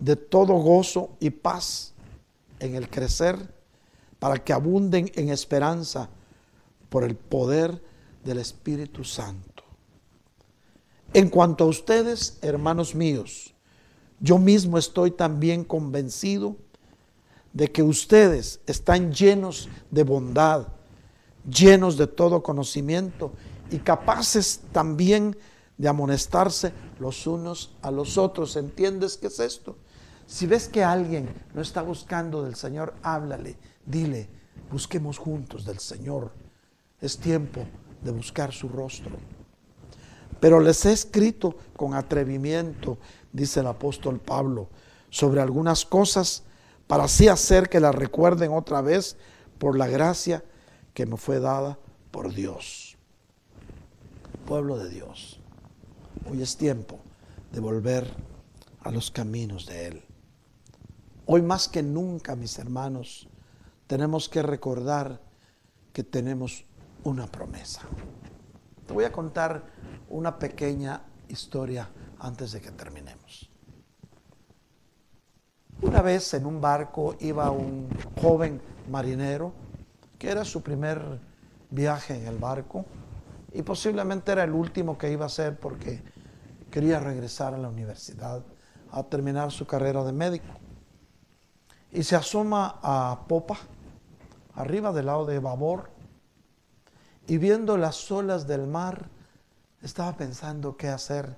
de 0.00 0.16
todo 0.16 0.54
gozo 0.54 1.16
y 1.20 1.30
paz 1.30 1.94
en 2.58 2.74
el 2.74 2.88
crecer, 2.88 3.54
para 4.18 4.42
que 4.42 4.52
abunden 4.52 5.10
en 5.14 5.28
esperanza 5.28 6.08
por 6.88 7.04
el 7.04 7.16
poder 7.16 7.82
del 8.24 8.38
Espíritu 8.38 9.04
Santo. 9.04 9.55
En 11.16 11.30
cuanto 11.30 11.64
a 11.64 11.68
ustedes, 11.68 12.36
hermanos 12.42 12.94
míos, 12.94 13.54
yo 14.20 14.36
mismo 14.36 14.76
estoy 14.76 15.10
también 15.10 15.64
convencido 15.64 16.56
de 17.54 17.72
que 17.72 17.82
ustedes 17.82 18.60
están 18.66 19.14
llenos 19.14 19.70
de 19.90 20.04
bondad, 20.04 20.68
llenos 21.48 21.96
de 21.96 22.06
todo 22.06 22.42
conocimiento 22.42 23.32
y 23.70 23.78
capaces 23.78 24.60
también 24.72 25.38
de 25.78 25.88
amonestarse 25.88 26.74
los 26.98 27.26
unos 27.26 27.74
a 27.80 27.90
los 27.90 28.18
otros. 28.18 28.54
¿Entiendes 28.56 29.16
qué 29.16 29.28
es 29.28 29.40
esto? 29.40 29.78
Si 30.26 30.46
ves 30.46 30.68
que 30.68 30.84
alguien 30.84 31.30
no 31.54 31.62
está 31.62 31.80
buscando 31.80 32.42
del 32.42 32.56
Señor, 32.56 32.92
háblale, 33.02 33.56
dile, 33.86 34.28
busquemos 34.70 35.16
juntos 35.16 35.64
del 35.64 35.78
Señor. 35.78 36.34
Es 37.00 37.16
tiempo 37.16 37.62
de 38.04 38.10
buscar 38.10 38.52
su 38.52 38.68
rostro. 38.68 39.16
Pero 40.40 40.60
les 40.60 40.84
he 40.84 40.92
escrito 40.92 41.56
con 41.76 41.94
atrevimiento, 41.94 42.98
dice 43.32 43.60
el 43.60 43.66
apóstol 43.66 44.20
Pablo, 44.20 44.68
sobre 45.10 45.40
algunas 45.40 45.84
cosas 45.84 46.42
para 46.86 47.04
así 47.04 47.28
hacer 47.28 47.68
que 47.68 47.80
las 47.80 47.94
recuerden 47.94 48.52
otra 48.52 48.80
vez 48.80 49.16
por 49.58 49.76
la 49.76 49.86
gracia 49.86 50.44
que 50.94 51.06
me 51.06 51.16
fue 51.16 51.40
dada 51.40 51.78
por 52.10 52.32
Dios. 52.32 52.96
Pueblo 54.46 54.78
de 54.78 54.88
Dios, 54.88 55.40
hoy 56.30 56.42
es 56.42 56.56
tiempo 56.56 56.98
de 57.52 57.60
volver 57.60 58.08
a 58.80 58.90
los 58.90 59.10
caminos 59.10 59.66
de 59.66 59.86
Él. 59.86 60.02
Hoy 61.26 61.42
más 61.42 61.68
que 61.68 61.82
nunca, 61.82 62.36
mis 62.36 62.58
hermanos, 62.58 63.28
tenemos 63.88 64.28
que 64.28 64.42
recordar 64.42 65.20
que 65.92 66.04
tenemos 66.04 66.64
una 67.02 67.26
promesa. 67.26 67.82
Te 68.86 68.94
voy 68.94 69.04
a 69.04 69.12
contar 69.12 69.64
una 70.08 70.38
pequeña 70.38 71.02
historia 71.28 71.88
antes 72.20 72.52
de 72.52 72.60
que 72.60 72.70
terminemos. 72.70 73.50
Una 75.82 76.00
vez 76.02 76.32
en 76.34 76.46
un 76.46 76.60
barco 76.60 77.16
iba 77.20 77.50
un 77.50 77.88
joven 78.20 78.62
marinero 78.88 79.52
que 80.18 80.30
era 80.30 80.44
su 80.44 80.62
primer 80.62 81.20
viaje 81.70 82.16
en 82.16 82.26
el 82.26 82.38
barco 82.38 82.86
y 83.52 83.62
posiblemente 83.62 84.32
era 84.32 84.44
el 84.44 84.52
último 84.52 84.96
que 84.96 85.10
iba 85.10 85.24
a 85.24 85.26
hacer 85.26 85.58
porque 85.58 86.02
quería 86.70 87.00
regresar 87.00 87.54
a 87.54 87.58
la 87.58 87.68
universidad 87.68 88.42
a 88.92 89.02
terminar 89.02 89.50
su 89.50 89.66
carrera 89.66 90.04
de 90.04 90.12
médico. 90.12 90.54
Y 91.92 92.02
se 92.02 92.16
asoma 92.16 92.78
a 92.82 93.24
popa, 93.26 93.56
arriba 94.54 94.92
del 94.92 95.06
lado 95.06 95.26
de 95.26 95.38
babor, 95.38 95.90
y 97.26 97.38
viendo 97.38 97.76
las 97.76 98.10
olas 98.10 98.46
del 98.46 98.66
mar, 98.66 99.08
estaba 99.82 100.16
pensando 100.16 100.76
qué 100.76 100.88
hacer 100.88 101.36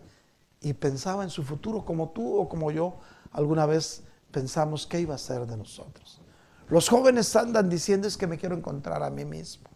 y 0.60 0.72
pensaba 0.72 1.22
en 1.22 1.30
su 1.30 1.42
futuro 1.42 1.84
como 1.84 2.10
tú 2.10 2.36
o 2.38 2.48
como 2.48 2.70
yo 2.70 2.98
alguna 3.32 3.66
vez 3.66 4.02
pensamos 4.30 4.86
qué 4.86 5.00
iba 5.00 5.14
a 5.14 5.18
ser 5.18 5.46
de 5.46 5.56
nosotros. 5.56 6.20
Los 6.68 6.88
jóvenes 6.88 7.34
andan 7.36 7.68
diciendo 7.68 8.06
es 8.06 8.16
que 8.16 8.26
me 8.26 8.38
quiero 8.38 8.56
encontrar 8.56 9.02
a 9.02 9.10
mí 9.10 9.24
mismo. 9.24 9.68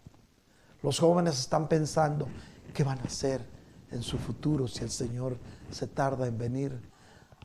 Los 0.83 0.99
jóvenes 0.99 1.39
están 1.39 1.69
pensando 1.69 2.29
qué 2.75 2.85
van 2.85 2.99
a 2.99 3.05
hacer 3.05 3.47
en 3.91 4.03
su 4.03 4.19
futuro 4.19 4.69
si 4.69 4.83
el 4.85 4.91
Señor 4.91 5.39
se 5.71 5.87
tarda 5.87 6.27
en 6.27 6.37
venir. 6.37 6.81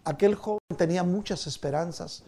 Aquel 0.04 0.36
joven 0.36 0.60
tenía 0.78 1.04
muchas 1.04 1.48
esperanzas, 1.48 2.24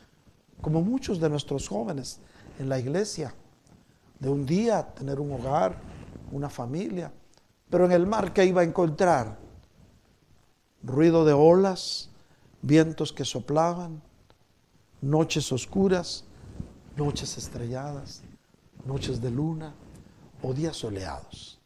como 0.61 0.81
muchos 0.81 1.19
de 1.19 1.29
nuestros 1.29 1.67
jóvenes 1.67 2.19
en 2.59 2.69
la 2.69 2.79
iglesia, 2.79 3.33
de 4.19 4.29
un 4.29 4.45
día 4.45 4.93
tener 4.93 5.19
un 5.19 5.31
hogar, 5.31 5.81
una 6.31 6.49
familia. 6.49 7.11
Pero 7.69 7.85
en 7.85 7.91
el 7.91 8.07
mar, 8.07 8.33
¿qué 8.33 8.45
iba 8.45 8.61
a 8.61 8.63
encontrar? 8.63 9.37
Ruido 10.81 11.25
de 11.25 11.33
olas, 11.33 12.09
vientos 12.61 13.13
que 13.13 13.25
soplaban, 13.25 14.01
noches 15.01 15.51
oscuras, 15.51 16.25
noches 16.95 17.37
estrelladas, 17.37 18.21
noches 18.85 19.21
de 19.21 19.31
luna 19.31 19.73
o 20.41 20.53
días 20.53 20.77
soleados. 20.77 21.59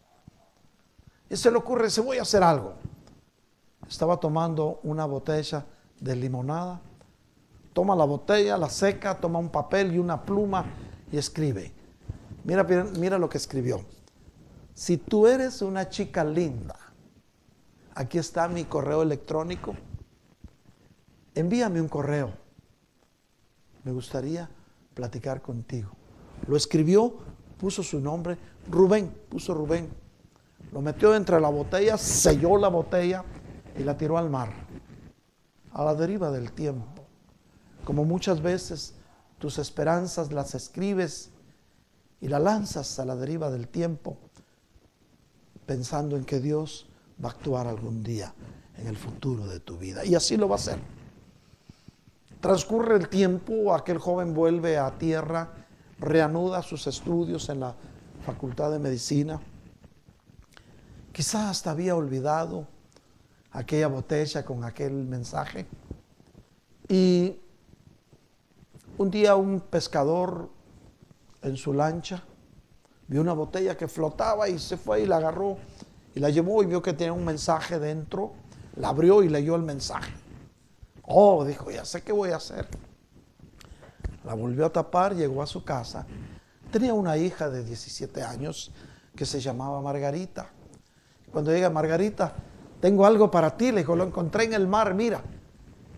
Y 1.30 1.36
se 1.36 1.50
le 1.50 1.58
ocurre, 1.58 1.90
se 1.90 2.02
voy 2.02 2.18
a 2.18 2.24
hacer 2.24 2.44
algo. 2.44 2.74
Estaba 3.88 4.18
tomando 4.18 4.80
una 4.84 5.06
botella 5.06 5.66
de 6.00 6.16
limonada, 6.16 6.82
toma 7.74 7.96
la 7.96 8.06
botella, 8.06 8.58
la 8.58 8.70
seca, 8.70 9.20
toma 9.20 9.40
un 9.40 9.50
papel 9.50 9.94
y 9.94 9.98
una 9.98 10.24
pluma 10.24 10.66
y 11.12 11.18
escribe. 11.18 11.72
Mira, 12.44 12.64
mira 12.64 13.18
lo 13.18 13.30
que 13.30 13.38
escribió. 13.38 13.84
Si 14.74 14.98
tú 14.98 15.28
eres 15.28 15.62
una 15.62 15.88
chica 15.88 16.24
linda, 16.24 16.76
aquí 17.94 18.18
está 18.18 18.48
mi 18.48 18.66
correo 18.66 19.04
electrónico, 19.04 19.76
envíame 21.36 21.80
un 21.80 21.88
correo. 21.88 22.34
Me 23.84 23.92
gustaría 23.92 24.50
platicar 24.96 25.42
contigo. 25.44 25.92
Lo 26.48 26.58
escribió, 26.58 27.14
puso 27.60 27.84
su 27.84 28.00
nombre, 28.00 28.38
Rubén, 28.68 29.16
puso 29.30 29.54
Rubén. 29.54 29.90
Lo 30.72 30.82
metió 30.82 31.14
entre 31.14 31.40
la 31.40 31.50
botella, 31.50 31.96
selló 31.98 32.58
la 32.58 32.70
botella 32.70 33.24
y 33.78 33.84
la 33.84 33.96
tiró 33.96 34.18
al 34.18 34.32
mar, 34.32 34.52
a 35.72 35.84
la 35.84 35.94
deriva 35.94 36.32
del 36.32 36.52
tiempo. 36.52 37.04
Como 37.86 38.06
muchas 38.06 38.42
veces 38.42 38.96
tus 39.38 39.60
esperanzas 39.60 40.32
las 40.32 40.56
escribes 40.56 41.30
y 42.22 42.28
las 42.28 42.42
lanzas 42.42 42.98
a 42.98 43.06
la 43.06 43.16
deriva 43.16 43.52
del 43.52 43.68
tiempo 43.68 44.18
pensando 45.66 46.18
en 46.18 46.26
que 46.26 46.40
Dios 46.40 46.88
va 47.24 47.30
a 47.30 47.32
actuar 47.32 47.68
algún 47.68 48.04
día 48.04 48.34
en 48.78 48.88
el 48.88 48.98
futuro 48.98 49.48
de 49.48 49.60
tu 49.60 49.78
vida. 49.78 50.06
Y 50.06 50.16
así 50.16 50.38
lo 50.38 50.48
va 50.48 50.56
a 50.56 50.60
hacer. 50.60 50.80
Transcurre 52.42 52.98
el 52.98 53.08
tiempo, 53.08 53.74
aquel 53.74 53.98
joven 53.98 54.34
vuelve 54.34 54.78
a 54.78 54.98
tierra, 54.98 55.50
reanuda 56.00 56.62
sus 56.62 56.88
estudios 56.88 57.48
en 57.50 57.62
la 57.62 57.76
Facultad 58.26 58.72
de 58.72 58.80
Medicina. 58.80 59.40
Quizás 61.12 61.52
hasta 61.52 61.72
había 61.72 61.96
olvidado 61.96 62.68
aquella 63.52 63.88
botella 63.88 64.44
con 64.44 64.64
aquel 64.64 64.94
mensaje. 64.94 65.68
Y 66.90 67.38
un 68.98 69.10
día 69.10 69.36
un 69.36 69.62
pescador 69.62 70.50
en 71.42 71.56
su 71.56 71.74
lancha 71.74 72.24
vio 73.08 73.22
una 73.22 73.34
botella 73.34 73.78
que 73.78 73.88
flotaba 73.88 74.50
y 74.50 74.60
se 74.60 74.78
fue 74.78 75.02
y 75.02 75.06
la 75.06 75.18
agarró 75.18 75.58
y 76.16 76.20
la 76.20 76.30
llevó 76.30 76.62
y 76.64 76.68
vio 76.68 76.82
que 76.82 76.94
tenía 76.94 77.14
un 77.14 77.26
mensaje 77.26 77.80
dentro, 77.80 78.34
la 78.76 78.90
abrió 78.90 79.24
y 79.24 79.30
leyó 79.30 79.56
el 79.56 79.64
mensaje. 79.64 80.14
Oh, 81.04 81.44
dijo, 81.44 81.72
ya 81.72 81.86
sé 81.86 82.02
qué 82.02 82.12
voy 82.12 82.32
a 82.32 82.38
hacer. 82.38 82.68
la 84.24 84.36
volvió 84.36 84.66
a 84.66 84.70
tapar, 84.72 85.16
llegó 85.16 85.42
a 85.42 85.48
su 85.48 85.64
casa. 85.64 86.06
Tenía 86.72 86.94
una 86.94 87.18
hija 87.18 87.50
de 87.50 87.64
17 87.64 88.24
años 88.24 88.72
que 89.16 89.26
se 89.26 89.40
llamaba 89.40 89.82
Margarita. 89.82 90.50
Cuando 91.32 91.52
llega 91.52 91.70
Margarita, 91.70 92.34
tengo 92.80 93.06
algo 93.06 93.30
para 93.30 93.58
ti, 93.58 93.72
le 93.72 93.80
dijo, 93.80 93.96
lo 93.96 94.04
encontré 94.04 94.46
en 94.46 94.54
el 94.54 94.68
mar, 94.68 94.94
mira. 94.94 95.22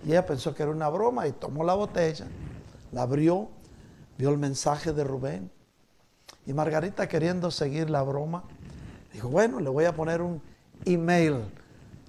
Y 0.05 0.09
ella 0.09 0.25
pensó 0.25 0.53
que 0.53 0.63
era 0.63 0.71
una 0.71 0.89
broma 0.89 1.27
y 1.27 1.33
tomó 1.33 1.63
la 1.63 1.73
botella, 1.73 2.27
la 2.91 3.03
abrió, 3.03 3.49
vio 4.17 4.29
el 4.29 4.37
mensaje 4.37 4.93
de 4.93 5.03
Rubén. 5.03 5.51
Y 6.45 6.53
Margarita 6.53 7.07
queriendo 7.07 7.49
seguir 7.51 7.89
la 7.89 8.03
broma, 8.03 8.43
dijo, 9.13 9.29
bueno, 9.29 9.59
le 9.59 9.69
voy 9.69 9.85
a 9.85 9.95
poner 9.95 10.21
un 10.21 10.41
email 10.85 11.45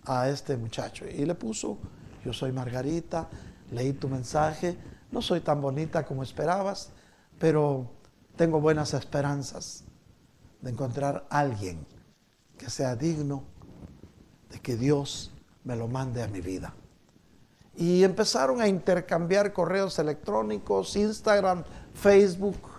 a 0.05 0.29
este 0.29 0.57
muchacho. 0.57 1.07
Y 1.07 1.25
le 1.25 1.35
puso, 1.35 1.79
yo 2.25 2.33
soy 2.33 2.53
Margarita, 2.53 3.29
leí 3.71 3.93
tu 3.93 4.09
mensaje, 4.09 4.77
no 5.11 5.23
soy 5.23 5.41
tan 5.41 5.61
bonita 5.61 6.05
como 6.05 6.23
esperabas, 6.23 6.91
pero 7.39 7.91
tengo 8.37 8.61
buenas 8.61 8.95
esperanzas 8.95 9.85
de 10.61 10.71
encontrar 10.71 11.27
a 11.31 11.41
alguien 11.41 11.87
que 12.59 12.71
sea 12.71 12.97
digno 12.97 13.45
de 14.51 14.61
que 14.61 14.77
Dios 14.77 15.33
me 15.65 15.77
lo 15.77 15.89
mande 15.89 16.23
a 16.23 16.29
mi 16.29 16.41
vida. 16.41 16.75
Y 17.77 18.05
empezaron 18.05 18.61
a 18.61 18.69
intercambiar 18.69 19.53
correos 19.53 19.99
electrónicos, 19.99 20.97
Instagram, 20.97 21.65
Facebook. 21.93 22.76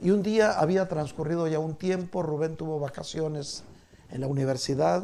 Y 0.00 0.10
un 0.10 0.22
día 0.22 0.58
había 0.58 0.86
transcurrido 0.88 1.48
ya 1.48 1.58
un 1.58 1.74
tiempo, 1.74 2.22
Rubén 2.22 2.56
tuvo 2.56 2.78
vacaciones 2.78 3.64
en 4.10 4.20
la 4.20 4.28
universidad 4.28 5.02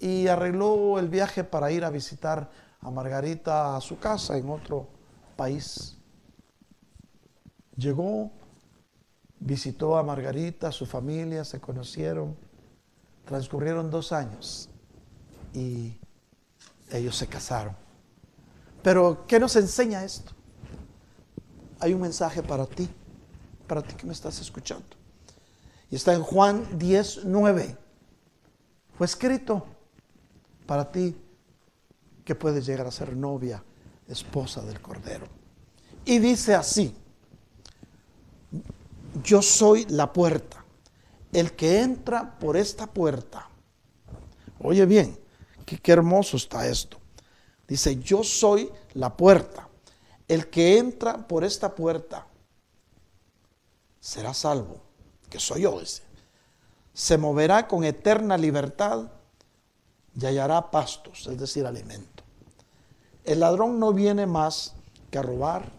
y 0.00 0.26
arregló 0.26 0.98
el 0.98 1.08
viaje 1.08 1.44
para 1.44 1.70
ir 1.70 1.84
a 1.84 1.90
visitar 1.90 2.50
a 2.80 2.90
Margarita 2.90 3.76
a 3.76 3.80
su 3.80 3.98
casa 3.98 4.36
en 4.36 4.50
otro 4.50 4.88
país. 5.36 5.96
Llegó, 7.76 8.32
visitó 9.38 9.96
a 9.96 10.02
Margarita, 10.02 10.72
su 10.72 10.84
familia, 10.84 11.44
se 11.44 11.60
conocieron, 11.60 12.36
transcurrieron 13.24 13.90
dos 13.90 14.10
años 14.10 14.68
y 15.54 15.96
ellos 16.90 17.16
se 17.16 17.28
casaron. 17.28 17.76
Pero, 18.82 19.24
¿qué 19.28 19.38
nos 19.38 19.54
enseña 19.54 20.04
esto? 20.04 20.32
Hay 21.78 21.94
un 21.94 22.00
mensaje 22.00 22.42
para 22.42 22.66
ti, 22.66 22.88
para 23.72 23.80
ti 23.80 23.94
que 23.94 24.06
me 24.06 24.12
estás 24.12 24.38
escuchando. 24.38 24.84
Y 25.90 25.96
está 25.96 26.12
en 26.12 26.22
Juan 26.22 26.78
10, 26.78 27.20
9. 27.24 27.74
Fue 28.98 29.06
escrito 29.06 29.64
para 30.66 30.92
ti 30.92 31.16
que 32.22 32.34
puedes 32.34 32.66
llegar 32.66 32.86
a 32.86 32.90
ser 32.90 33.16
novia, 33.16 33.64
esposa 34.06 34.60
del 34.60 34.78
Cordero. 34.82 35.26
Y 36.04 36.18
dice 36.18 36.54
así, 36.54 36.94
yo 39.24 39.40
soy 39.40 39.86
la 39.86 40.12
puerta. 40.12 40.62
El 41.32 41.52
que 41.52 41.80
entra 41.80 42.38
por 42.38 42.58
esta 42.58 42.86
puerta, 42.86 43.48
oye 44.58 44.84
bien, 44.84 45.18
qué, 45.64 45.78
qué 45.78 45.92
hermoso 45.92 46.36
está 46.36 46.68
esto. 46.68 46.98
Dice, 47.66 47.96
yo 47.96 48.22
soy 48.22 48.70
la 48.92 49.16
puerta. 49.16 49.66
El 50.28 50.50
que 50.50 50.76
entra 50.76 51.26
por 51.26 51.42
esta 51.42 51.74
puerta 51.74 52.26
será 54.02 54.34
salvo, 54.34 54.82
que 55.30 55.38
soy 55.38 55.62
yo, 55.62 55.78
dice. 55.78 56.02
Se 56.92 57.16
moverá 57.16 57.68
con 57.68 57.84
eterna 57.84 58.36
libertad 58.36 59.12
y 60.20 60.26
hallará 60.26 60.70
pastos, 60.70 61.26
es 61.28 61.38
decir, 61.38 61.64
alimento. 61.64 62.24
El 63.24 63.40
ladrón 63.40 63.78
no 63.78 63.92
viene 63.92 64.26
más 64.26 64.74
que 65.10 65.18
a 65.18 65.22
robar, 65.22 65.70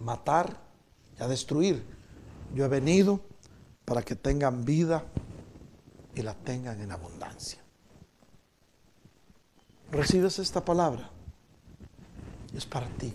matar 0.00 0.56
y 1.18 1.22
a 1.22 1.28
destruir. 1.28 1.84
Yo 2.54 2.64
he 2.64 2.68
venido 2.68 3.20
para 3.84 4.02
que 4.02 4.16
tengan 4.16 4.64
vida 4.64 5.04
y 6.14 6.22
la 6.22 6.32
tengan 6.34 6.80
en 6.80 6.90
abundancia. 6.90 7.60
¿Recibes 9.92 10.38
esta 10.38 10.64
palabra? 10.64 11.10
Es 12.54 12.64
para 12.64 12.88
ti. 12.88 13.14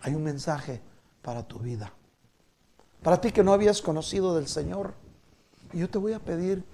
Hay 0.00 0.14
un 0.14 0.24
mensaje 0.24 0.80
para 1.20 1.46
tu 1.46 1.58
vida. 1.58 1.92
Para 3.02 3.20
ti 3.20 3.32
que 3.32 3.42
no 3.42 3.52
habías 3.52 3.80
conocido 3.80 4.34
del 4.34 4.46
Señor. 4.46 4.94
Yo 5.72 5.88
te 5.88 5.96
voy 5.96 6.12
a 6.12 6.18
pedir 6.18 6.64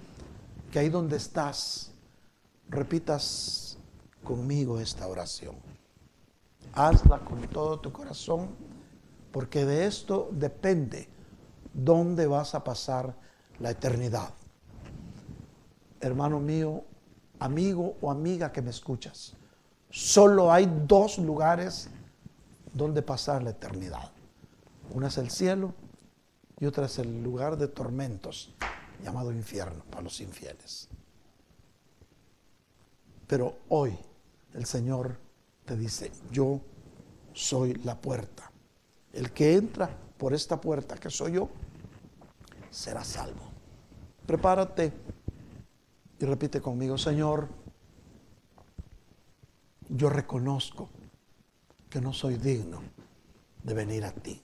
que 0.71 0.79
ahí 0.79 0.89
donde 0.89 1.15
estás, 1.15 1.91
repitas 2.67 3.77
conmigo 4.23 4.79
esta 4.79 5.07
oración. 5.07 5.55
Hazla 6.73 7.19
con 7.19 7.41
todo 7.47 7.79
tu 7.79 7.93
corazón, 7.93 8.49
porque 9.31 9.63
de 9.63 9.85
esto 9.85 10.29
depende 10.33 11.07
dónde 11.73 12.27
vas 12.27 12.55
a 12.55 12.63
pasar 12.63 13.15
la 13.59 13.71
eternidad. 13.71 14.33
Hermano 16.01 16.41
mío, 16.41 16.83
amigo 17.39 17.95
o 18.01 18.11
amiga 18.11 18.51
que 18.51 18.61
me 18.61 18.71
escuchas, 18.71 19.33
solo 19.89 20.51
hay 20.51 20.69
dos 20.85 21.19
lugares 21.19 21.89
donde 22.73 23.01
pasar 23.01 23.43
la 23.43 23.51
eternidad. 23.51 24.11
Una 24.93 25.07
es 25.07 25.17
el 25.17 25.29
cielo 25.29 25.73
y 26.59 26.65
otra 26.65 26.85
es 26.85 26.99
el 26.99 27.23
lugar 27.23 27.57
de 27.57 27.67
tormentos 27.67 28.53
llamado 29.03 29.31
infierno 29.31 29.83
para 29.85 30.03
los 30.03 30.19
infieles. 30.21 30.87
Pero 33.27 33.57
hoy 33.69 33.97
el 34.53 34.65
Señor 34.65 35.17
te 35.65 35.75
dice, 35.75 36.11
yo 36.31 36.61
soy 37.33 37.73
la 37.75 37.99
puerta. 37.99 38.51
El 39.13 39.31
que 39.31 39.55
entra 39.55 39.89
por 40.17 40.33
esta 40.33 40.59
puerta 40.59 40.95
que 40.95 41.09
soy 41.09 41.33
yo, 41.33 41.49
será 42.71 43.03
salvo. 43.03 43.51
Prepárate 44.25 44.93
y 46.19 46.25
repite 46.25 46.61
conmigo, 46.61 46.97
Señor, 46.97 47.47
yo 49.89 50.09
reconozco 50.09 50.89
que 51.89 52.01
no 52.01 52.13
soy 52.13 52.35
digno 52.35 52.81
de 53.63 53.73
venir 53.73 54.05
a 54.05 54.11
ti. 54.11 54.41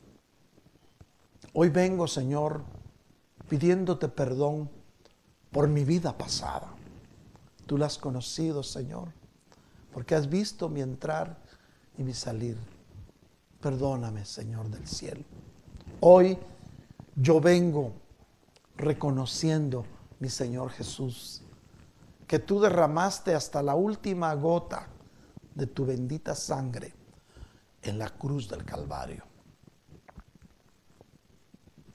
Hoy 1.55 1.69
vengo, 1.69 2.07
Señor, 2.07 2.63
pidiéndote 3.47 4.07
perdón 4.09 4.71
por 5.51 5.67
mi 5.67 5.83
vida 5.83 6.17
pasada. 6.17 6.73
Tú 7.67 7.77
la 7.77 7.85
has 7.85 7.99
conocido, 7.99 8.63
Señor, 8.63 9.09
porque 9.91 10.15
has 10.15 10.27
visto 10.27 10.67
mi 10.67 10.81
entrar 10.81 11.37
y 11.95 12.03
mi 12.03 12.15
salir. 12.15 12.57
Perdóname, 13.61 14.25
Señor 14.25 14.67
del 14.69 14.87
cielo. 14.87 15.23
Hoy 15.99 16.39
yo 17.15 17.39
vengo 17.39 17.93
reconociendo, 18.75 19.85
mi 20.19 20.29
Señor 20.29 20.71
Jesús, 20.71 21.43
que 22.25 22.39
tú 22.39 22.59
derramaste 22.61 23.35
hasta 23.35 23.61
la 23.61 23.75
última 23.75 24.33
gota 24.33 24.87
de 25.53 25.67
tu 25.67 25.85
bendita 25.85 26.33
sangre 26.33 26.95
en 27.83 27.99
la 27.99 28.09
cruz 28.09 28.49
del 28.49 28.65
Calvario. 28.65 29.32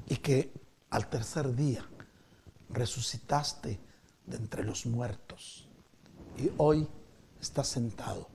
Y 0.08 0.16
que 0.16 0.52
al 0.90 1.08
tercer 1.08 1.54
día 1.54 1.84
resucitaste 2.70 3.78
de 4.26 4.36
entre 4.36 4.64
los 4.64 4.86
muertos. 4.86 5.68
Y 6.36 6.50
hoy 6.58 6.88
estás 7.40 7.68
sentado 7.68 8.28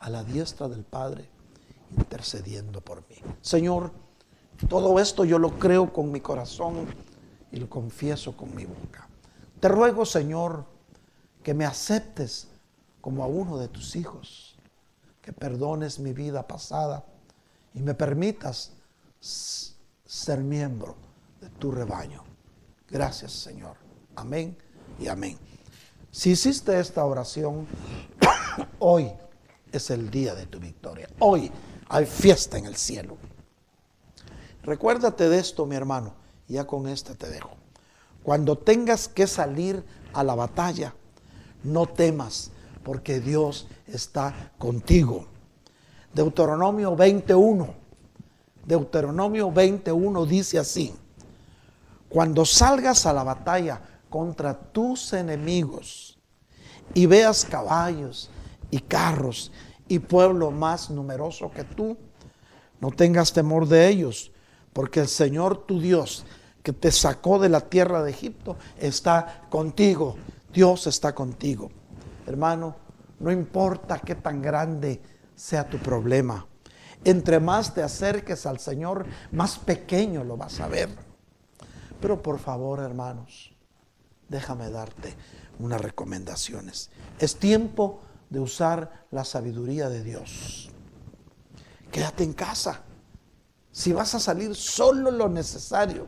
a 0.00 0.10
la 0.10 0.24
diestra 0.24 0.68
del 0.68 0.84
Padre 0.84 1.28
intercediendo 1.96 2.80
por 2.80 3.08
mí. 3.08 3.16
Señor, 3.40 3.92
todo 4.68 4.98
esto 4.98 5.24
yo 5.24 5.38
lo 5.38 5.58
creo 5.58 5.92
con 5.92 6.10
mi 6.10 6.20
corazón 6.20 6.86
y 7.52 7.56
lo 7.56 7.68
confieso 7.68 8.36
con 8.36 8.54
mi 8.54 8.64
boca. 8.64 9.08
Te 9.60 9.68
ruego, 9.68 10.04
Señor, 10.04 10.64
que 11.42 11.54
me 11.54 11.64
aceptes 11.64 12.48
como 13.00 13.22
a 13.22 13.26
uno 13.26 13.58
de 13.58 13.68
tus 13.68 13.96
hijos, 13.96 14.56
que 15.22 15.32
perdones 15.32 15.98
mi 15.98 16.12
vida 16.12 16.46
pasada 16.46 17.04
y 17.72 17.80
me 17.80 17.94
permitas 17.94 18.72
ser 19.20 20.40
miembro 20.40 21.05
tu 21.50 21.70
rebaño. 21.70 22.24
Gracias, 22.88 23.32
Señor. 23.32 23.76
Amén 24.14 24.56
y 24.98 25.08
amén. 25.08 25.38
Si 26.10 26.30
hiciste 26.30 26.78
esta 26.78 27.04
oración, 27.04 27.66
hoy 28.78 29.12
es 29.72 29.90
el 29.90 30.10
día 30.10 30.34
de 30.34 30.46
tu 30.46 30.58
victoria. 30.58 31.08
Hoy 31.18 31.50
hay 31.88 32.06
fiesta 32.06 32.58
en 32.58 32.66
el 32.66 32.76
cielo. 32.76 33.16
Recuérdate 34.62 35.28
de 35.28 35.38
esto, 35.38 35.66
mi 35.66 35.76
hermano. 35.76 36.14
Ya 36.48 36.66
con 36.66 36.88
esta 36.88 37.14
te 37.14 37.28
dejo. 37.28 37.50
Cuando 38.22 38.56
tengas 38.56 39.08
que 39.08 39.26
salir 39.26 39.84
a 40.12 40.24
la 40.24 40.34
batalla, 40.34 40.94
no 41.62 41.86
temas, 41.86 42.50
porque 42.82 43.20
Dios 43.20 43.66
está 43.86 44.52
contigo. 44.58 45.26
Deuteronomio 46.12 46.96
21. 46.96 47.74
Deuteronomio 48.64 49.52
21 49.52 50.26
dice 50.26 50.58
así, 50.58 50.94
cuando 52.08 52.44
salgas 52.44 53.06
a 53.06 53.12
la 53.12 53.24
batalla 53.24 53.80
contra 54.08 54.54
tus 54.54 55.12
enemigos 55.12 56.18
y 56.94 57.06
veas 57.06 57.44
caballos 57.44 58.30
y 58.70 58.80
carros 58.80 59.52
y 59.88 59.98
pueblo 59.98 60.50
más 60.50 60.90
numeroso 60.90 61.50
que 61.50 61.64
tú, 61.64 61.96
No 62.78 62.90
tengas 62.90 63.32
temor 63.32 63.66
de 63.66 63.88
ellos, 63.88 64.32
porque 64.74 65.00
el 65.00 65.08
Señor 65.08 65.64
tu 65.64 65.80
Dios, 65.80 66.26
que 66.62 66.74
te 66.74 66.92
sacó 66.92 67.38
de 67.38 67.48
la 67.48 67.62
tierra 67.62 68.02
de 68.02 68.10
Egipto, 68.10 68.58
está 68.78 69.46
contigo. 69.48 70.16
Dios 70.52 70.86
está 70.86 71.14
contigo. 71.14 71.70
Hermano, 72.26 72.76
no 73.18 73.32
importa 73.32 73.98
qué 73.98 74.14
tan 74.14 74.42
grande 74.42 75.00
sea 75.34 75.66
tu 75.66 75.78
problema. 75.78 76.46
Entre 77.02 77.40
más 77.40 77.72
te 77.72 77.82
acerques 77.82 78.44
al 78.44 78.58
Señor, 78.58 79.06
más 79.32 79.58
pequeño 79.58 80.22
lo 80.22 80.36
vas 80.36 80.60
a 80.60 80.68
ver. 80.68 81.05
Pero 82.00 82.22
por 82.22 82.38
favor, 82.38 82.80
hermanos, 82.80 83.54
déjame 84.28 84.70
darte 84.70 85.14
unas 85.58 85.80
recomendaciones. 85.80 86.90
Es 87.18 87.36
tiempo 87.36 88.00
de 88.30 88.40
usar 88.40 89.06
la 89.10 89.24
sabiduría 89.24 89.88
de 89.88 90.02
Dios. 90.02 90.70
Quédate 91.90 92.24
en 92.24 92.32
casa. 92.32 92.82
Si 93.70 93.92
vas 93.92 94.14
a 94.14 94.20
salir 94.20 94.54
solo 94.54 95.10
lo 95.10 95.28
necesario, 95.28 96.06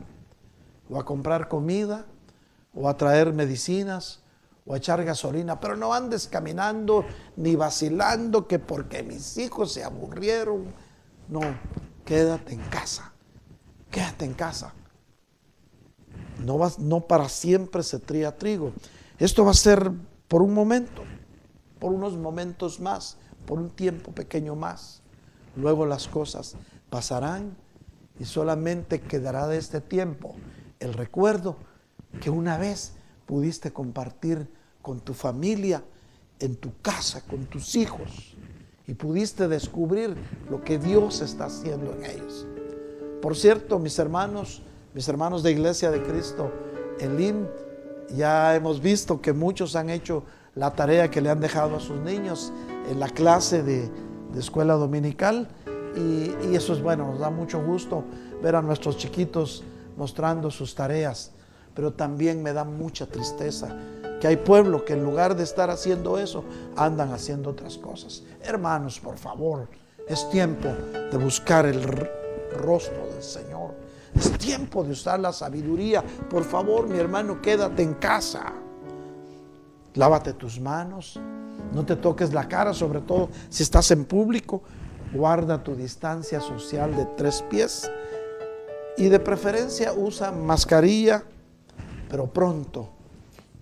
o 0.89 0.99
a 0.99 1.05
comprar 1.05 1.47
comida, 1.47 2.05
o 2.73 2.89
a 2.89 2.97
traer 2.97 3.33
medicinas, 3.33 4.21
o 4.65 4.73
a 4.73 4.77
echar 4.77 5.03
gasolina, 5.03 5.59
pero 5.59 5.75
no 5.75 5.93
andes 5.93 6.27
caminando 6.27 7.05
ni 7.35 7.55
vacilando 7.55 8.47
que 8.47 8.59
porque 8.59 9.03
mis 9.03 9.37
hijos 9.37 9.73
se 9.73 9.83
aburrieron. 9.83 10.73
No, 11.27 11.41
quédate 12.05 12.53
en 12.53 12.61
casa. 12.69 13.13
Quédate 13.89 14.25
en 14.25 14.33
casa. 14.33 14.73
No, 16.45 16.57
vas, 16.57 16.79
no 16.79 17.01
para 17.01 17.29
siempre 17.29 17.83
se 17.83 17.99
tría 17.99 18.37
trigo. 18.37 18.73
Esto 19.17 19.43
va 19.45 19.51
a 19.51 19.55
ser 19.55 19.91
por 20.27 20.41
un 20.41 20.53
momento, 20.53 21.03
por 21.79 21.91
unos 21.91 22.17
momentos 22.17 22.79
más, 22.79 23.17
por 23.45 23.59
un 23.59 23.69
tiempo 23.69 24.11
pequeño 24.11 24.55
más. 24.55 25.01
Luego 25.55 25.85
las 25.85 26.07
cosas 26.07 26.55
pasarán 26.89 27.55
y 28.19 28.25
solamente 28.25 29.01
quedará 29.01 29.47
de 29.47 29.57
este 29.57 29.81
tiempo 29.81 30.35
el 30.79 30.93
recuerdo 30.93 31.57
que 32.21 32.29
una 32.29 32.57
vez 32.57 32.93
pudiste 33.25 33.71
compartir 33.71 34.49
con 34.81 34.99
tu 35.01 35.13
familia, 35.13 35.83
en 36.39 36.55
tu 36.55 36.71
casa, 36.81 37.21
con 37.21 37.45
tus 37.45 37.75
hijos, 37.75 38.35
y 38.87 38.93
pudiste 38.93 39.47
descubrir 39.47 40.15
lo 40.49 40.63
que 40.63 40.79
Dios 40.79 41.21
está 41.21 41.45
haciendo 41.45 41.93
en 41.93 42.05
ellos. 42.05 42.47
Por 43.21 43.35
cierto, 43.35 43.77
mis 43.77 43.99
hermanos, 43.99 44.63
mis 44.93 45.07
hermanos 45.07 45.43
de 45.43 45.51
Iglesia 45.51 45.91
de 45.91 46.01
Cristo, 46.01 46.51
en 46.99 47.17
LIM, 47.17 47.47
ya 48.15 48.55
hemos 48.55 48.81
visto 48.81 49.21
que 49.21 49.33
muchos 49.33 49.75
han 49.75 49.89
hecho 49.89 50.23
la 50.55 50.73
tarea 50.73 51.11
que 51.11 51.21
le 51.21 51.29
han 51.29 51.39
dejado 51.39 51.75
a 51.75 51.79
sus 51.79 51.97
niños 51.97 52.51
en 52.89 52.99
la 52.99 53.09
clase 53.09 53.63
de, 53.63 53.89
escuela 54.37 54.75
dominical 54.75 55.47
y, 55.95 56.31
y, 56.47 56.55
eso 56.55 56.73
es 56.73 56.81
bueno, 56.81 57.07
nos 57.07 57.19
da 57.19 57.29
mucho 57.29 57.61
gusto 57.63 58.03
ver 58.43 58.55
a 58.55 58.61
nuestros 58.61 58.95
chiquitos 58.97 59.63
mostrando 59.97 60.51
sus 60.51 60.75
tareas, 60.75 61.31
pero 61.73 61.93
también 61.93 62.43
me 62.43 62.53
da 62.53 62.63
mucha 62.63 63.07
tristeza 63.07 63.75
que 64.19 64.27
hay 64.27 64.37
pueblo 64.37 64.85
que 64.85 64.93
en 64.93 65.03
lugar 65.03 65.35
de 65.35 65.43
estar 65.43 65.69
haciendo 65.69 66.19
eso, 66.19 66.43
andan 66.75 67.11
haciendo 67.11 67.49
otras 67.49 67.77
cosas. 67.77 68.23
Hermanos, 68.41 68.99
por 68.99 69.17
favor, 69.17 69.67
es 70.07 70.29
tiempo 70.29 70.67
de 70.67 71.17
buscar 71.17 71.65
el 71.65 71.81
rostro 72.51 73.07
del 73.13 73.23
Señor. 73.23 73.88
Es 74.15 74.31
tiempo 74.37 74.83
de 74.83 74.91
usar 74.91 75.19
la 75.19 75.31
sabiduría. 75.31 76.03
Por 76.29 76.43
favor, 76.43 76.87
mi 76.87 76.97
hermano, 76.97 77.41
quédate 77.41 77.83
en 77.83 77.93
casa. 77.95 78.53
Lávate 79.93 80.33
tus 80.33 80.59
manos. 80.59 81.19
No 81.73 81.85
te 81.85 81.95
toques 81.95 82.33
la 82.33 82.47
cara, 82.47 82.73
sobre 82.73 83.01
todo 83.01 83.29
si 83.49 83.63
estás 83.63 83.91
en 83.91 84.05
público. 84.05 84.61
Guarda 85.13 85.63
tu 85.63 85.75
distancia 85.75 86.39
social 86.39 86.95
de 86.95 87.05
tres 87.17 87.43
pies. 87.49 87.89
Y 88.97 89.07
de 89.07 89.19
preferencia 89.19 89.93
usa 89.93 90.31
mascarilla, 90.31 91.23
pero 92.09 92.27
pronto 92.27 92.89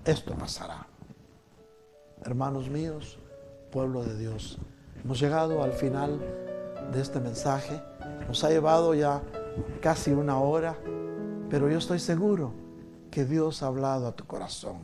esto 0.03 0.33
pasará. 0.35 0.87
Hermanos 2.23 2.69
míos, 2.69 3.19
pueblo 3.71 4.03
de 4.03 4.17
Dios, 4.17 4.57
hemos 5.03 5.19
llegado 5.19 5.63
al 5.63 5.73
final 5.73 6.19
de 6.91 7.01
este 7.01 7.19
mensaje. 7.19 7.81
Nos 8.27 8.43
ha 8.43 8.49
llevado 8.49 8.93
ya 8.93 9.21
casi 9.82 10.12
una 10.12 10.39
hora, 10.39 10.78
pero 11.49 11.70
yo 11.70 11.78
estoy 11.78 11.99
seguro 11.99 12.53
que 13.12 13.26
Dios 13.26 13.64
ha 13.64 13.68
hablado 13.68 14.08
a 14.08 14.16
tu 14.16 14.26
corazón. 14.26 14.78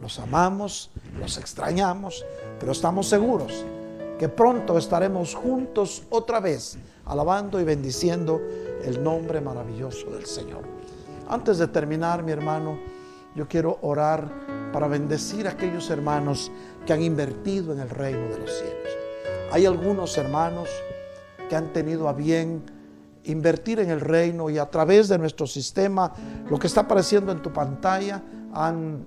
Los 0.00 0.18
amamos, 0.18 0.90
los 1.18 1.38
extrañamos, 1.38 2.24
pero 2.58 2.72
estamos 2.72 3.08
seguros 3.08 3.64
que 4.18 4.28
pronto 4.28 4.78
estaremos 4.78 5.34
juntos 5.34 6.04
otra 6.10 6.40
vez, 6.40 6.78
alabando 7.04 7.60
y 7.60 7.64
bendiciendo 7.64 8.40
el 8.84 9.02
nombre 9.02 9.40
maravilloso 9.40 10.10
del 10.10 10.26
Señor. 10.26 10.62
Antes 11.28 11.58
de 11.58 11.68
terminar, 11.68 12.22
mi 12.22 12.32
hermano, 12.32 12.78
yo 13.34 13.48
quiero 13.48 13.78
orar 13.82 14.70
para 14.72 14.86
bendecir 14.86 15.48
a 15.48 15.52
aquellos 15.52 15.90
hermanos 15.90 16.52
que 16.86 16.92
han 16.92 17.02
invertido 17.02 17.72
en 17.72 17.80
el 17.80 17.90
reino 17.90 18.28
de 18.28 18.38
los 18.38 18.50
cielos. 18.52 18.88
Hay 19.50 19.66
algunos 19.66 20.16
hermanos 20.16 20.68
que 21.48 21.56
han 21.56 21.72
tenido 21.72 22.08
a 22.08 22.12
bien 22.12 22.62
invertir 23.24 23.80
en 23.80 23.90
el 23.90 24.00
reino 24.00 24.50
y 24.50 24.58
a 24.58 24.66
través 24.70 25.08
de 25.08 25.18
nuestro 25.18 25.46
sistema, 25.46 26.12
lo 26.48 26.58
que 26.58 26.66
está 26.66 26.82
apareciendo 26.82 27.32
en 27.32 27.42
tu 27.42 27.52
pantalla, 27.52 28.22
han 28.52 29.06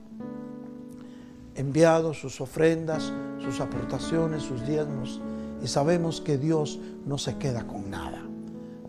enviado 1.56 2.14
sus 2.14 2.40
ofrendas, 2.42 3.12
sus 3.40 3.60
aportaciones, 3.60 4.44
sus 4.44 4.66
diezmos. 4.66 5.22
Y 5.64 5.68
sabemos 5.68 6.22
que 6.22 6.38
Dios 6.38 6.80
no 7.06 7.18
se 7.18 7.38
queda 7.38 7.66
con 7.66 7.90
nada. 7.90 8.24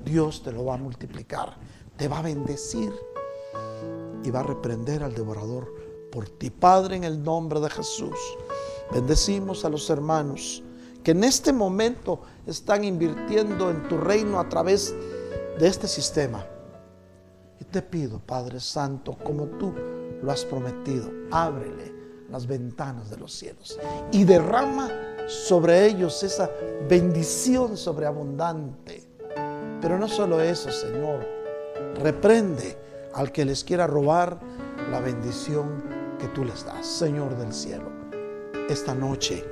Dios 0.04 0.42
te 0.42 0.52
lo 0.52 0.64
va 0.64 0.74
a 0.74 0.78
multiplicar, 0.78 1.56
te 1.96 2.08
va 2.08 2.18
a 2.18 2.22
bendecir 2.22 2.92
y 4.22 4.30
va 4.30 4.40
a 4.40 4.44
reprender 4.44 5.02
al 5.02 5.14
devorador 5.14 5.74
por 6.10 6.28
ti. 6.28 6.50
Padre, 6.50 6.96
en 6.96 7.04
el 7.04 7.22
nombre 7.22 7.60
de 7.60 7.70
Jesús, 7.70 8.16
bendecimos 8.92 9.64
a 9.64 9.68
los 9.68 9.88
hermanos 9.90 10.62
que 11.02 11.12
en 11.12 11.24
este 11.24 11.52
momento 11.52 12.20
están 12.46 12.84
invirtiendo 12.84 13.70
en 13.70 13.86
tu 13.88 13.96
reino 13.96 14.40
a 14.40 14.48
través 14.48 14.92
de 14.92 15.17
este 15.66 15.88
sistema. 15.88 16.44
Y 17.60 17.64
te 17.64 17.82
pido, 17.82 18.20
Padre 18.20 18.60
Santo, 18.60 19.16
como 19.22 19.46
tú 19.46 19.74
lo 20.22 20.30
has 20.30 20.44
prometido, 20.44 21.10
ábrele 21.30 21.92
las 22.30 22.46
ventanas 22.46 23.10
de 23.10 23.16
los 23.16 23.32
cielos 23.32 23.78
y 24.12 24.24
derrama 24.24 24.90
sobre 25.26 25.86
ellos 25.86 26.22
esa 26.22 26.50
bendición 26.88 27.76
sobreabundante. 27.76 29.04
Pero 29.80 29.98
no 29.98 30.08
solo 30.08 30.40
eso, 30.40 30.70
Señor, 30.70 31.26
reprende 32.00 32.76
al 33.14 33.32
que 33.32 33.44
les 33.44 33.64
quiera 33.64 33.86
robar 33.86 34.38
la 34.90 35.00
bendición 35.00 35.82
que 36.18 36.28
tú 36.28 36.44
les 36.44 36.64
das, 36.64 36.86
Señor 36.86 37.36
del 37.36 37.52
cielo. 37.52 37.90
Esta 38.68 38.94
noche 38.94 39.44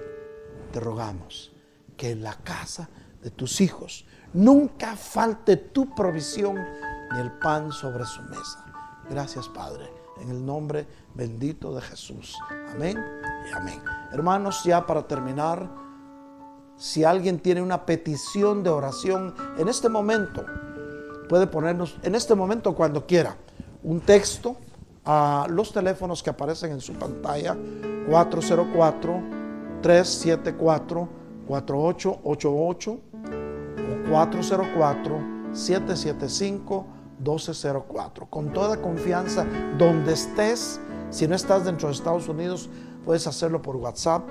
te 0.72 0.80
rogamos 0.80 1.52
que 1.96 2.11
en 2.11 2.22
la 2.22 2.34
casa 2.34 2.88
de 3.22 3.30
tus 3.30 3.61
hijos 3.61 4.07
nunca 4.37 4.95
falte 4.97 5.57
tu 5.57 5.95
provisión 5.95 6.57
ni 7.12 7.18
el 7.18 7.32
pan 7.32 7.72
sobre 7.72 8.05
su 8.05 8.22
mesa. 8.22 8.64
Gracias, 9.09 9.49
Padre, 9.49 9.91
en 10.20 10.28
el 10.28 10.45
nombre 10.45 10.87
bendito 11.14 11.74
de 11.74 11.80
Jesús. 11.80 12.37
Amén 12.70 13.03
y 13.49 13.53
amén. 13.55 13.80
Hermanos, 14.12 14.62
ya 14.64 14.84
para 14.87 15.07
terminar, 15.07 15.68
si 16.76 17.03
alguien 17.03 17.39
tiene 17.39 17.62
una 17.62 17.87
petición 17.87 18.62
de 18.62 18.68
oración 18.70 19.34
en 19.57 19.68
este 19.68 19.89
momento, 19.89 20.45
puede 21.28 21.47
ponernos 21.47 21.97
en 22.03 22.14
este 22.14 22.34
momento 22.34 22.74
cuando 22.74 23.07
quiera 23.07 23.37
un 23.82 24.01
texto 24.01 24.57
a 25.07 25.47
los 25.49 25.72
teléfonos 25.72 26.22
que 26.22 26.30
aparecen 26.30 26.72
en 26.72 26.80
su 26.80 26.93
pantalla 26.93 27.57
404 28.09 29.22
374 29.80 31.09
4888 31.47 33.01
o 34.07 34.11
404 34.11 35.20
775 35.52 36.86
1204. 37.18 38.26
Con 38.26 38.52
toda 38.52 38.80
confianza, 38.80 39.46
donde 39.78 40.12
estés, 40.12 40.80
si 41.11 41.26
no 41.26 41.34
estás 41.34 41.64
dentro 41.64 41.88
de 41.88 41.94
Estados 41.94 42.28
Unidos, 42.28 42.68
puedes 43.04 43.26
hacerlo 43.26 43.62
por 43.62 43.76
WhatsApp. 43.76 44.28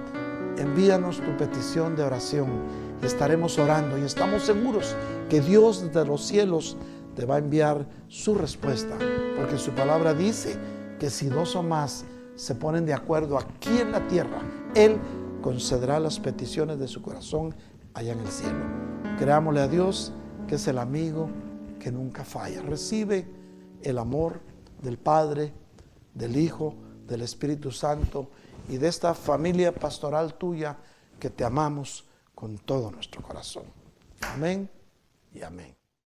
Envíanos 0.58 1.20
tu 1.20 1.36
petición 1.38 1.96
de 1.96 2.04
oración 2.04 2.48
y 3.02 3.06
estaremos 3.06 3.58
orando 3.58 3.98
y 3.98 4.02
estamos 4.02 4.44
seguros 4.44 4.96
que 5.30 5.42
Dios 5.42 5.92
de 5.92 6.06
los 6.06 6.26
cielos 6.26 6.78
te 7.16 7.26
va 7.26 7.36
a 7.36 7.40
enviar 7.40 7.88
su 8.08 8.36
respuesta, 8.36 8.96
porque 9.36 9.58
su 9.58 9.72
palabra 9.72 10.14
dice 10.14 10.58
que 11.00 11.10
si 11.10 11.28
dos 11.28 11.56
o 11.56 11.64
más 11.64 12.06
se 12.36 12.56
ponen 12.56 12.86
de 12.86 12.94
acuerdo 12.94 13.38
aquí 13.38 13.80
en 13.80 13.92
la 13.92 14.06
tierra, 14.08 14.42
Él 14.76 14.98
concederá 15.42 16.00
las 16.00 16.20
peticiones 16.20 16.80
de 16.80 16.88
su 16.88 17.02
corazón 17.02 17.54
allá 17.96 18.14
en 18.14 18.20
el 18.20 18.28
cielo. 18.28 18.64
Creámosle 19.18 19.62
a 19.62 19.68
Dios 19.68 20.14
que 20.48 20.56
es 20.56 20.68
el 20.68 20.78
amigo 20.78 21.30
que 21.80 21.92
nunca 21.92 22.24
falla. 22.24 22.62
Recibe 22.62 23.28
el 23.82 23.98
amor 23.98 24.42
del 24.82 24.98
Padre, 24.98 25.54
del 26.14 26.36
Hijo, 26.38 26.76
del 27.08 27.22
Espíritu 27.22 27.72
Santo 27.72 28.30
y 28.70 28.78
de 28.78 28.88
esta 28.88 29.14
familia 29.14 29.74
pastoral 29.74 30.36
tuya 30.36 30.78
que 31.20 31.30
te 31.30 31.44
amamos 31.44 32.06
con 32.34 32.58
todo 32.58 32.92
nuestro 32.92 33.22
corazón. 33.22 33.64
Amén 34.22 34.70
y 35.34 35.42
amén. 35.42 35.85